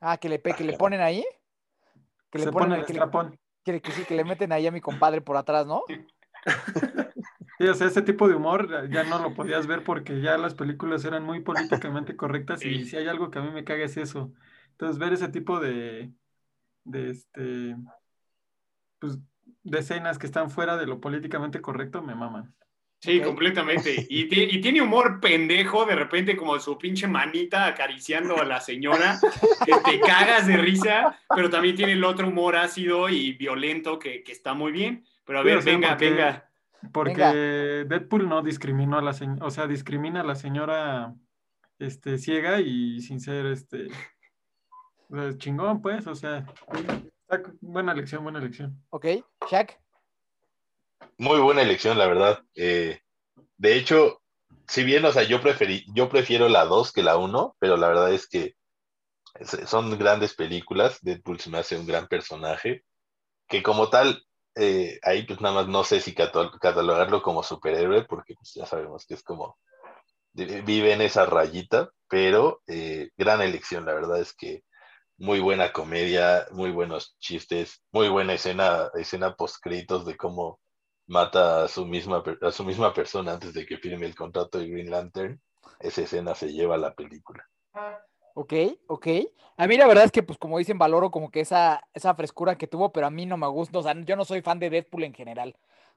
Ah, 0.00 0.16
que 0.16 0.28
le, 0.28 0.40
que 0.40 0.62
le 0.62 0.74
ponen 0.74 1.00
ahí. 1.00 1.24
Que 2.30 2.38
le 2.38 2.44
se 2.44 2.52
ponen, 2.52 2.68
pone 2.68 2.80
el 2.82 2.86
que 2.86 2.92
le, 2.92 3.00
que, 3.64 3.82
que 3.82 3.90
sí, 3.90 4.04
que 4.04 4.14
le 4.14 4.22
meten 4.22 4.52
ahí 4.52 4.68
a 4.68 4.70
mi 4.70 4.80
compadre 4.80 5.20
por 5.20 5.36
atrás, 5.36 5.66
¿no? 5.66 5.82
Sí, 7.58 7.66
o 7.66 7.74
sea, 7.74 7.86
ese 7.86 8.02
tipo 8.02 8.28
de 8.28 8.34
humor 8.34 8.90
ya 8.90 9.02
no 9.04 9.18
lo 9.18 9.32
podías 9.32 9.66
ver 9.66 9.82
porque 9.82 10.20
ya 10.20 10.36
las 10.36 10.54
películas 10.54 11.06
eran 11.06 11.24
muy 11.24 11.40
políticamente 11.40 12.14
correctas 12.14 12.62
y 12.62 12.80
Sí. 12.80 12.84
si 12.84 12.96
hay 12.98 13.08
algo 13.08 13.30
que 13.30 13.38
a 13.38 13.42
mí 13.42 13.50
me 13.50 13.64
caga 13.64 13.86
es 13.86 13.96
eso. 13.96 14.30
Entonces, 14.72 14.98
ver 14.98 15.14
ese 15.14 15.28
tipo 15.28 15.58
de, 15.58 16.12
de 16.86 17.10
este, 17.10 17.76
pues, 18.98 19.18
de 19.62 19.78
escenas 19.78 20.18
que 20.18 20.26
están 20.26 20.50
fuera 20.50 20.76
de 20.76 20.86
lo 20.86 21.00
políticamente 21.00 21.60
correcto 21.60 22.02
me 22.02 22.14
maman. 22.14 22.54
Sí, 23.00 23.20
completamente. 23.20 24.06
Y, 24.08 24.22
y 24.56 24.60
tiene 24.60 24.80
humor 24.80 25.20
pendejo, 25.20 25.84
de 25.84 25.94
repente 25.94 26.36
como 26.36 26.58
su 26.58 26.78
pinche 26.78 27.06
manita 27.06 27.66
acariciando 27.66 28.40
a 28.40 28.44
la 28.44 28.60
señora, 28.60 29.18
que 29.66 29.72
te 29.84 30.00
cagas 30.00 30.46
de 30.46 30.56
risa, 30.56 31.18
pero 31.34 31.50
también 31.50 31.76
tiene 31.76 31.92
el 31.92 32.04
otro 32.04 32.28
humor 32.28 32.56
ácido 32.56 33.08
y 33.10 33.32
violento 33.34 33.98
que, 33.98 34.22
que 34.22 34.32
está 34.32 34.54
muy 34.54 34.72
bien. 34.72 35.04
Pero 35.24 35.40
a 35.40 35.42
Sí, 35.42 35.48
ver, 35.48 35.58
o 35.58 35.62
sea, 35.62 35.72
venga, 35.74 35.88
porque- 35.90 36.10
venga. 36.10 36.42
Porque 36.92 37.14
Venga. 37.14 37.32
Deadpool 37.84 38.28
no 38.28 38.42
discriminó 38.42 38.98
a 38.98 39.02
la 39.02 39.12
señora, 39.12 39.44
o 39.44 39.50
sea, 39.50 39.66
discrimina 39.66 40.20
a 40.20 40.24
la 40.24 40.36
señora 40.36 41.14
este, 41.80 42.16
ciega 42.18 42.60
y 42.60 43.00
sin 43.00 43.18
ser 43.20 43.46
este 43.46 43.88
sea, 45.14 45.38
chingón, 45.38 45.80
pues, 45.82 46.06
o 46.06 46.14
sea, 46.14 46.44
buena 47.60 47.92
elección, 47.92 48.22
buena 48.22 48.38
elección. 48.38 48.82
Ok, 48.90 49.06
Shaq. 49.50 49.78
Muy 51.18 51.40
buena 51.40 51.62
elección, 51.62 51.98
la 51.98 52.06
verdad. 52.06 52.42
Eh, 52.54 53.00
de 53.56 53.76
hecho, 53.76 54.22
si 54.66 54.84
bien, 54.84 55.04
o 55.04 55.12
sea, 55.12 55.22
yo 55.22 55.40
preferí, 55.40 55.84
yo 55.94 56.08
prefiero 56.08 56.48
la 56.48 56.64
2 56.64 56.92
que 56.92 57.02
la 57.02 57.16
1, 57.16 57.56
pero 57.58 57.76
la 57.76 57.88
verdad 57.88 58.12
es 58.12 58.26
que 58.26 58.54
son 59.66 59.98
grandes 59.98 60.34
películas. 60.34 60.98
Deadpool 61.02 61.40
se 61.40 61.50
me 61.50 61.58
hace 61.58 61.76
un 61.78 61.86
gran 61.86 62.06
personaje, 62.06 62.84
que 63.48 63.62
como 63.62 63.88
tal, 63.90 64.22
eh, 64.54 64.98
ahí 65.02 65.22
pues 65.24 65.40
nada 65.40 65.54
más 65.54 65.68
no 65.68 65.84
sé 65.84 66.00
si 66.00 66.14
catalogarlo 66.14 67.22
como 67.22 67.42
superhéroe, 67.42 68.04
porque 68.04 68.34
pues 68.34 68.52
ya 68.54 68.66
sabemos 68.66 69.06
que 69.06 69.14
es 69.14 69.22
como, 69.22 69.56
de- 70.32 70.62
vive 70.62 70.92
en 70.92 71.02
esa 71.02 71.26
rayita, 71.26 71.90
pero 72.08 72.62
eh, 72.66 73.10
gran 73.16 73.40
elección, 73.42 73.84
la 73.84 73.94
verdad 73.94 74.20
es 74.20 74.34
que 74.34 74.64
muy 75.18 75.40
buena 75.40 75.72
comedia, 75.72 76.46
muy 76.52 76.70
buenos 76.70 77.16
chistes, 77.18 77.82
muy 77.92 78.08
buena 78.08 78.34
escena, 78.34 78.90
escena 78.94 79.34
post 79.34 79.56
créditos 79.62 80.04
de 80.06 80.16
cómo 80.16 80.60
mata 81.06 81.64
a 81.64 81.68
su 81.68 81.86
misma 81.86 82.22
a 82.42 82.50
su 82.50 82.64
misma 82.64 82.92
persona 82.92 83.32
antes 83.32 83.54
de 83.54 83.64
que 83.64 83.78
firme 83.78 84.06
el 84.06 84.14
contrato 84.14 84.58
de 84.58 84.68
Green 84.68 84.90
Lantern. 84.90 85.40
Esa 85.80 86.02
escena 86.02 86.34
se 86.34 86.52
lleva 86.52 86.74
a 86.74 86.78
la 86.78 86.94
película. 86.94 87.44
Ok, 88.34 88.52
ok. 88.88 89.06
A 89.56 89.66
mí 89.66 89.76
la 89.76 89.86
verdad 89.86 90.04
es 90.04 90.12
que, 90.12 90.22
pues 90.22 90.38
como 90.38 90.58
dicen, 90.58 90.78
valoro 90.78 91.10
como 91.10 91.30
que 91.30 91.40
esa, 91.40 91.82
esa 91.94 92.14
frescura 92.14 92.58
que 92.58 92.66
tuvo, 92.66 92.92
pero 92.92 93.06
a 93.06 93.10
mí 93.10 93.24
no 93.24 93.38
me 93.38 93.46
gusta, 93.46 93.78
o 93.78 93.82
sea, 93.82 93.94
yo 94.04 94.14
no 94.16 94.24
soy 94.24 94.42
fan 94.42 94.58
de 94.58 94.68
Deadpool 94.68 95.04
en 95.04 95.14
general. 95.14 95.56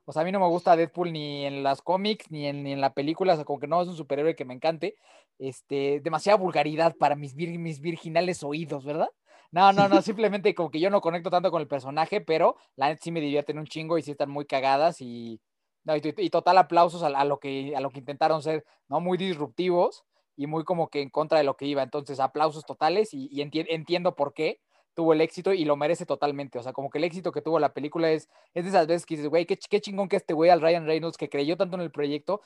O 0.09 0.11
sea, 0.11 0.23
a 0.23 0.25
mí 0.25 0.31
no 0.31 0.39
me 0.39 0.47
gusta 0.47 0.75
Deadpool 0.75 1.13
ni 1.13 1.45
en 1.45 1.61
las 1.61 1.81
cómics, 1.83 2.31
ni 2.31 2.47
en, 2.47 2.63
ni 2.63 2.71
en 2.73 2.81
la 2.81 2.93
película, 2.95 3.33
o 3.33 3.35
sea, 3.35 3.45
como 3.45 3.59
que 3.59 3.67
no 3.67 3.79
es 3.81 3.87
un 3.87 3.95
superhéroe 3.95 4.35
que 4.35 4.43
me 4.45 4.55
encante. 4.55 4.95
Este, 5.37 5.99
demasiada 6.01 6.37
vulgaridad 6.37 6.95
para 6.97 7.15
mis, 7.15 7.35
vir- 7.35 7.59
mis 7.59 7.79
virginales 7.79 8.43
oídos, 8.43 8.85
¿verdad? 8.85 9.09
No, 9.51 9.71
no, 9.71 9.87
no, 9.87 10.01
simplemente 10.01 10.55
como 10.55 10.71
que 10.71 10.79
yo 10.79 10.89
no 10.89 10.99
conecto 11.01 11.29
tanto 11.29 11.51
con 11.51 11.61
el 11.61 11.67
personaje, 11.67 12.21
pero 12.21 12.55
la 12.75 12.87
neta 12.89 13.01
sí 13.03 13.11
me 13.11 13.21
divierten 13.21 13.59
un 13.59 13.67
chingo 13.67 13.97
y 13.97 14.01
sí 14.01 14.11
están 14.11 14.31
muy 14.31 14.45
cagadas 14.45 14.99
y, 15.01 15.41
no, 15.83 15.95
y, 15.95 16.01
y 16.17 16.29
total 16.31 16.57
aplausos 16.57 17.03
a, 17.03 17.07
a 17.07 17.25
lo 17.25 17.39
que, 17.39 17.75
a 17.75 17.79
lo 17.81 17.91
que 17.91 17.99
intentaron 17.99 18.41
ser, 18.41 18.65
¿no? 18.87 18.99
Muy 19.01 19.17
disruptivos 19.17 20.05
y 20.35 20.47
muy 20.47 20.63
como 20.63 20.89
que 20.89 21.01
en 21.01 21.09
contra 21.09 21.37
de 21.37 21.43
lo 21.43 21.55
que 21.55 21.65
iba. 21.65 21.83
Entonces, 21.83 22.19
aplausos 22.19 22.65
totales 22.65 23.13
y, 23.13 23.27
y 23.31 23.41
enti- 23.43 23.65
entiendo 23.69 24.15
por 24.15 24.33
qué 24.33 24.59
tuvo 24.99 25.13
el 25.13 25.21
éxito 25.21 25.53
y 25.53 25.63
lo 25.63 25.77
merece 25.77 26.05
totalmente. 26.05 26.59
O 26.59 26.61
sea, 26.61 26.73
como 26.73 26.89
que 26.89 26.97
el 26.97 27.05
éxito 27.05 27.31
que 27.31 27.41
tuvo 27.41 27.57
la 27.57 27.71
película 27.71 28.11
es, 28.11 28.27
es 28.53 28.65
de 28.65 28.69
esas 28.69 28.85
veces 28.85 29.05
que 29.05 29.15
dices, 29.15 29.29
güey, 29.29 29.45
qué, 29.45 29.57
qué 29.57 29.79
chingón 29.79 30.09
que 30.09 30.17
este 30.17 30.33
güey 30.33 30.49
al 30.49 30.59
Ryan 30.59 30.85
Reynolds 30.85 31.15
que 31.15 31.29
creyó 31.29 31.55
tanto 31.55 31.77
en 31.77 31.81
el 31.83 31.89
proyecto. 31.89 32.41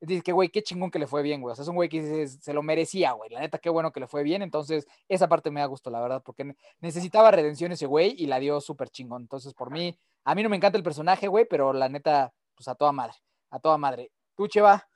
Dices 0.00 0.22
que, 0.22 0.30
güey, 0.30 0.50
qué 0.50 0.62
chingón 0.62 0.92
que 0.92 1.00
le 1.00 1.08
fue 1.08 1.22
bien, 1.22 1.40
güey. 1.40 1.50
O 1.50 1.56
sea, 1.56 1.64
es 1.64 1.68
un 1.68 1.74
güey 1.74 1.88
que 1.88 2.00
dices, 2.00 2.38
se 2.40 2.52
lo 2.52 2.62
merecía, 2.62 3.10
güey. 3.10 3.28
La 3.30 3.40
neta, 3.40 3.58
qué 3.58 3.70
bueno 3.70 3.90
que 3.90 3.98
le 3.98 4.06
fue 4.06 4.22
bien. 4.22 4.42
Entonces, 4.42 4.86
esa 5.08 5.28
parte 5.28 5.50
me 5.50 5.58
da 5.58 5.66
gusto, 5.66 5.90
la 5.90 6.00
verdad, 6.00 6.22
porque 6.24 6.44
ne- 6.44 6.56
necesitaba 6.78 7.32
redención 7.32 7.72
ese 7.72 7.86
güey 7.86 8.14
y 8.16 8.26
la 8.26 8.38
dio 8.38 8.60
súper 8.60 8.88
chingón. 8.88 9.22
Entonces, 9.22 9.52
por 9.52 9.72
mí, 9.72 9.98
a 10.24 10.36
mí 10.36 10.44
no 10.44 10.48
me 10.48 10.56
encanta 10.56 10.78
el 10.78 10.84
personaje, 10.84 11.26
güey, 11.26 11.44
pero 11.44 11.72
la 11.72 11.88
neta, 11.88 12.32
pues 12.54 12.68
a 12.68 12.76
toda 12.76 12.92
madre, 12.92 13.14
a 13.50 13.58
toda 13.58 13.78
madre. 13.78 14.12
Tú, 14.36 14.46
Cheva, 14.46 14.88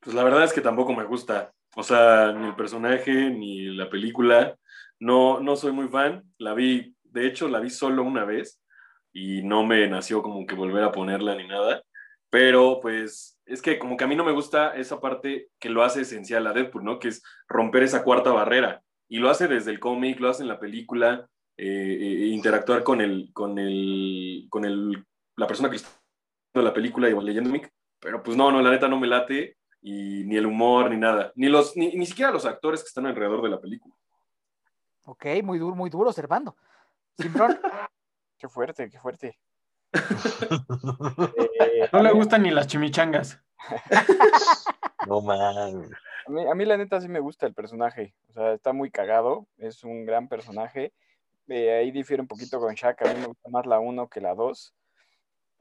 Pues 0.00 0.14
la 0.14 0.22
verdad 0.24 0.44
es 0.44 0.52
que 0.52 0.60
tampoco 0.60 0.92
me 0.92 1.04
gusta. 1.04 1.54
O 1.78 1.82
sea, 1.82 2.32
ni 2.32 2.46
el 2.46 2.56
personaje, 2.56 3.30
ni 3.30 3.66
la 3.66 3.90
película. 3.90 4.56
No, 4.98 5.40
no 5.40 5.56
soy 5.56 5.72
muy 5.72 5.88
fan. 5.88 6.24
La 6.38 6.54
vi, 6.54 6.96
de 7.02 7.26
hecho, 7.26 7.48
la 7.48 7.60
vi 7.60 7.68
solo 7.68 8.02
una 8.02 8.24
vez 8.24 8.62
y 9.12 9.42
no 9.42 9.62
me 9.62 9.86
nació 9.86 10.22
como 10.22 10.46
que 10.46 10.54
volver 10.54 10.84
a 10.84 10.92
ponerla 10.92 11.34
ni 11.34 11.46
nada. 11.46 11.82
Pero 12.30 12.80
pues 12.80 13.38
es 13.44 13.60
que 13.60 13.78
como 13.78 13.98
que 13.98 14.04
a 14.04 14.06
mí 14.06 14.16
no 14.16 14.24
me 14.24 14.32
gusta 14.32 14.74
esa 14.74 15.00
parte 15.00 15.48
que 15.58 15.68
lo 15.68 15.82
hace 15.82 16.00
esencial 16.00 16.46
a 16.46 16.54
Deadpool, 16.54 16.82
¿no? 16.82 16.98
Que 16.98 17.08
es 17.08 17.22
romper 17.46 17.82
esa 17.82 18.02
cuarta 18.02 18.32
barrera. 18.32 18.82
Y 19.06 19.18
lo 19.18 19.28
hace 19.28 19.46
desde 19.46 19.70
el 19.70 19.78
cómic, 19.78 20.18
lo 20.18 20.30
hace 20.30 20.44
en 20.44 20.48
la 20.48 20.58
película, 20.58 21.28
eh, 21.58 21.98
eh, 22.00 22.26
interactuar 22.28 22.84
con 22.84 23.02
el, 23.02 23.28
con 23.34 23.58
el, 23.58 24.46
con 24.48 24.64
el, 24.64 25.04
la 25.36 25.46
persona 25.46 25.68
que 25.68 25.76
está 25.76 25.90
viendo 26.54 26.70
la 26.70 26.74
película 26.74 27.10
y 27.10 27.20
leyendo 27.22 27.54
el. 27.54 27.68
Pero 28.00 28.22
pues 28.22 28.34
no, 28.34 28.50
no, 28.50 28.62
la 28.62 28.70
neta 28.70 28.88
no 28.88 28.98
me 28.98 29.06
late 29.06 29.58
y 29.80 30.24
ni 30.24 30.36
el 30.36 30.46
humor 30.46 30.90
ni 30.90 30.96
nada, 30.96 31.32
ni 31.36 31.48
los 31.48 31.76
ni, 31.76 31.94
ni 31.94 32.06
siquiera 32.06 32.32
los 32.32 32.44
actores 32.46 32.82
que 32.82 32.88
están 32.88 33.06
alrededor 33.06 33.42
de 33.42 33.50
la 33.50 33.60
película. 33.60 33.94
ok, 35.04 35.26
muy 35.42 35.58
duro, 35.58 35.76
muy 35.76 35.90
duro, 35.90 36.12
Servando. 36.12 36.56
Simbrón, 37.18 37.58
Qué 38.38 38.48
fuerte, 38.48 38.90
qué 38.90 38.98
fuerte. 38.98 39.38
Eh, 41.58 41.88
No 41.92 42.02
le 42.02 42.12
gustan 42.12 42.42
ni 42.42 42.50
las 42.50 42.66
chimichangas. 42.66 43.40
No 45.06 45.20
man. 45.20 45.88
A 46.26 46.30
mí, 46.30 46.50
a 46.50 46.54
mí 46.54 46.64
la 46.64 46.76
neta 46.76 47.00
sí 47.00 47.08
me 47.08 47.20
gusta 47.20 47.46
el 47.46 47.54
personaje, 47.54 48.14
o 48.30 48.32
sea, 48.32 48.52
está 48.54 48.72
muy 48.72 48.90
cagado, 48.90 49.46
es 49.56 49.84
un 49.84 50.04
gran 50.04 50.28
personaje. 50.28 50.92
Eh, 51.46 51.72
ahí 51.78 51.92
difiere 51.92 52.20
un 52.20 52.26
poquito 52.26 52.58
con 52.58 52.74
Shaq, 52.74 53.02
a 53.02 53.14
mí 53.14 53.20
me 53.20 53.26
gusta 53.28 53.48
más 53.48 53.66
la 53.66 53.78
1 53.78 54.08
que 54.08 54.20
la 54.20 54.34
2. 54.34 54.74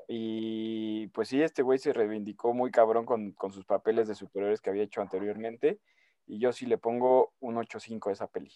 Y 0.07 1.07
pues 1.07 1.29
sí, 1.29 1.41
este 1.41 1.61
güey 1.61 1.79
se 1.79 1.93
reivindicó 1.93 2.53
muy 2.53 2.71
cabrón 2.71 3.05
con, 3.05 3.31
con 3.31 3.51
sus 3.51 3.65
papeles 3.65 4.07
de 4.07 4.15
superhéroes 4.15 4.61
que 4.61 4.69
había 4.69 4.83
hecho 4.83 5.01
anteriormente. 5.01 5.79
Y 6.27 6.39
yo 6.39 6.51
sí 6.51 6.65
le 6.65 6.77
pongo 6.77 7.33
un 7.39 7.55
8.5 7.55 8.09
a 8.09 8.13
esa 8.13 8.27
peli. 8.27 8.51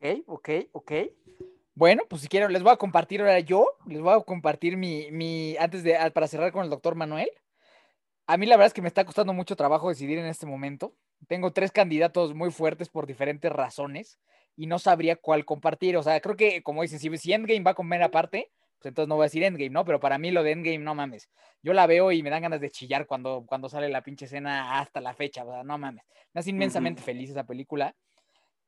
ok, 0.00 0.22
ok, 0.26 0.50
ok. 0.72 0.92
Bueno, 1.74 2.02
pues 2.08 2.22
si 2.22 2.28
quieren, 2.28 2.52
les 2.52 2.62
voy 2.62 2.72
a 2.72 2.76
compartir 2.76 3.20
ahora 3.20 3.40
yo, 3.40 3.66
les 3.86 4.00
voy 4.00 4.14
a 4.14 4.20
compartir 4.20 4.76
mi, 4.76 5.10
mi, 5.10 5.56
antes 5.56 5.82
de, 5.82 5.96
para 6.12 6.28
cerrar 6.28 6.52
con 6.52 6.64
el 6.64 6.70
doctor 6.70 6.94
Manuel. 6.94 7.30
A 8.26 8.36
mí 8.36 8.46
la 8.46 8.56
verdad 8.56 8.68
es 8.68 8.74
que 8.74 8.82
me 8.82 8.88
está 8.88 9.04
costando 9.04 9.32
mucho 9.32 9.56
trabajo 9.56 9.88
decidir 9.88 10.18
en 10.18 10.26
este 10.26 10.46
momento. 10.46 10.94
Tengo 11.28 11.52
tres 11.52 11.72
candidatos 11.72 12.34
muy 12.34 12.50
fuertes 12.50 12.88
por 12.88 13.06
diferentes 13.06 13.50
razones 13.50 14.18
y 14.54 14.66
no 14.66 14.78
sabría 14.78 15.16
cuál 15.16 15.44
compartir. 15.44 15.96
O 15.96 16.02
sea, 16.02 16.20
creo 16.20 16.36
que, 16.36 16.62
como 16.62 16.82
dicen, 16.82 16.98
si, 16.98 17.16
si 17.16 17.32
Endgame 17.32 17.64
va 17.64 17.72
a 17.72 17.74
comer 17.74 18.02
aparte, 18.02 18.50
pues 18.82 18.90
entonces 18.90 19.08
no 19.08 19.14
voy 19.16 19.22
a 19.24 19.26
decir 19.26 19.42
Endgame, 19.44 19.70
¿no? 19.70 19.84
Pero 19.84 20.00
para 20.00 20.18
mí 20.18 20.30
lo 20.30 20.42
de 20.42 20.52
Endgame, 20.52 20.78
no 20.78 20.94
mames. 20.94 21.28
Yo 21.62 21.72
la 21.72 21.86
veo 21.86 22.10
y 22.12 22.22
me 22.22 22.30
dan 22.30 22.42
ganas 22.42 22.60
de 22.60 22.70
chillar 22.70 23.06
cuando, 23.06 23.44
cuando 23.46 23.68
sale 23.68 23.88
la 23.88 24.02
pinche 24.02 24.24
escena 24.26 24.78
hasta 24.80 25.00
la 25.00 25.14
fecha, 25.14 25.44
o 25.44 25.50
sea, 25.50 25.62
no 25.62 25.78
mames. 25.78 26.04
Me 26.34 26.40
hace 26.40 26.50
inmensamente 26.50 27.00
feliz 27.02 27.30
esa 27.30 27.44
película. 27.44 27.94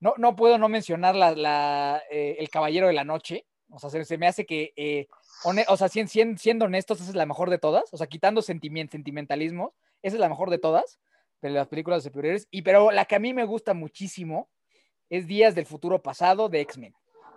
No, 0.01 0.15
no 0.19 0.37
puedo 0.37 0.59
no 0.59 0.69
mencionar 0.69 1.15
la, 1.15 1.33
la, 1.35 2.03
eh, 2.11 2.37
El 2.39 2.49
Caballero 2.51 2.87
de 2.87 2.93
la 2.93 3.05
Noche. 3.05 3.47
O 3.71 3.79
sea, 3.79 3.91
se, 3.91 4.05
se 4.05 4.19
me 4.19 4.27
hace 4.27 4.45
que, 4.47 4.73
eh, 4.77 5.07
o 5.69 5.77
sea, 5.77 5.89
sien- 5.89 6.07
sien- 6.09 6.39
siendo 6.39 6.67
honestos, 6.67 7.01
esa 7.01 7.11
es 7.11 7.17
la 7.17 7.27
mejor 7.27 7.51
de 7.51 7.59
todas. 7.59 7.93
O 7.93 7.97
sea, 7.97 8.07
quitando 8.07 8.43
sentimientos, 8.43 8.93
sentimentalismos, 8.93 9.73
esa 10.03 10.17
es 10.17 10.21
la 10.21 10.29
mejor 10.29 10.51
de 10.51 10.59
todas, 10.59 11.01
de 11.43 11.51
las 11.51 11.67
películas 11.69 12.05
de 12.05 12.11
superhéroes. 12.11 12.47
Y 12.51 12.63
pero 12.63 12.91
la 12.93 13.07
que 13.07 13.17
a 13.17 13.19
mí 13.19 13.33
me 13.35 13.45
gusta 13.45 13.75
muchísimo 13.75 14.49
es 15.09 15.27
Días 15.27 15.55
del 15.55 15.67
Futuro 15.67 16.03
Pasado 16.03 16.49
de 16.49 16.61
X-Men. 16.61 16.95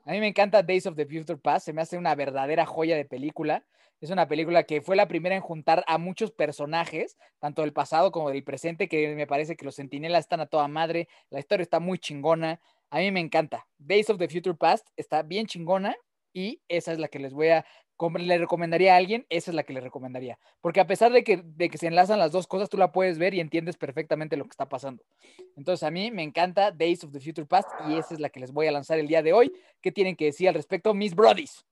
A 0.08 0.12
mí 0.12 0.22
me 0.22 0.28
encanta 0.28 0.64
Days 0.64 0.88
of 0.88 0.96
the 0.96 1.06
Future 1.06 1.38
Past, 1.38 1.66
se 1.66 1.74
me 1.74 1.82
hace 1.82 1.98
una 1.98 2.16
verdadera 2.16 2.66
joya 2.66 2.96
de 2.96 3.04
película. 3.04 3.66
Es 4.00 4.10
una 4.10 4.26
película 4.26 4.64
que 4.64 4.80
fue 4.82 4.96
la 4.96 5.10
primera 5.10 5.36
en 5.36 5.42
juntar 5.42 5.84
a 5.86 5.98
muchos 5.98 6.32
personajes, 6.32 7.18
tanto 7.40 7.64
del 7.64 7.74
pasado 7.74 8.10
como 8.10 8.30
del 8.30 8.42
presente, 8.42 8.88
que 8.88 9.14
me 9.16 9.28
parece 9.28 9.58
que 9.58 9.66
los 9.66 9.76
sentinelas 9.76 10.22
están 10.22 10.40
a 10.40 10.46
toda 10.46 10.70
madre, 10.70 11.10
la 11.30 11.40
historia 11.40 11.62
está 11.64 11.82
muy 11.82 12.00
chingona. 12.00 12.62
A 12.90 13.00
mí 13.00 13.12
me 13.12 13.20
encanta. 13.20 13.68
Days 13.80 14.10
of 14.10 14.18
the 14.18 14.30
Future 14.30 14.56
Past 14.56 14.88
está 14.96 15.24
bien 15.24 15.46
chingona 15.46 15.94
y 16.32 16.62
esa 16.70 16.94
es 16.94 17.00
la 17.00 17.10
que 17.10 17.20
les 17.20 17.34
voy 17.34 17.50
a, 17.50 17.66
le 18.20 18.38
recomendaría 18.38 18.94
a 18.94 18.98
alguien, 18.98 19.26
esa 19.30 19.52
es 19.52 19.56
la 19.56 19.64
que 19.64 19.74
le 19.74 19.82
recomendaría. 19.82 20.40
Porque 20.62 20.80
a 20.80 20.88
pesar 20.88 21.12
de 21.12 21.24
que, 21.24 21.44
de 21.44 21.70
que 21.70 21.78
se 21.78 21.88
enlazan 21.88 22.20
las 22.20 22.32
dos 22.32 22.48
cosas, 22.48 22.70
tú 22.70 22.78
la 22.78 22.92
puedes 22.92 23.18
ver 23.18 23.34
y 23.34 23.40
entiendes 23.40 23.78
perfectamente 23.78 24.38
lo 24.38 24.44
que 24.44 24.52
está 24.52 24.70
pasando. 24.70 25.04
Entonces 25.56 25.84
a 25.84 25.92
mí 25.92 26.12
me 26.12 26.24
encanta 26.24 26.72
Days 26.72 27.04
of 27.04 27.12
the 27.12 27.20
Future 27.20 27.48
Past 27.48 27.70
y 27.88 27.98
esa 27.98 28.14
es 28.14 28.20
la 28.20 28.30
que 28.30 28.40
les 28.40 28.52
voy 28.52 28.68
a 28.68 28.72
lanzar 28.72 29.00
el 29.00 29.08
día 29.08 29.22
de 29.22 29.34
hoy. 29.34 29.52
¿Qué 29.82 29.92
tienen 29.92 30.16
que 30.16 30.26
decir 30.26 30.48
al 30.48 30.56
respecto, 30.56 30.94
mis 30.94 31.16
brodies? 31.16 31.66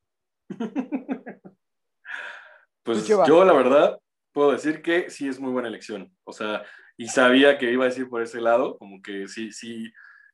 Pues 2.86 3.08
yo, 3.08 3.44
la 3.44 3.54
verdad, 3.54 4.00
puedo 4.32 4.52
decir 4.52 4.84
que 4.84 5.10
sí 5.10 5.28
es 5.28 5.40
muy 5.40 5.52
buena 5.52 5.70
elección. 5.70 6.16
O 6.24 6.32
sea, 6.32 6.64
y 6.98 7.08
sabía 7.08 7.58
que 7.58 7.72
iba 7.72 7.84
a 7.84 7.88
decir 7.88 8.08
por 8.08 8.22
ese 8.22 8.40
lado, 8.40 8.78
como 8.78 9.02
que 9.02 9.28
sí, 9.28 9.52
sí, 9.52 9.92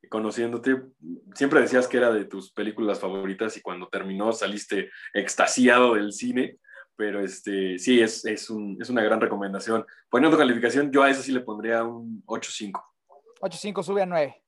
conociéndote, 0.10 0.82
siempre 1.36 1.62
decías 1.62 1.88
que 1.88 1.98
era 1.98 2.12
de 2.12 2.26
tus 2.26 2.52
películas 2.52 3.00
favoritas 3.00 3.56
y 3.58 3.62
cuando 3.62 3.88
terminó 3.88 4.32
saliste 4.34 4.90
extasiado 5.14 5.94
del 5.96 6.12
cine. 6.14 6.58
Pero 6.96 7.20
este, 7.22 7.80
sí, 7.80 8.00
es, 8.02 8.26
es, 8.26 8.50
un- 8.50 8.78
es 8.80 8.90
una 8.90 9.02
gran 9.02 9.20
recomendación. 9.22 9.86
Poniendo 10.10 10.38
calificación, 10.38 10.92
yo 10.92 11.02
a 11.04 11.10
eso 11.10 11.22
sí 11.24 11.32
le 11.32 11.40
pondría 11.40 11.84
un 11.84 12.22
8.5. 12.26 12.84
8-5 13.42 13.84
sube 13.84 14.02
a 14.04 14.06
9. 14.06 14.44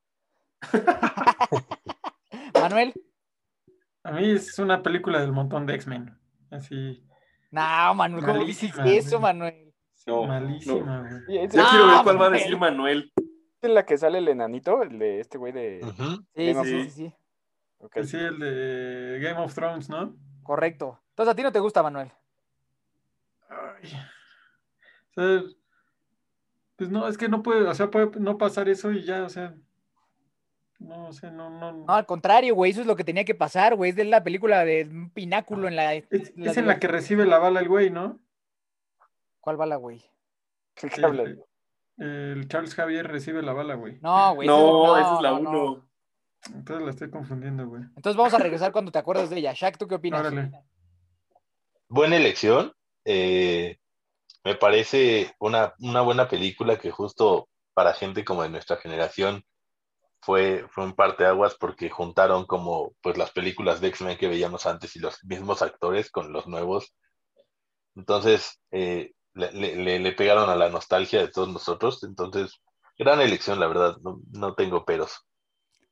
Manuel. 2.54 2.94
A 4.04 4.12
mí 4.12 4.32
es 4.32 4.60
una 4.60 4.84
película 4.84 5.20
del 5.22 5.32
montón 5.32 5.66
de 5.66 5.76
X-Men. 5.76 6.16
Así, 6.52 7.04
No, 7.52 7.96
Manuel, 7.96 8.24
¿cómo 8.26 8.46
dices 8.46 8.76
Malísima, 8.76 8.98
eso. 9.00 9.20
Manuel? 9.20 9.74
No, 10.06 10.24
malísima, 10.26 11.02
No, 11.10 11.20
quiero 11.26 11.88
ver 11.88 12.04
cuál 12.04 12.22
va 12.22 12.26
a 12.28 12.30
decir 12.32 12.58
Manuel. 12.58 13.12
Es 13.68 13.74
la 13.74 13.86
que 13.86 13.98
sale 13.98 14.18
el 14.18 14.28
enanito, 14.28 14.84
el 14.84 15.00
de 15.00 15.20
este 15.20 15.38
güey 15.38 15.52
de... 15.52 15.82
Sí, 16.36 16.54
sí, 16.54 16.64
sí, 16.64 16.84
sí, 16.84 16.90
sí. 16.90 17.14
Ok. 17.80 17.94
Que 17.94 18.04
Sí, 18.06 18.18
el 18.18 18.40
de 18.40 19.20
Game 19.22 19.40
of 19.40 19.54
Thrones, 19.54 19.90
¿no? 19.90 20.16
Correcto. 20.44 21.00
Entonces 21.10 21.34
a 21.34 21.36
ti 21.36 21.44
no 21.44 21.52
te 21.52 21.60
gusta, 21.60 21.84
Manuel. 21.84 22.12
Ay. 23.50 23.92
O 25.10 25.22
sea, 25.22 25.44
pues 26.76 26.90
no, 26.90 27.08
es 27.08 27.18
que 27.18 27.30
no 27.30 27.44
puede, 27.44 27.68
o 27.68 27.74
sea, 27.74 27.92
puede 27.92 28.20
no 28.20 28.38
pasar 28.38 28.68
eso 28.68 28.92
y 28.92 29.04
ya, 29.04 29.24
o 29.24 29.30
sea, 29.30 29.56
no, 30.84 31.08
o 31.08 31.14
sea, 31.14 31.32
no, 31.32 31.50
no, 31.50 31.72
No, 31.72 31.94
al 31.94 32.06
contrario, 32.06 32.56
güey, 32.56 32.72
eso 32.72 32.82
es 32.82 32.88
lo 32.88 32.96
que 32.96 33.06
tenía 33.06 33.24
que 33.24 33.36
pasar, 33.36 33.76
güey. 33.76 33.92
Es 33.92 33.96
de 33.96 34.04
la 34.04 34.24
película 34.24 34.66
de 34.66 34.88
un 34.90 35.10
pináculo 35.10 35.68
en 35.68 35.76
la. 35.76 35.94
es, 35.96 36.10
la 36.36 36.52
es 36.52 36.58
en 36.58 36.68
la 36.68 36.80
que 36.80 36.88
recibe 36.88 37.26
la 37.26 37.40
bala 37.40 37.62
el 37.62 37.70
güey, 37.70 37.90
¿no? 37.90 38.20
¿Cuál 39.40 39.58
bala, 39.58 39.78
güey? 39.78 40.04
¿Qué 40.76 40.90
que 40.90 41.06
habla? 41.06 41.24
El, 41.98 42.48
Charles 42.48 42.76
Javier 42.76 43.08
recibe 43.08 43.42
la 43.42 43.54
bala, 43.54 43.76
güey. 43.76 44.00
No, 44.02 44.36
güey. 44.36 44.48
No, 44.48 44.98
esa 44.98 45.06
esa 45.06 45.16
es 45.16 45.22
la 45.22 45.32
no, 45.32 45.40
no. 45.40 45.64
1. 45.72 45.90
Entonces 46.56 46.86
la 46.86 46.92
estoy 46.92 47.10
confundiendo, 47.10 47.68
güey. 47.68 47.84
Entonces 47.96 48.16
vamos 48.18 48.34
a 48.34 48.40
regresar 48.40 48.72
cuando 48.72 48.92
te 48.92 49.00
acuerdes 49.00 49.30
de 49.30 49.38
ella. 49.38 49.54
Shaq, 49.54 49.78
¿tú 49.78 49.88
qué 49.88 49.96
opinas? 49.96 50.22
Órale. 50.22 50.52
Buena 51.88 52.18
elección. 52.18 52.74
eh, 53.06 53.78
me 54.44 54.56
parece 54.56 55.34
una, 55.40 55.74
una 55.80 56.02
buena 56.02 56.28
película 56.28 56.78
que 56.78 56.92
justo 56.92 57.48
para 57.74 57.94
gente 57.94 58.26
como 58.26 58.44
de 58.44 58.50
nuestra 58.50 58.78
generación 58.78 59.44
fue, 60.22 60.66
fue 60.70 60.84
un 60.84 60.94
parteaguas 60.94 61.56
porque 61.56 61.90
juntaron 61.90 62.46
como 62.46 62.94
pues 63.02 63.18
las 63.18 63.32
películas 63.32 63.82
de 63.82 63.88
X-Men 63.90 64.18
que 64.18 64.28
veíamos 64.28 64.66
antes 64.66 64.96
y 64.96 65.00
los 65.00 65.24
mismos 65.24 65.62
actores 65.62 66.12
con 66.12 66.32
los 66.34 66.48
nuevos. 66.48 66.94
Entonces 67.96 68.60
eh, 68.72 69.14
le, 69.34 70.00
le- 70.00 70.12
pegaron 70.14 70.50
a 70.50 70.56
la 70.56 70.70
nostalgia 70.70 71.22
de 71.22 71.28
todos 71.30 71.50
nosotros. 71.50 72.04
Entonces, 72.04 72.62
gran 72.98 73.22
elección, 73.22 73.60
la 73.60 73.68
verdad, 73.68 73.98
no, 74.04 74.22
no 74.32 74.54
tengo 74.54 74.86
peros. 74.86 75.26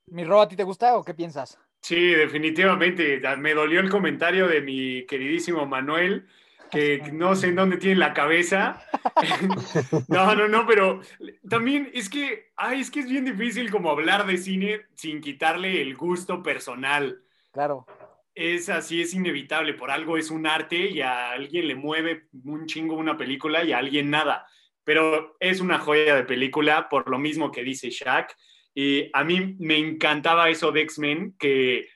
¿Mi 0.08 0.24
Ro, 0.24 0.42
a 0.42 0.48
ti 0.48 0.56
te 0.56 0.64
gusta 0.64 0.96
o 0.98 1.04
qué 1.04 1.14
piensas? 1.14 1.58
Sí, 1.82 2.12
definitivamente. 2.14 3.22
Me 3.38 3.54
dolió 3.54 3.80
el 3.80 3.90
comentario 3.90 4.48
de 4.48 4.62
mi 4.62 5.06
queridísimo 5.06 5.66
Manuel, 5.66 6.28
que 6.70 7.02
no 7.14 7.36
sé 7.36 7.48
en 7.48 7.56
dónde 7.56 7.78
tiene 7.78 7.98
la 7.98 8.14
cabeza. 8.14 8.82
No, 10.08 10.36
no, 10.36 10.48
no, 10.48 10.66
pero 10.66 11.00
también 11.50 11.90
es 11.94 12.10
que, 12.10 12.52
ay, 12.58 12.82
es 12.82 12.92
que 12.92 13.02
es 13.02 13.10
bien 13.10 13.24
difícil 13.24 13.72
como 13.72 13.92
hablar 13.92 14.26
de 14.26 14.38
cine 14.38 14.82
sin 14.96 15.22
quitarle 15.22 15.82
el 15.82 15.96
gusto 15.96 16.42
personal. 16.44 17.22
Claro. 17.54 17.86
Es 18.34 18.70
así, 18.70 19.02
es 19.02 19.14
inevitable. 19.14 19.74
Por 19.74 19.92
algo 19.92 20.18
es 20.18 20.32
un 20.32 20.48
arte 20.48 20.90
y 20.90 21.02
a 21.02 21.32
alguien 21.32 21.68
le 21.68 21.76
mueve 21.76 22.28
un 22.44 22.66
chingo 22.66 22.96
una 22.96 23.18
película 23.18 23.64
y 23.64 23.74
a 23.74 23.78
alguien 23.78 24.10
nada. 24.10 24.46
Pero 24.84 25.36
es 25.40 25.60
una 25.60 25.80
joya 25.80 26.16
de 26.16 26.24
película, 26.24 26.90
por 26.90 27.10
lo 27.10 27.20
mismo 27.20 27.52
que 27.52 27.64
dice 27.64 27.90
Shaq. 27.90 28.36
Y 28.74 29.10
a 29.14 29.24
mí 29.24 29.56
me 29.60 29.78
encantaba 29.78 30.50
eso 30.50 30.72
de 30.72 30.82
X-Men, 30.82 31.36
que 31.38 31.90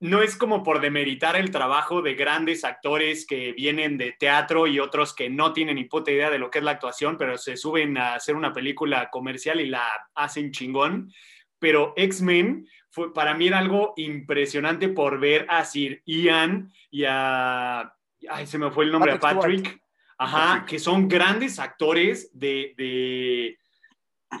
no 0.00 0.22
es 0.22 0.36
como 0.36 0.62
por 0.62 0.80
demeritar 0.80 1.36
el 1.36 1.50
trabajo 1.50 2.02
de 2.02 2.14
grandes 2.14 2.64
actores 2.64 3.26
que 3.26 3.52
vienen 3.52 3.98
de 3.98 4.12
teatro 4.12 4.66
y 4.66 4.80
otros 4.80 5.14
que 5.14 5.28
no 5.28 5.52
tienen 5.52 5.76
ni 5.76 5.84
puta 5.84 6.10
idea 6.10 6.30
de 6.30 6.38
lo 6.38 6.50
que 6.50 6.58
es 6.58 6.64
la 6.64 6.70
actuación, 6.72 7.18
pero 7.18 7.36
se 7.36 7.56
suben 7.56 7.98
a 7.98 8.14
hacer 8.14 8.34
una 8.34 8.52
película 8.52 9.10
comercial 9.10 9.60
y 9.60 9.66
la 9.66 9.86
hacen 10.14 10.52
chingón. 10.52 11.12
Pero 11.58 11.92
X-Men 11.96 12.66
fue, 12.90 13.14
para 13.14 13.34
mí 13.34 13.46
era 13.46 13.58
algo 13.58 13.94
impresionante 13.96 14.88
por 14.88 15.18
ver 15.18 15.46
a 15.48 15.64
Sir 15.64 16.02
Ian 16.04 16.72
y 16.90 17.04
a... 17.06 17.94
Ay, 18.28 18.46
se 18.46 18.58
me 18.58 18.70
fue 18.70 18.84
el 18.84 18.92
nombre, 18.92 19.18
Patrick 19.18 19.24
a 19.24 19.30
Stewart. 19.30 19.62
Patrick. 19.62 19.82
Ajá, 20.18 20.66
que 20.66 20.78
son 20.78 21.08
grandes 21.08 21.58
actores 21.58 22.30
de, 22.38 22.74
de 22.76 23.58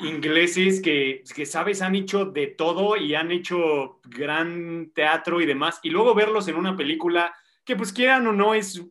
ingleses 0.02 0.82
que, 0.82 1.22
que, 1.34 1.46
sabes, 1.46 1.80
han 1.80 1.94
hecho 1.94 2.26
de 2.26 2.48
todo 2.48 2.96
y 2.96 3.14
han 3.14 3.32
hecho 3.32 4.00
gran 4.04 4.90
teatro 4.94 5.40
y 5.40 5.46
demás. 5.46 5.80
Y 5.82 5.88
luego 5.88 6.14
verlos 6.14 6.48
en 6.48 6.56
una 6.56 6.76
película 6.76 7.34
que, 7.64 7.76
pues 7.76 7.92
quieran 7.92 8.26
o 8.26 8.32
no, 8.32 8.52
es 8.52 8.82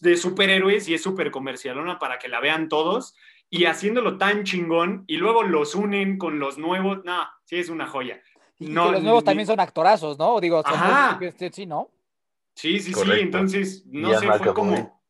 de 0.00 0.16
superhéroes 0.16 0.88
y 0.88 0.94
es 0.94 1.02
súper 1.02 1.32
comercialona 1.32 1.98
para 1.98 2.20
que 2.20 2.28
la 2.28 2.40
vean 2.40 2.68
todos 2.68 3.16
y 3.50 3.64
haciéndolo 3.64 4.18
tan 4.18 4.44
chingón 4.44 5.04
y 5.06 5.16
luego 5.16 5.42
los 5.42 5.74
unen 5.74 6.18
con 6.18 6.38
los 6.38 6.58
nuevos. 6.58 7.04
No, 7.04 7.28
sí 7.44 7.56
es 7.56 7.68
una 7.68 7.86
joya. 7.86 8.22
Y 8.58 8.66
no, 8.68 8.86
que 8.86 8.92
los 8.92 9.02
nuevos 9.02 9.22
ni- 9.22 9.26
también 9.26 9.46
son 9.46 9.60
actorazos, 9.60 10.18
¿no? 10.18 10.40
Digo, 10.40 10.62
Ajá. 10.64 11.18
muy- 11.20 11.32
sí, 11.52 11.66
¿no? 11.66 11.90
Sí, 12.54 12.80
sí, 12.80 12.92
Correcto. 12.92 13.14
sí. 13.16 13.22
Entonces, 13.22 13.86
no 13.86 14.12
sé, 14.18 14.32
fue 14.32 14.52
como, 14.52 15.00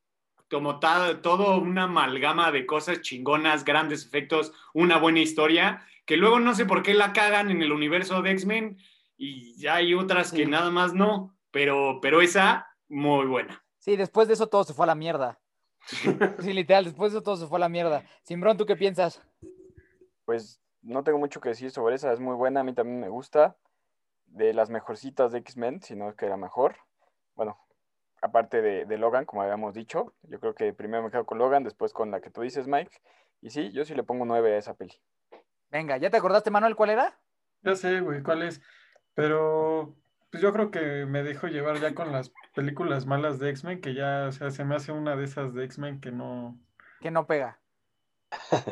como 0.50 0.78
ta- 0.80 1.22
todo 1.22 1.58
una 1.58 1.84
amalgama 1.84 2.50
de 2.52 2.66
cosas 2.66 3.00
chingonas, 3.00 3.64
grandes 3.64 4.04
efectos, 4.04 4.52
una 4.74 4.98
buena 4.98 5.20
historia, 5.20 5.82
que 6.04 6.16
luego 6.18 6.40
no 6.40 6.54
sé 6.54 6.66
por 6.66 6.82
qué 6.82 6.92
la 6.94 7.12
cagan 7.12 7.50
en 7.50 7.62
el 7.62 7.72
universo 7.72 8.20
de 8.22 8.32
X-Men 8.32 8.78
y 9.16 9.56
ya 9.56 9.76
hay 9.76 9.94
otras 9.94 10.30
que 10.32 10.46
nada 10.46 10.70
más 10.70 10.92
no, 10.92 11.34
pero, 11.50 12.00
pero 12.02 12.20
esa, 12.20 12.66
muy 12.88 13.26
buena. 13.26 13.64
Sí, 13.78 13.96
después 13.96 14.28
de 14.28 14.34
eso 14.34 14.46
todo 14.48 14.64
se 14.64 14.74
fue 14.74 14.84
a 14.84 14.88
la 14.88 14.94
mierda. 14.94 15.38
Sí, 16.40 16.52
literal, 16.52 16.84
después 16.84 17.12
de 17.12 17.18
eso 17.18 17.22
todo 17.24 17.36
se 17.38 17.46
fue 17.46 17.56
a 17.58 17.60
la 17.60 17.68
mierda. 17.70 18.04
Simbrón, 18.22 18.58
¿tú 18.58 18.66
qué 18.66 18.76
piensas? 18.76 19.22
Pues 20.26 20.60
no 20.82 21.04
tengo 21.04 21.18
mucho 21.18 21.40
que 21.40 21.50
decir 21.50 21.70
sobre 21.70 21.94
esa, 21.94 22.12
es 22.12 22.20
muy 22.20 22.34
buena, 22.34 22.60
a 22.60 22.64
mí 22.64 22.72
también 22.72 23.00
me 23.00 23.08
gusta. 23.08 23.56
De 24.26 24.52
las 24.52 24.68
mejorcitas 24.68 25.32
de 25.32 25.38
X-Men, 25.38 25.82
si 25.82 25.96
no 25.96 26.08
es 26.08 26.14
que 26.14 26.26
era 26.26 26.36
mejor. 26.36 26.76
Bueno, 27.34 27.58
aparte 28.20 28.60
de, 28.60 28.84
de 28.84 28.98
Logan, 28.98 29.24
como 29.24 29.42
habíamos 29.42 29.74
dicho, 29.74 30.12
yo 30.22 30.38
creo 30.38 30.54
que 30.54 30.72
primero 30.72 31.02
me 31.02 31.10
quedo 31.10 31.24
con 31.24 31.38
Logan, 31.38 31.64
después 31.64 31.92
con 31.92 32.10
la 32.10 32.20
que 32.20 32.30
tú 32.30 32.42
dices, 32.42 32.66
Mike. 32.66 33.00
Y 33.40 33.50
sí, 33.50 33.70
yo 33.72 33.84
sí 33.84 33.94
le 33.94 34.02
pongo 34.02 34.24
9 34.24 34.54
a 34.54 34.58
esa 34.58 34.74
peli. 34.74 34.94
Venga, 35.70 35.96
¿ya 35.96 36.10
te 36.10 36.16
acordaste, 36.16 36.50
Manuel, 36.50 36.76
cuál 36.76 36.90
era? 36.90 37.18
Ya 37.62 37.74
sé, 37.74 38.00
güey, 38.00 38.22
cuál 38.22 38.42
es. 38.42 38.60
Pero 39.14 39.96
pues 40.30 40.42
yo 40.42 40.52
creo 40.52 40.70
que 40.70 41.06
me 41.06 41.22
dejo 41.22 41.46
llevar 41.46 41.78
ya 41.80 41.94
con 41.94 42.12
las 42.12 42.32
películas 42.54 43.06
malas 43.06 43.38
de 43.38 43.50
X-Men, 43.50 43.80
que 43.80 43.94
ya, 43.94 44.26
o 44.28 44.32
sea, 44.32 44.50
se 44.50 44.64
me 44.64 44.74
hace 44.74 44.92
una 44.92 45.16
de 45.16 45.24
esas 45.24 45.54
de 45.54 45.64
X-Men 45.64 46.00
que 46.00 46.12
no. 46.12 46.58
Que 47.00 47.10
no 47.10 47.26
pega. 47.26 47.57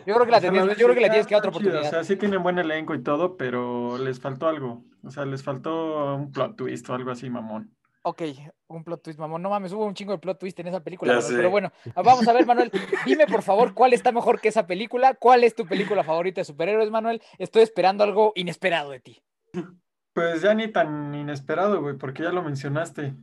Yo 0.07 0.15
creo 0.15 0.25
que 0.27 0.31
la, 0.31 0.39
O 0.39 0.41
sea, 0.41 0.51
tenés- 0.51 0.77
yo 0.77 0.87
creo 0.87 0.95
que 0.95 1.01
le 1.01 1.09
tienes 1.09 1.27
que 1.27 1.35
dar 1.35 1.41
otra 1.41 1.51
oportunidad. 1.51 1.83
O 1.87 1.91
sea, 1.91 2.05
sí 2.05 2.17
tienen 2.17 2.43
buen 2.43 2.59
elenco 2.59 2.95
y 2.95 3.03
todo, 3.03 3.37
pero 3.37 3.97
les 3.99 4.21
faltó 4.21 4.49
algo. 4.49 4.85
O 5.03 5.11
sea, 5.11 5.25
les 5.25 5.43
faltó 5.43 6.15
un 6.17 6.31
plot 6.31 6.57
twist 6.57 6.89
o 6.91 6.95
algo 6.95 7.11
así, 7.11 7.31
mamón. 7.31 7.75
Ok, 8.03 8.23
un 8.69 8.85
plot 8.85 9.03
twist, 9.03 9.19
mamón. 9.19 9.43
No 9.43 9.51
mames, 9.51 9.73
hubo 9.73 9.85
un 9.85 9.95
chingo 9.95 10.13
de 10.13 10.19
plot 10.19 10.39
twist 10.39 10.59
en 10.61 10.69
esa 10.69 10.81
película. 10.85 11.19
Pero 11.29 11.51
bueno, 11.51 11.73
vamos 11.97 12.29
a 12.29 12.33
ver, 12.33 12.47
Manuel. 12.47 12.71
Dime, 13.05 13.27
por 13.27 13.43
favor, 13.43 13.75
cuál 13.75 13.95
está 13.95 14.13
mejor 14.13 14.41
que 14.41 14.49
esa 14.49 14.67
película. 14.67 15.15
¿Cuál 15.15 15.43
es 15.43 15.55
tu 15.55 15.67
película 15.67 16.05
favorita 16.05 16.41
de 16.41 16.45
superhéroes, 16.45 16.91
Manuel? 16.91 17.21
Estoy 17.39 17.63
esperando 17.63 18.05
algo 18.05 18.33
inesperado 18.37 18.91
de 18.91 19.01
ti. 19.01 19.23
Pues 20.13 20.41
ya 20.43 20.55
ni 20.55 20.69
tan 20.69 21.15
inesperado, 21.15 21.81
güey, 21.83 21.97
porque 21.97 22.23
ya 22.23 22.31
lo 22.31 22.43
mencionaste. 22.43 23.15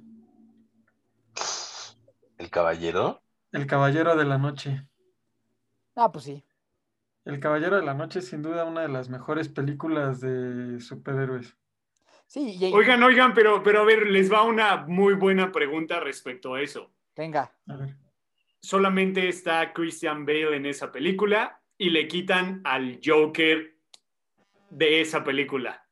¿El 2.37 2.49
caballero? 2.49 3.21
El 3.51 3.67
Caballero 3.67 4.15
de 4.15 4.25
la 4.25 4.37
Noche. 4.37 4.87
Ah, 5.95 6.11
pues 6.11 6.25
sí. 6.25 6.43
El 7.25 7.39
Caballero 7.39 7.77
de 7.77 7.83
la 7.83 7.93
Noche 7.93 8.19
es 8.19 8.27
sin 8.27 8.41
duda 8.41 8.65
una 8.65 8.81
de 8.81 8.89
las 8.89 9.09
mejores 9.09 9.47
películas 9.49 10.19
de 10.19 10.79
superhéroes. 10.81 11.55
Sí, 12.27 12.57
y, 12.59 12.73
Oigan, 12.73 13.01
oigan, 13.03 13.33
pero, 13.33 13.61
pero 13.63 13.81
a 13.81 13.85
ver, 13.85 14.07
les 14.07 14.31
va 14.31 14.43
una 14.43 14.77
muy 14.87 15.13
buena 15.13 15.51
pregunta 15.51 15.99
respecto 15.99 16.55
a 16.55 16.61
eso. 16.61 16.91
venga. 17.15 17.51
A 17.67 17.75
ver. 17.77 17.95
Solamente 18.59 19.27
está 19.27 19.73
Christian 19.73 20.25
Bale 20.25 20.55
en 20.55 20.65
esa 20.65 20.91
película 20.91 21.61
y 21.77 21.89
le 21.89 22.07
quitan 22.07 22.61
al 22.63 22.99
Joker 23.03 23.75
de 24.69 25.01
esa 25.01 25.23
película. 25.23 25.85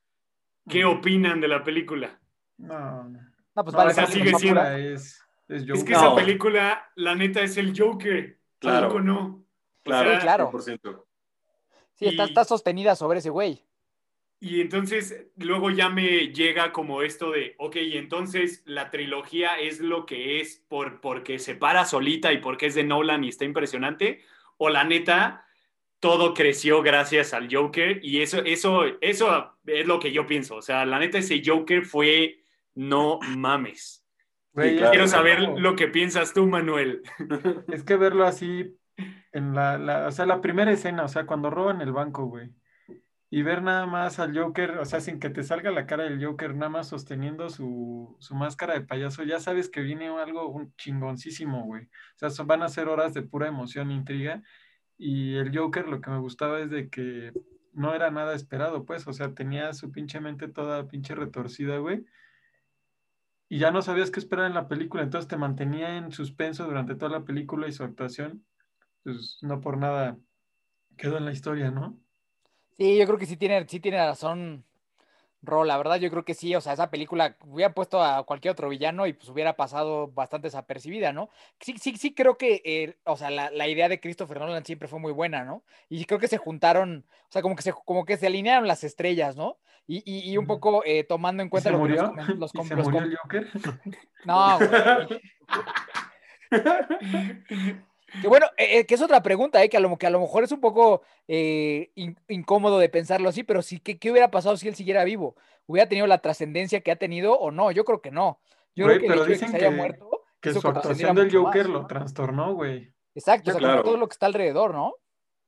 ¿Qué 0.70 0.86
opinan 0.86 1.42
de 1.42 1.48
la 1.50 1.64
película? 1.64 2.20
No, 2.58 3.04
no. 3.04 3.20
No, 3.56 3.64
pues 3.64 3.74
No, 3.74 3.78
vale, 3.78 3.92
esa 3.92 4.06
sigue 4.08 4.34
siendo- 4.36 4.64
es, 4.64 5.22
es 5.50 5.64
Es 5.68 5.84
que 5.84 5.92
No. 5.94 5.98
esa 6.00 6.16
película, 6.16 6.90
la 6.96 7.14
neta, 7.16 7.42
es 7.42 7.58
el 7.58 7.78
Joker. 7.78 8.40
Claro. 8.60 8.86
¿A 8.86 8.90
poco 8.90 9.02
no? 9.02 9.44
Claro, 9.84 10.10
sea, 10.12 10.20
claro. 10.20 10.52
100%. 10.52 11.06
Sí, 11.96 12.08
está, 12.08 12.24
y- 12.24 12.28
está 12.28 12.46
sostenida 12.46 12.96
sobre 12.96 13.20
ese 13.20 13.30
güey. 13.30 13.66
Y 14.44 14.60
entonces 14.60 15.28
luego 15.36 15.70
ya 15.70 15.90
me 15.90 16.30
llega 16.34 16.72
como 16.72 17.04
esto 17.04 17.30
de, 17.30 17.54
ok, 17.60 17.76
y 17.76 17.98
entonces 17.98 18.64
la 18.66 18.90
trilogía 18.90 19.60
es 19.60 19.80
lo 19.80 20.08
que 20.08 20.40
es 20.42 20.64
por, 20.68 21.00
porque 21.00 21.38
se 21.38 21.54
para 21.54 21.86
solita 21.86 22.34
y 22.34 22.40
porque 22.40 22.66
es 22.66 22.74
de 22.74 22.84
Nolan 22.84 23.24
y 23.24 23.30
está 23.30 23.46
impresionante, 23.46 24.24
o 24.58 24.70
la 24.70 24.84
neta, 24.84 25.46
todo 26.00 26.34
creció 26.34 26.82
gracias 26.82 27.36
al 27.36 27.54
Joker 27.56 28.00
y 28.04 28.22
eso, 28.22 28.40
eso, 28.44 28.82
eso 29.02 29.60
es 29.68 29.86
lo 29.86 30.00
que 30.00 30.12
yo 30.12 30.26
pienso. 30.26 30.56
O 30.56 30.62
sea, 30.64 30.88
la 30.88 30.98
neta, 30.98 31.20
ese 31.20 31.44
Joker 31.46 31.86
fue, 31.86 32.44
no 32.74 33.20
mames. 33.38 34.04
Güey, 34.54 34.78
Quiero 34.78 35.08
saber 35.08 35.40
lo 35.40 35.76
que 35.76 35.88
piensas 35.88 36.34
tú, 36.34 36.48
Manuel. 36.48 37.04
Es 37.72 37.84
que 37.84 37.96
verlo 37.96 38.26
así 38.26 38.76
en 39.32 39.56
la, 39.56 39.78
la- 39.78 40.08
o 40.08 40.12
sea, 40.12 40.26
la 40.26 40.42
primera 40.42 40.72
escena, 40.72 41.04
o 41.06 41.08
sea, 41.08 41.26
cuando 41.26 41.50
roban 41.50 41.82
el 41.82 41.92
banco, 41.94 42.26
güey. 42.26 42.52
Y 43.30 43.44
ver 43.44 43.62
nada 43.64 43.86
más 43.88 44.20
al 44.20 44.38
Joker, 44.38 44.78
o 44.80 44.86
sea, 44.86 45.00
sin 45.02 45.20
que 45.20 45.30
te 45.30 45.44
salga 45.44 45.72
la 45.72 45.86
cara 45.88 46.04
del 46.04 46.24
Joker, 46.24 46.54
nada 46.56 46.70
más 46.70 46.90
sosteniendo 46.90 47.50
su, 47.50 48.18
su 48.20 48.36
máscara 48.36 48.74
de 48.74 48.82
payaso, 48.82 49.24
ya 49.24 49.40
sabes 49.40 49.70
que 49.70 49.82
viene 49.82 50.10
algo 50.10 50.50
un 50.50 50.76
chingoncísimo, 50.76 51.64
güey. 51.66 51.86
O 51.86 51.90
sea, 52.18 52.30
son- 52.30 52.48
van 52.48 52.62
a 52.64 52.70
ser 52.70 52.90
horas 52.90 53.14
de 53.14 53.22
pura 53.24 53.48
emoción 53.48 53.92
e 53.92 53.96
intriga. 53.96 54.44
Y 54.98 55.36
el 55.38 55.58
Joker 55.58 55.88
lo 55.88 56.02
que 56.02 56.12
me 56.12 56.20
gustaba 56.20 56.60
es 56.62 56.70
de 56.72 56.90
que 56.90 57.34
no 57.74 57.94
era 57.96 58.12
nada 58.12 58.36
esperado, 58.36 58.86
pues, 58.86 59.08
o 59.08 59.14
sea, 59.14 59.34
tenía 59.34 59.74
su 59.74 59.92
pinche 59.92 60.20
mente 60.22 60.48
toda 60.50 60.88
pinche 60.88 61.16
retorcida, 61.16 61.78
güey. 61.80 62.06
Y 63.50 63.60
ya 63.60 63.72
no 63.72 63.82
sabías 63.82 64.12
qué 64.12 64.20
esperar 64.20 64.46
en 64.48 64.54
la 64.54 64.68
película, 64.68 65.04
entonces 65.04 65.28
te 65.28 65.38
mantenía 65.38 65.98
en 65.98 66.12
suspenso 66.12 66.66
durante 66.66 66.96
toda 66.96 67.12
la 67.12 67.26
película 67.26 67.68
y 67.68 67.72
su 67.74 67.84
actuación, 67.84 68.46
pues 69.04 69.38
no 69.42 69.62
por 69.62 69.78
nada 69.78 70.18
quedó 70.98 71.18
en 71.18 71.26
la 71.26 71.32
historia, 71.32 71.72
¿no? 71.72 72.00
Sí, 72.78 72.98
yo 72.98 73.06
creo 73.06 73.18
que 73.18 73.26
sí 73.26 73.38
tiene, 73.38 73.68
sí 73.68 73.80
tiene 73.80 73.98
razón 73.98 74.66
Ro, 75.44 75.64
la 75.64 75.76
verdad, 75.78 75.96
yo 75.96 76.12
creo 76.12 76.24
que 76.24 76.36
sí, 76.36 76.54
o 76.56 76.62
sea, 76.62 76.74
esa 76.74 76.92
película 76.92 77.36
hubiera 77.46 77.74
puesto 77.74 78.04
a 78.04 78.24
cualquier 78.26 78.52
otro 78.52 78.70
villano 78.70 79.08
y 79.08 79.14
pues 79.14 79.28
hubiera 79.30 79.56
pasado 79.56 80.08
bastante 80.08 80.48
desapercibida, 80.48 81.14
¿no? 81.14 81.30
Sí, 81.60 81.76
sí, 81.80 81.98
sí 81.98 82.14
creo 82.14 82.38
que, 82.38 82.62
eh, 82.64 82.98
o 83.06 83.18
sea, 83.18 83.32
la, 83.32 83.50
la 83.50 83.68
idea 83.68 83.90
de 83.90 84.00
Christopher 84.00 84.40
Nolan 84.40 84.66
siempre 84.66 84.88
fue 84.88 85.00
muy 85.00 85.12
buena, 85.12 85.44
¿no? 85.44 85.64
Y 85.90 86.06
creo 86.06 86.20
que 86.20 86.28
se 86.28 86.38
juntaron, 86.38 87.08
o 87.10 87.32
sea, 87.32 87.42
como 87.42 87.56
que 87.56 87.64
se, 87.64 87.74
como 87.74 88.06
que 88.06 88.18
se 88.18 88.28
alinearon 88.28 88.68
las 88.68 88.84
estrellas, 88.84 89.36
¿no? 89.36 89.58
Y, 89.88 90.04
y, 90.06 90.32
y 90.32 90.38
un 90.38 90.46
poco 90.46 90.84
eh, 90.86 91.04
tomando 91.06 91.42
en 91.42 91.48
¿Y 91.48 91.50
cuenta 91.50 91.70
se 91.70 91.74
lo 91.74 91.78
que 91.78 91.82
murió? 91.90 92.14
los 92.38 92.54
¿Y 92.54 92.58
com- 92.58 92.68
se 92.68 92.76
los 92.76 92.86
murió 92.86 93.02
el 93.02 93.18
Joker? 93.18 93.48
No, 94.26 94.60
güey. 94.60 95.22
Que 98.22 98.28
bueno, 98.28 98.48
eh, 98.58 98.80
eh, 98.80 98.86
que 98.86 98.96
es 98.96 99.02
otra 99.02 99.22
pregunta, 99.24 99.64
eh, 99.64 99.70
que, 99.70 99.78
a 99.78 99.80
lo, 99.80 99.98
que 99.98 100.08
a 100.08 100.10
lo 100.10 100.20
mejor 100.20 100.44
es 100.44 100.52
un 100.52 100.60
poco 100.60 101.02
eh, 101.28 101.92
in- 101.96 102.18
incómodo 102.28 102.80
de 102.80 102.90
pensarlo 102.90 103.30
así, 103.30 103.44
pero 103.44 103.62
sí, 103.62 103.80
¿qué, 103.80 103.98
¿qué 104.00 104.12
hubiera 104.12 104.32
pasado 104.32 104.58
si 104.58 104.68
él 104.68 104.76
siguiera 104.76 105.04
vivo? 105.04 105.36
¿Hubiera 105.66 105.88
tenido 105.88 106.08
la 106.08 106.18
trascendencia 106.18 106.82
que 106.82 106.92
ha 106.92 106.96
tenido 106.98 107.38
o 107.40 107.52
no? 107.52 107.72
Yo 107.72 107.86
creo 107.86 108.02
que 108.02 108.12
no. 108.12 108.40
Yo 108.76 108.86
Güey, 108.86 108.98
creo 108.98 109.00
que 109.00 109.06
el 109.06 109.12
pero 109.14 109.22
de 109.22 109.28
que 109.28 109.34
dicen 109.34 109.50
se 109.50 109.58
haya 109.58 109.70
que- 109.70 109.76
muerto 109.76 110.10
Que 110.42 110.54
su 110.54 110.68
actuación 110.68 111.16
del 111.16 111.26
más, 111.28 111.36
Joker 111.36 111.68
¿no? 111.70 111.74
lo 111.82 111.88
trastornó, 111.88 112.54
güey. 112.54 112.94
Exacto, 113.16 113.52
o 113.52 113.54
sea, 113.54 113.60
Claro. 113.60 113.84
todo 113.84 113.98
lo 113.98 114.08
que 114.08 114.14
está 114.14 114.26
alrededor, 114.26 114.74
¿no? 114.74 114.94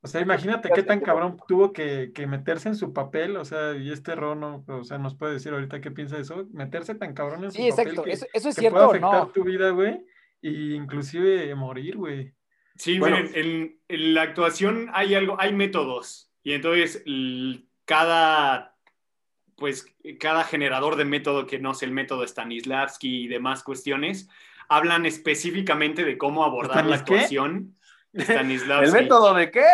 O 0.01 0.07
sea, 0.07 0.19
imagínate 0.19 0.69
qué 0.69 0.83
tan 0.83 0.99
cabrón 0.99 1.37
tuvo 1.47 1.71
que, 1.71 2.11
que 2.13 2.27
meterse 2.27 2.67
en 2.67 2.75
su 2.75 2.91
papel, 2.91 3.37
o 3.37 3.45
sea, 3.45 3.73
y 3.73 3.89
este 3.89 4.15
Rono, 4.15 4.65
o 4.67 4.83
sea, 4.83 4.97
nos 4.97 5.15
puede 5.15 5.31
decir 5.33 5.53
ahorita 5.53 5.79
qué 5.79 5.91
piensa 5.91 6.17
de 6.17 6.23
eso, 6.23 6.45
meterse 6.51 6.93
tan 6.95 7.13
cabrón 7.13 7.45
en 7.45 7.51
su 7.51 7.57
Sí, 7.57 7.69
papel 7.69 7.87
exacto. 7.87 8.03
que, 8.03 8.11
Eso, 8.11 8.25
eso 8.33 8.49
es 8.49 8.55
que 8.55 8.59
cierto 8.61 8.75
puede 8.85 8.89
afectar 8.99 9.27
no. 9.27 9.31
tu 9.31 9.43
vida, 9.45 9.69
güey, 9.69 10.05
e 10.41 10.49
inclusive 10.75 11.55
morir, 11.55 11.95
güey. 11.97 12.33
Sí, 12.75 12.99
Bueno. 12.99 13.17
miren, 13.17 13.31
en, 13.35 13.79
en 13.87 14.13
la 14.13 14.23
actuación 14.23 14.89
hay 14.93 15.15
algo, 15.15 15.39
hay 15.39 15.53
métodos. 15.53 16.31
Y 16.43 16.53
entonces 16.53 17.03
cada, 17.85 18.75
pues, 19.55 19.85
cada 20.19 20.43
generador 20.43 20.95
de 20.95 21.05
método, 21.05 21.45
que 21.45 21.59
no 21.59 21.71
es 21.71 21.83
el 21.83 21.91
método 21.91 22.27
Stanislavski 22.27 23.23
y 23.23 23.27
demás 23.27 23.63
cuestiones, 23.63 24.29
hablan 24.69 25.05
específicamente 25.05 26.03
de 26.03 26.17
cómo 26.17 26.43
abordar 26.43 26.85
la 26.85 26.97
actuación. 26.97 27.75
¿El 28.13 28.91
método 28.91 29.33
de 29.33 29.51
qué? 29.51 29.65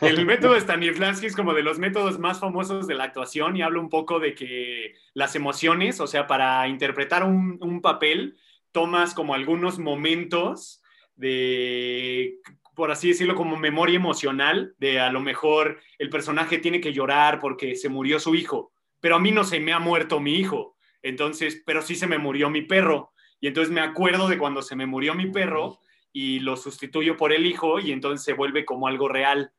El 0.00 0.24
método 0.24 0.58
Stanislavski 0.58 1.26
es 1.26 1.34
como 1.36 1.52
de 1.52 1.62
los 1.62 1.78
métodos 1.78 2.18
más 2.18 2.38
famosos 2.38 2.86
de 2.86 2.94
la 2.94 3.04
actuación 3.04 3.56
y 3.56 3.62
habla 3.62 3.80
un 3.80 3.88
poco 3.88 4.20
de 4.20 4.34
que 4.34 4.94
las 5.12 5.34
emociones, 5.34 6.00
o 6.00 6.06
sea, 6.06 6.26
para 6.26 6.68
interpretar 6.68 7.24
un, 7.24 7.58
un 7.60 7.82
papel, 7.82 8.36
tomas 8.70 9.12
como 9.12 9.34
algunos 9.34 9.78
momentos 9.78 10.82
de, 11.16 12.38
por 12.74 12.90
así 12.90 13.08
decirlo, 13.08 13.34
como 13.34 13.56
memoria 13.56 13.96
emocional, 13.96 14.74
de 14.78 15.00
a 15.00 15.10
lo 15.10 15.20
mejor 15.20 15.80
el 15.98 16.10
personaje 16.10 16.58
tiene 16.58 16.80
que 16.80 16.92
llorar 16.92 17.38
porque 17.40 17.74
se 17.74 17.88
murió 17.88 18.20
su 18.20 18.34
hijo, 18.34 18.72
pero 19.00 19.16
a 19.16 19.20
mí 19.20 19.32
no 19.32 19.44
se 19.44 19.60
me 19.60 19.72
ha 19.72 19.78
muerto 19.78 20.20
mi 20.20 20.34
hijo, 20.36 20.76
entonces, 21.02 21.62
pero 21.64 21.82
sí 21.82 21.94
se 21.94 22.06
me 22.06 22.18
murió 22.18 22.50
mi 22.50 22.62
perro. 22.62 23.12
Y 23.40 23.48
entonces 23.48 23.72
me 23.72 23.80
acuerdo 23.80 24.28
de 24.28 24.38
cuando 24.38 24.62
se 24.62 24.76
me 24.76 24.86
murió 24.86 25.14
mi 25.14 25.26
perro 25.26 25.78
y 26.12 26.40
lo 26.40 26.56
sustituyo 26.56 27.16
por 27.16 27.32
el 27.32 27.46
hijo 27.46 27.78
y 27.78 27.92
entonces 27.92 28.24
se 28.24 28.32
vuelve 28.32 28.64
como 28.64 28.88
algo 28.88 29.08
real. 29.08 29.52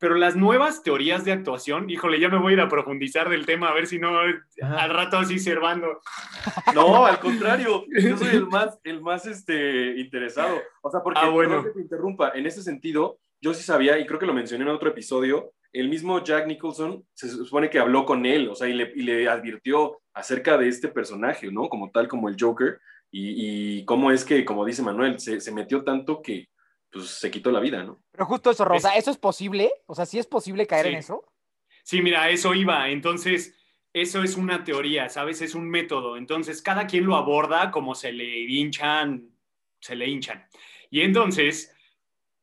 Pero 0.00 0.14
las 0.14 0.34
nuevas 0.34 0.82
teorías 0.82 1.26
de 1.26 1.32
actuación, 1.32 1.90
híjole, 1.90 2.18
ya 2.18 2.30
me 2.30 2.38
voy 2.38 2.52
a 2.52 2.56
ir 2.56 2.60
a 2.62 2.68
profundizar 2.68 3.28
del 3.28 3.44
tema, 3.44 3.68
a 3.68 3.74
ver 3.74 3.86
si 3.86 3.98
no 3.98 4.18
al 4.18 4.90
rato 4.90 5.18
así 5.18 5.38
servando. 5.38 6.00
No, 6.74 7.04
al 7.04 7.20
contrario, 7.20 7.84
yo 7.88 8.16
soy 8.16 8.28
el 8.36 8.46
más, 8.46 8.78
el 8.84 9.02
más 9.02 9.26
este, 9.26 9.98
interesado. 10.00 10.56
O 10.82 10.90
sea, 10.90 11.00
porque, 11.02 11.20
Ah, 11.22 11.28
bueno. 11.28 11.62
que 11.62 11.70
te 11.70 11.80
interrumpa, 11.82 12.30
en 12.34 12.46
ese 12.46 12.62
sentido, 12.62 13.18
yo 13.42 13.52
sí 13.52 13.62
sabía, 13.62 13.98
y 13.98 14.06
creo 14.06 14.18
que 14.18 14.26
lo 14.26 14.32
mencioné 14.32 14.64
en 14.64 14.70
otro 14.70 14.88
episodio, 14.88 15.52
el 15.72 15.88
mismo 15.88 16.22
Jack 16.24 16.46
Nicholson 16.46 17.04
se 17.12 17.28
supone 17.28 17.68
que 17.68 17.78
habló 17.78 18.04
con 18.06 18.24
él, 18.24 18.48
o 18.48 18.54
sea, 18.54 18.68
y 18.68 18.72
le, 18.72 18.92
y 18.96 19.02
le 19.02 19.28
advirtió 19.28 20.00
acerca 20.14 20.56
de 20.56 20.68
este 20.68 20.88
personaje, 20.88 21.50
¿no? 21.52 21.68
Como 21.68 21.90
tal, 21.90 22.08
como 22.08 22.28
el 22.28 22.36
Joker, 22.40 22.78
y, 23.10 23.80
y 23.80 23.84
cómo 23.84 24.10
es 24.12 24.24
que, 24.24 24.44
como 24.44 24.64
dice 24.64 24.82
Manuel, 24.82 25.18
se, 25.20 25.40
se 25.40 25.52
metió 25.52 25.84
tanto 25.84 26.22
que 26.22 26.48
pues, 26.90 27.06
se 27.08 27.30
quitó 27.30 27.50
la 27.50 27.60
vida, 27.60 27.82
¿no? 27.84 27.98
Pero 28.12 28.26
justo 28.26 28.50
eso, 28.50 28.64
Rosa, 28.64 28.90
Es- 28.94 29.02
¿eso 29.02 29.10
es 29.10 29.18
posible? 29.18 29.70
O 29.86 29.94
sea, 29.94 30.06
¿sí 30.06 30.18
es 30.18 30.26
posible 30.26 30.66
caer 30.66 30.86
en 30.86 30.94
eso? 30.96 31.24
Sí, 31.82 32.02
mira, 32.02 32.22
a 32.24 32.30
eso 32.30 32.54
iba. 32.54 32.88
Entonces, 32.90 33.56
eso 33.92 34.22
es 34.22 34.36
una 34.36 34.62
teoría, 34.64 35.08
¿sabes? 35.08 35.40
Es 35.42 35.54
un 35.54 35.68
método. 35.68 36.16
Entonces, 36.16 36.62
cada 36.62 36.86
quien 36.86 37.06
lo 37.06 37.16
aborda 37.16 37.70
como 37.70 37.94
se 37.94 38.12
le 38.12 38.40
hinchan, 38.40 39.30
se 39.80 39.96
le 39.96 40.06
hinchan. 40.08 40.46
Y 40.90 41.00
entonces, 41.02 41.74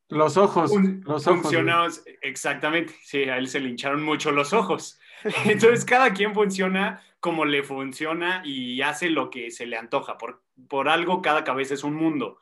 Los 0.10 0.38
ojos, 0.38 0.72
un- 0.72 1.02
los 1.06 1.28
ojos. 1.28 1.42
güey. 1.42 1.42
funciona 1.42 1.86
exactamente. 2.22 2.96
Sí, 3.04 3.24
a 3.24 3.38
él 3.38 3.48
se 3.50 3.60
le 3.60 3.70
hincharon 3.70 4.04
mucho 4.04 4.32
los 4.32 4.54
ojos. 4.54 5.00
Entonces, 5.46 5.84
cada 5.86 6.14
quien 6.14 6.34
funciona 6.34 7.04
como 7.20 7.44
le 7.46 7.64
funciona 7.64 8.42
y 8.46 8.82
hace 8.82 9.10
lo 9.10 9.30
que 9.30 9.52
se 9.52 9.66
le 9.66 9.76
antoja. 9.78 10.18
Por, 10.18 10.44
por 10.70 10.88
algo, 10.88 11.22
cada 11.22 11.44
cabeza 11.44 11.74
es 11.74 11.84
un 11.84 11.96
mundo. 11.96 12.40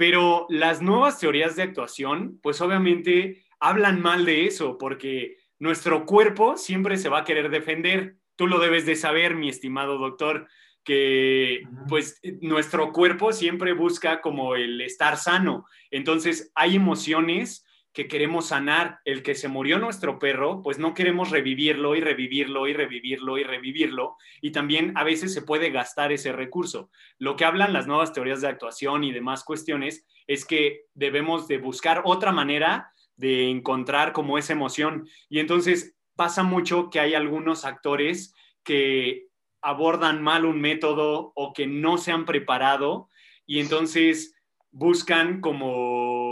Pero 0.00 0.46
las 0.48 0.80
nuevas 0.80 1.18
teorías 1.20 1.56
de 1.56 1.62
actuación, 1.62 2.40
pues 2.42 2.62
obviamente 2.62 3.44
hablan 3.58 4.00
mal 4.00 4.24
de 4.24 4.46
eso, 4.46 4.78
porque 4.78 5.36
nuestro 5.58 6.06
cuerpo 6.06 6.56
siempre 6.56 6.96
se 6.96 7.10
va 7.10 7.18
a 7.18 7.24
querer 7.24 7.50
defender. 7.50 8.16
Tú 8.34 8.46
lo 8.46 8.60
debes 8.60 8.86
de 8.86 8.96
saber, 8.96 9.34
mi 9.34 9.50
estimado 9.50 9.98
doctor, 9.98 10.48
que 10.84 11.64
pues 11.86 12.18
nuestro 12.40 12.94
cuerpo 12.94 13.34
siempre 13.34 13.74
busca 13.74 14.22
como 14.22 14.56
el 14.56 14.80
estar 14.80 15.18
sano. 15.18 15.66
Entonces 15.90 16.50
hay 16.54 16.76
emociones 16.76 17.66
que 17.92 18.08
queremos 18.08 18.48
sanar. 18.48 19.00
El 19.04 19.22
que 19.22 19.34
se 19.34 19.48
murió 19.48 19.78
nuestro 19.78 20.18
perro, 20.18 20.62
pues 20.62 20.78
no 20.78 20.94
queremos 20.94 21.30
revivirlo 21.30 21.96
y 21.96 22.00
revivirlo 22.00 22.68
y 22.68 22.72
revivirlo 22.72 23.38
y 23.38 23.44
revivirlo. 23.44 24.16
Y 24.40 24.52
también 24.52 24.92
a 24.96 25.04
veces 25.04 25.34
se 25.34 25.42
puede 25.42 25.70
gastar 25.70 26.12
ese 26.12 26.32
recurso. 26.32 26.90
Lo 27.18 27.36
que 27.36 27.44
hablan 27.44 27.72
las 27.72 27.86
nuevas 27.86 28.12
teorías 28.12 28.40
de 28.40 28.48
actuación 28.48 29.04
y 29.04 29.12
demás 29.12 29.44
cuestiones 29.44 30.06
es 30.26 30.44
que 30.44 30.82
debemos 30.94 31.48
de 31.48 31.58
buscar 31.58 32.02
otra 32.04 32.32
manera 32.32 32.92
de 33.16 33.48
encontrar 33.50 34.12
como 34.12 34.38
esa 34.38 34.52
emoción. 34.52 35.08
Y 35.28 35.40
entonces 35.40 35.96
pasa 36.16 36.42
mucho 36.42 36.90
que 36.90 37.00
hay 37.00 37.14
algunos 37.14 37.64
actores 37.64 38.34
que 38.62 39.28
abordan 39.62 40.22
mal 40.22 40.44
un 40.44 40.60
método 40.60 41.32
o 41.34 41.52
que 41.52 41.66
no 41.66 41.98
se 41.98 42.12
han 42.12 42.24
preparado 42.24 43.08
y 43.46 43.60
entonces 43.60 44.34
buscan 44.70 45.40
como... 45.40 46.29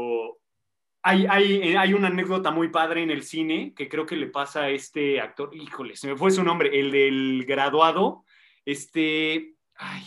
Hay, 1.08 1.26
hay, 1.28 1.76
hay, 1.76 1.94
una 1.94 2.08
anécdota 2.08 2.50
muy 2.50 2.68
padre 2.68 3.02
en 3.02 3.10
el 3.10 3.22
cine 3.22 3.72
que 3.74 3.88
creo 3.88 4.04
que 4.04 4.16
le 4.16 4.26
pasa 4.26 4.64
a 4.64 4.70
este 4.70 5.20
actor, 5.20 5.50
híjole, 5.54 5.96
se 5.96 6.06
me 6.06 6.16
fue 6.16 6.30
su 6.30 6.44
nombre, 6.44 6.78
el 6.78 6.90
del 6.90 7.44
graduado, 7.46 8.24
este, 8.66 9.54
ay, 9.76 10.04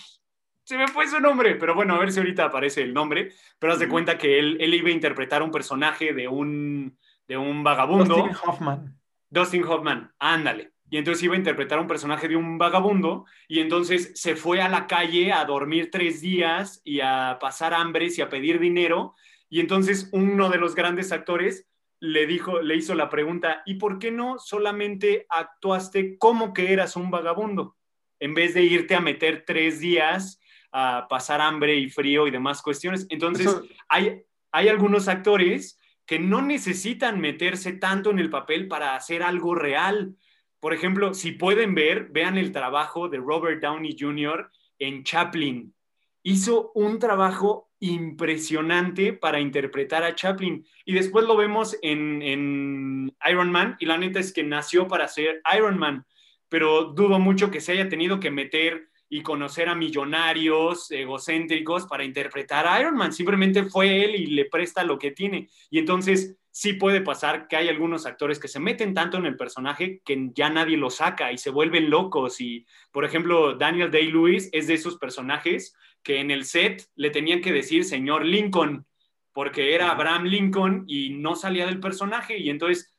se 0.64 0.78
me 0.78 0.88
fue 0.88 1.08
su 1.08 1.20
nombre, 1.20 1.56
pero 1.56 1.74
bueno, 1.74 1.96
a 1.96 2.00
ver 2.00 2.12
si 2.12 2.20
ahorita 2.20 2.46
aparece 2.46 2.82
el 2.82 2.94
nombre, 2.94 3.34
pero 3.60 3.74
haz 3.74 3.80
de 3.80 3.90
cuenta 3.90 4.18
que 4.18 4.40
él, 4.40 4.58
él 4.62 4.74
iba 4.74 4.90
a 4.90 4.94
interpretar 4.94 5.42
un 5.42 5.52
personaje 5.52 6.14
de 6.14 6.28
un, 6.28 6.98
de 7.28 7.36
un 7.36 7.64
vagabundo. 7.64 8.16
Dustin 8.16 8.38
Hoffman. 8.46 9.00
Dustin 9.30 9.64
Hoffman, 9.64 10.14
ándale. 10.20 10.72
Y 10.90 10.98
entonces 10.98 11.24
iba 11.24 11.36
a 11.36 11.38
interpretar 11.38 11.80
un 11.80 11.88
personaje 11.88 12.28
de 12.28 12.36
un 12.36 12.58
vagabundo 12.58 13.26
y 13.48 13.60
entonces 13.60 14.12
se 14.16 14.36
fue 14.36 14.62
a 14.62 14.68
la 14.68 14.88
calle 14.88 15.32
a 15.32 15.46
dormir 15.46 15.90
tres 15.90 16.20
días 16.20 16.82
y 16.84 17.00
a 17.00 17.38
pasar 17.40 17.74
hambres 17.74 18.18
y 18.18 18.22
a 18.22 18.30
pedir 18.30 18.60
dinero. 18.60 19.16
Y 19.52 19.60
entonces 19.60 20.10
uno 20.14 20.50
de 20.50 20.58
los 20.58 20.76
grandes 20.76 21.12
actores 21.12 21.68
le 22.00 22.26
dijo, 22.26 22.62
le 22.62 22.78
hizo 22.78 22.96
la 22.96 23.10
pregunta, 23.10 23.62
¿y 23.66 23.76
por 23.76 24.00
qué 24.00 24.10
no 24.10 24.40
solamente 24.40 25.28
actuaste 25.30 26.18
como 26.18 26.54
que 26.54 26.72
eras 26.72 26.96
un 26.96 27.12
vagabundo? 27.12 27.76
En 28.22 28.34
vez 28.34 28.54
de 28.54 28.64
irte 28.64 28.96
a 28.96 29.02
meter 29.02 29.44
tres 29.46 29.82
días 29.82 30.40
a 30.72 31.06
pasar 31.10 31.42
hambre 31.42 31.76
y 31.76 31.90
frío 31.90 32.28
y 32.28 32.32
demás 32.32 32.62
cuestiones. 32.62 33.06
Entonces, 33.10 33.54
hay, 33.90 34.24
hay 34.54 34.70
algunos 34.70 35.10
actores 35.10 35.78
que 36.06 36.18
no 36.18 36.42
necesitan 36.42 37.20
meterse 37.20 37.74
tanto 37.74 38.10
en 38.10 38.20
el 38.20 38.30
papel 38.30 38.70
para 38.70 38.96
hacer 38.96 39.22
algo 39.22 39.54
real. 39.54 40.16
Por 40.62 40.74
ejemplo, 40.74 41.14
si 41.14 41.34
pueden 41.34 41.76
ver, 41.76 42.06
vean 42.06 42.38
el 42.38 42.54
trabajo 42.54 43.10
de 43.10 43.18
Robert 43.18 43.62
Downey 43.62 43.98
Jr. 44.00 44.50
en 44.80 45.04
Chaplin. 45.04 45.76
Hizo 46.24 46.72
un 46.74 47.00
trabajo 47.00 47.71
impresionante 47.82 49.12
para 49.12 49.40
interpretar 49.40 50.04
a 50.04 50.16
Chaplin. 50.16 50.66
Y 50.86 50.94
después 50.94 51.26
lo 51.26 51.36
vemos 51.36 51.78
en, 51.82 53.12
Iron 53.30 53.52
Man, 53.52 53.76
y 53.80 53.86
la 53.86 53.98
neta 53.98 54.20
es 54.20 54.32
que 54.32 54.44
nació 54.44 54.88
para 54.88 55.08
ser 55.08 55.42
Iron 55.56 55.78
Man, 55.78 56.06
pero 56.48 56.86
dudo 56.86 57.20
mucho 57.20 57.52
que 57.52 57.60
se 57.60 57.74
haya 57.74 57.90
tenido 57.90 58.20
que 58.20 58.32
meter 58.32 58.88
y 59.10 59.24
conocer 59.24 59.68
a 59.68 59.76
millonarios 59.76 60.90
egocéntricos 60.92 61.86
para 61.88 62.06
interpretar 62.06 62.66
a 62.66 62.80
Iron 62.80 62.96
Man. 62.96 63.12
Simplemente 63.12 63.66
fue 63.66 64.06
él 64.06 64.16
y 64.16 64.28
le 64.28 64.46
presta 64.46 64.84
lo 64.84 64.98
que 64.98 65.12
tiene. 65.12 65.50
Y 65.70 65.80
entonces 65.80 66.38
sí 66.52 66.74
puede 66.74 67.02
pasar 67.02 67.48
que 67.48 67.56
hay 67.56 67.68
algunos 67.68 68.06
actores 68.06 68.40
que 68.40 68.48
se 68.48 68.60
meten 68.60 68.94
tanto 68.94 69.18
en 69.18 69.26
el 69.26 69.38
personaje 69.38 70.02
que 70.06 70.30
ya 70.34 70.50
nadie 70.50 70.78
lo 70.78 70.90
saca 70.90 71.32
y 71.32 71.38
se 71.38 71.50
vuelven 71.50 71.90
locos. 71.90 72.40
Y, 72.40 72.66
por 72.92 73.04
ejemplo, 73.04 73.56
Daniel 73.56 73.92
Day-Lewis 73.92 74.50
es 74.52 74.68
de 74.68 74.76
esos 74.76 74.98
personajes 74.98 75.76
que 76.04 76.20
en 76.20 76.32
el 76.32 76.46
set 76.46 76.88
le 76.96 77.10
tenían 77.10 77.42
que 77.42 77.54
decir 77.54 77.86
señor 77.86 78.26
Lincoln, 78.26 78.86
porque 79.34 79.76
era 79.76 79.92
Abraham 79.92 80.26
Lincoln 80.26 80.84
y 80.88 81.12
no 81.12 81.36
salía 81.36 81.66
del 81.66 81.80
personaje. 81.80 82.38
Y 82.38 82.50
entonces 82.50 82.94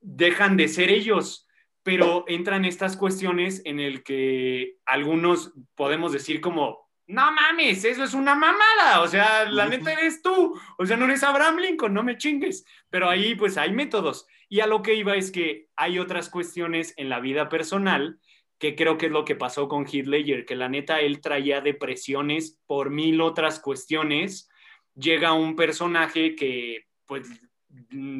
dejan 0.00 0.56
de 0.56 0.68
ser 0.68 0.90
ellos 0.90 1.44
pero 1.84 2.24
entran 2.26 2.64
estas 2.64 2.96
cuestiones 2.96 3.60
en 3.66 3.78
el 3.78 4.02
que 4.02 4.78
algunos 4.86 5.52
podemos 5.76 6.12
decir 6.12 6.40
como, 6.40 6.88
no 7.06 7.30
mames, 7.30 7.84
eso 7.84 8.02
es 8.02 8.14
una 8.14 8.34
mamada, 8.34 9.02
o 9.02 9.06
sea, 9.06 9.44
la 9.44 9.68
neta 9.68 9.92
eres 9.92 10.22
tú, 10.22 10.58
o 10.78 10.86
sea, 10.86 10.96
no 10.96 11.04
eres 11.04 11.22
Abraham 11.22 11.58
Lincoln, 11.58 11.92
no 11.92 12.02
me 12.02 12.16
chingues, 12.16 12.64
pero 12.88 13.10
ahí 13.10 13.34
pues 13.34 13.58
hay 13.58 13.72
métodos. 13.72 14.26
Y 14.48 14.60
a 14.60 14.66
lo 14.66 14.80
que 14.82 14.94
iba 14.94 15.14
es 15.14 15.30
que 15.30 15.68
hay 15.76 15.98
otras 15.98 16.30
cuestiones 16.30 16.94
en 16.96 17.10
la 17.10 17.20
vida 17.20 17.50
personal 17.50 18.18
que 18.64 18.76
creo 18.76 18.96
que 18.96 19.06
es 19.06 19.12
lo 19.12 19.26
que 19.26 19.36
pasó 19.36 19.68
con 19.68 19.84
Heath 19.84 20.06
Ledger, 20.06 20.46
que 20.46 20.56
la 20.56 20.70
neta 20.70 21.02
él 21.02 21.20
traía 21.20 21.60
depresiones 21.60 22.58
por 22.66 22.88
mil 22.88 23.20
otras 23.20 23.60
cuestiones. 23.60 24.48
Llega 24.94 25.34
un 25.34 25.54
personaje 25.54 26.34
que 26.34 26.86
pues 27.04 27.28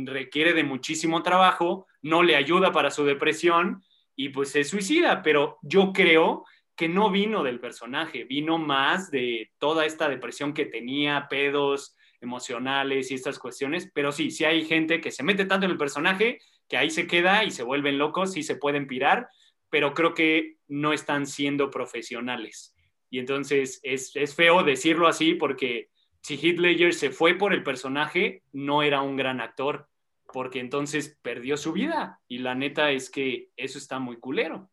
requiere 0.04 0.52
de 0.52 0.62
muchísimo 0.62 1.22
trabajo, 1.22 1.86
no 2.02 2.22
le 2.22 2.36
ayuda 2.36 2.72
para 2.72 2.90
su 2.90 3.06
depresión 3.06 3.82
y 4.14 4.28
pues 4.28 4.50
se 4.50 4.64
suicida, 4.64 5.22
pero 5.22 5.56
yo 5.62 5.94
creo 5.94 6.44
que 6.76 6.90
no 6.90 7.10
vino 7.10 7.42
del 7.42 7.58
personaje, 7.58 8.24
vino 8.24 8.58
más 8.58 9.10
de 9.10 9.50
toda 9.56 9.86
esta 9.86 10.10
depresión 10.10 10.52
que 10.52 10.66
tenía, 10.66 11.26
pedos 11.30 11.96
emocionales 12.20 13.10
y 13.10 13.14
estas 13.14 13.38
cuestiones, 13.38 13.90
pero 13.94 14.12
sí, 14.12 14.30
sí 14.30 14.44
hay 14.44 14.66
gente 14.66 15.00
que 15.00 15.10
se 15.10 15.22
mete 15.22 15.46
tanto 15.46 15.64
en 15.64 15.72
el 15.72 15.78
personaje 15.78 16.38
que 16.68 16.76
ahí 16.76 16.90
se 16.90 17.06
queda 17.06 17.44
y 17.44 17.50
se 17.50 17.62
vuelven 17.62 17.96
locos 17.96 18.36
y 18.36 18.42
se 18.42 18.56
pueden 18.56 18.86
pirar, 18.86 19.30
pero 19.74 19.92
creo 19.92 20.14
que 20.14 20.58
no 20.68 20.92
están 20.92 21.26
siendo 21.26 21.68
profesionales. 21.68 22.76
Y 23.10 23.18
entonces 23.18 23.80
es, 23.82 24.14
es 24.14 24.32
feo 24.36 24.62
decirlo 24.62 25.08
así 25.08 25.34
porque 25.34 25.88
si 26.20 26.36
Heath 26.36 26.60
Ledger 26.60 26.94
se 26.94 27.10
fue 27.10 27.34
por 27.34 27.52
el 27.52 27.64
personaje, 27.64 28.44
no 28.52 28.84
era 28.84 29.02
un 29.02 29.16
gran 29.16 29.40
actor 29.40 29.88
porque 30.32 30.60
entonces 30.60 31.18
perdió 31.22 31.56
su 31.56 31.72
vida. 31.72 32.20
Y 32.28 32.38
la 32.38 32.54
neta 32.54 32.92
es 32.92 33.10
que 33.10 33.48
eso 33.56 33.78
está 33.78 33.98
muy 33.98 34.18
culero. 34.18 34.70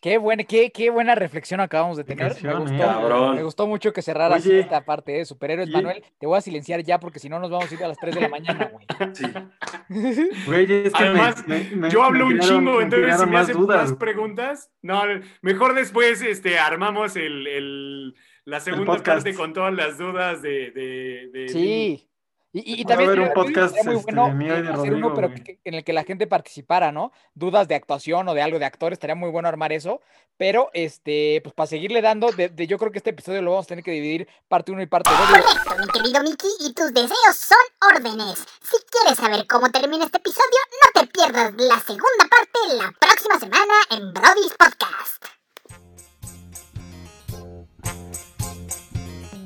Qué 0.00 0.16
buena, 0.16 0.44
qué, 0.44 0.70
qué 0.70 0.88
buena 0.88 1.14
reflexión 1.14 1.60
acabamos 1.60 1.96
de 1.98 2.04
tener. 2.04 2.34
Me 2.42 2.54
gustó, 2.54 3.34
me 3.34 3.42
gustó, 3.42 3.66
mucho 3.66 3.92
que 3.92 4.00
cerraras 4.00 4.46
esta 4.46 4.84
parte 4.84 5.12
de 5.12 5.24
superhéroes, 5.26 5.68
Manuel. 5.68 6.02
Te 6.18 6.26
voy 6.26 6.38
a 6.38 6.40
silenciar 6.40 6.82
ya 6.82 6.98
porque 6.98 7.18
si 7.18 7.28
no 7.28 7.38
nos 7.38 7.50
vamos 7.50 7.70
a 7.70 7.74
ir 7.74 7.84
a 7.84 7.88
las 7.88 7.98
3 7.98 8.14
de 8.14 8.20
la 8.22 8.28
mañana, 8.28 8.70
güey. 8.72 8.86
Sí. 9.14 9.26
Además, 10.94 11.44
yo 11.90 12.02
hablo 12.02 12.26
un 12.26 12.38
chingo, 12.40 12.80
entonces 12.80 13.20
si 13.20 13.26
me 13.26 13.38
hacen 13.38 13.66
más 13.66 13.92
preguntas, 13.94 14.70
no, 14.80 15.02
mejor 15.42 15.74
después 15.74 16.22
este, 16.22 16.58
armamos 16.58 17.16
el, 17.16 17.46
el 17.46 18.14
la 18.44 18.60
segunda 18.60 18.96
parte 19.02 19.34
con 19.34 19.52
todas 19.52 19.74
las 19.74 19.98
dudas 19.98 20.42
de. 20.42 20.70
de, 20.70 21.30
de 21.32 21.48
sí. 21.48 22.09
Y, 22.52 22.80
y 22.80 22.84
también 22.84 23.16
un 23.20 23.32
podcast 23.32 23.76
muy 23.84 23.94
este, 23.94 24.12
bueno 24.12 24.26
hacer 24.74 24.94
uno, 24.94 25.14
pero 25.14 25.32
en 25.64 25.74
el 25.74 25.84
que 25.84 25.92
la 25.92 26.02
gente 26.02 26.26
participara, 26.26 26.90
¿no? 26.90 27.12
Dudas 27.34 27.68
de 27.68 27.76
actuación 27.76 28.28
o 28.28 28.34
de 28.34 28.42
algo 28.42 28.58
de 28.58 28.64
actores, 28.64 28.96
estaría 28.96 29.14
muy 29.14 29.30
bueno 29.30 29.48
armar 29.48 29.72
eso. 29.72 30.00
Pero, 30.36 30.70
este, 30.72 31.40
pues 31.44 31.54
para 31.54 31.68
seguirle 31.68 32.02
dando, 32.02 32.32
de, 32.32 32.66
yo 32.66 32.78
creo 32.78 32.90
que 32.90 32.98
este 32.98 33.10
episodio 33.10 33.40
lo 33.42 33.52
vamos 33.52 33.66
a 33.66 33.68
tener 33.68 33.84
que 33.84 33.92
dividir 33.92 34.26
parte 34.48 34.72
1 34.72 34.82
y 34.82 34.86
parte 34.86 35.10
2. 35.10 35.64
Por 35.64 35.80
mi 35.80 35.86
querido 35.92 36.22
Mickey, 36.24 36.50
y 36.60 36.74
tus 36.74 36.92
deseos 36.92 37.36
son 37.36 37.94
órdenes. 37.94 38.44
Si 38.62 38.76
quieres 38.90 39.18
saber 39.18 39.46
cómo 39.46 39.70
termina 39.70 40.06
este 40.06 40.18
episodio, 40.18 40.58
no 40.82 41.00
te 41.00 41.06
pierdas 41.06 41.54
la 41.56 41.78
segunda 41.78 42.26
parte 42.28 42.58
la 42.76 42.92
próxima 42.98 43.38
semana 43.38 43.74
en 43.90 44.12
Brody's 44.12 44.54
Podcast. 44.58 45.24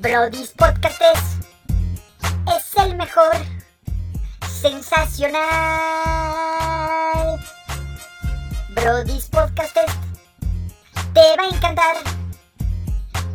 Brody's 0.01 0.51
Podcast 0.51 1.01
es 1.01 1.54
es 2.47 2.75
el 2.77 2.95
mejor. 2.95 3.35
Sensacional. 4.47 5.43
Brody's 8.69 9.27
Podcast 9.29 9.77
te 11.13 11.37
va 11.37 11.43
a 11.43 11.47
encantar. 11.47 11.95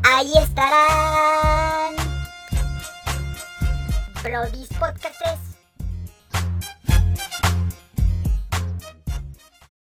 Ahí 0.05 0.33
estarán. 0.37 1.95
Brody's 4.23 4.69
Podcast 4.79 5.50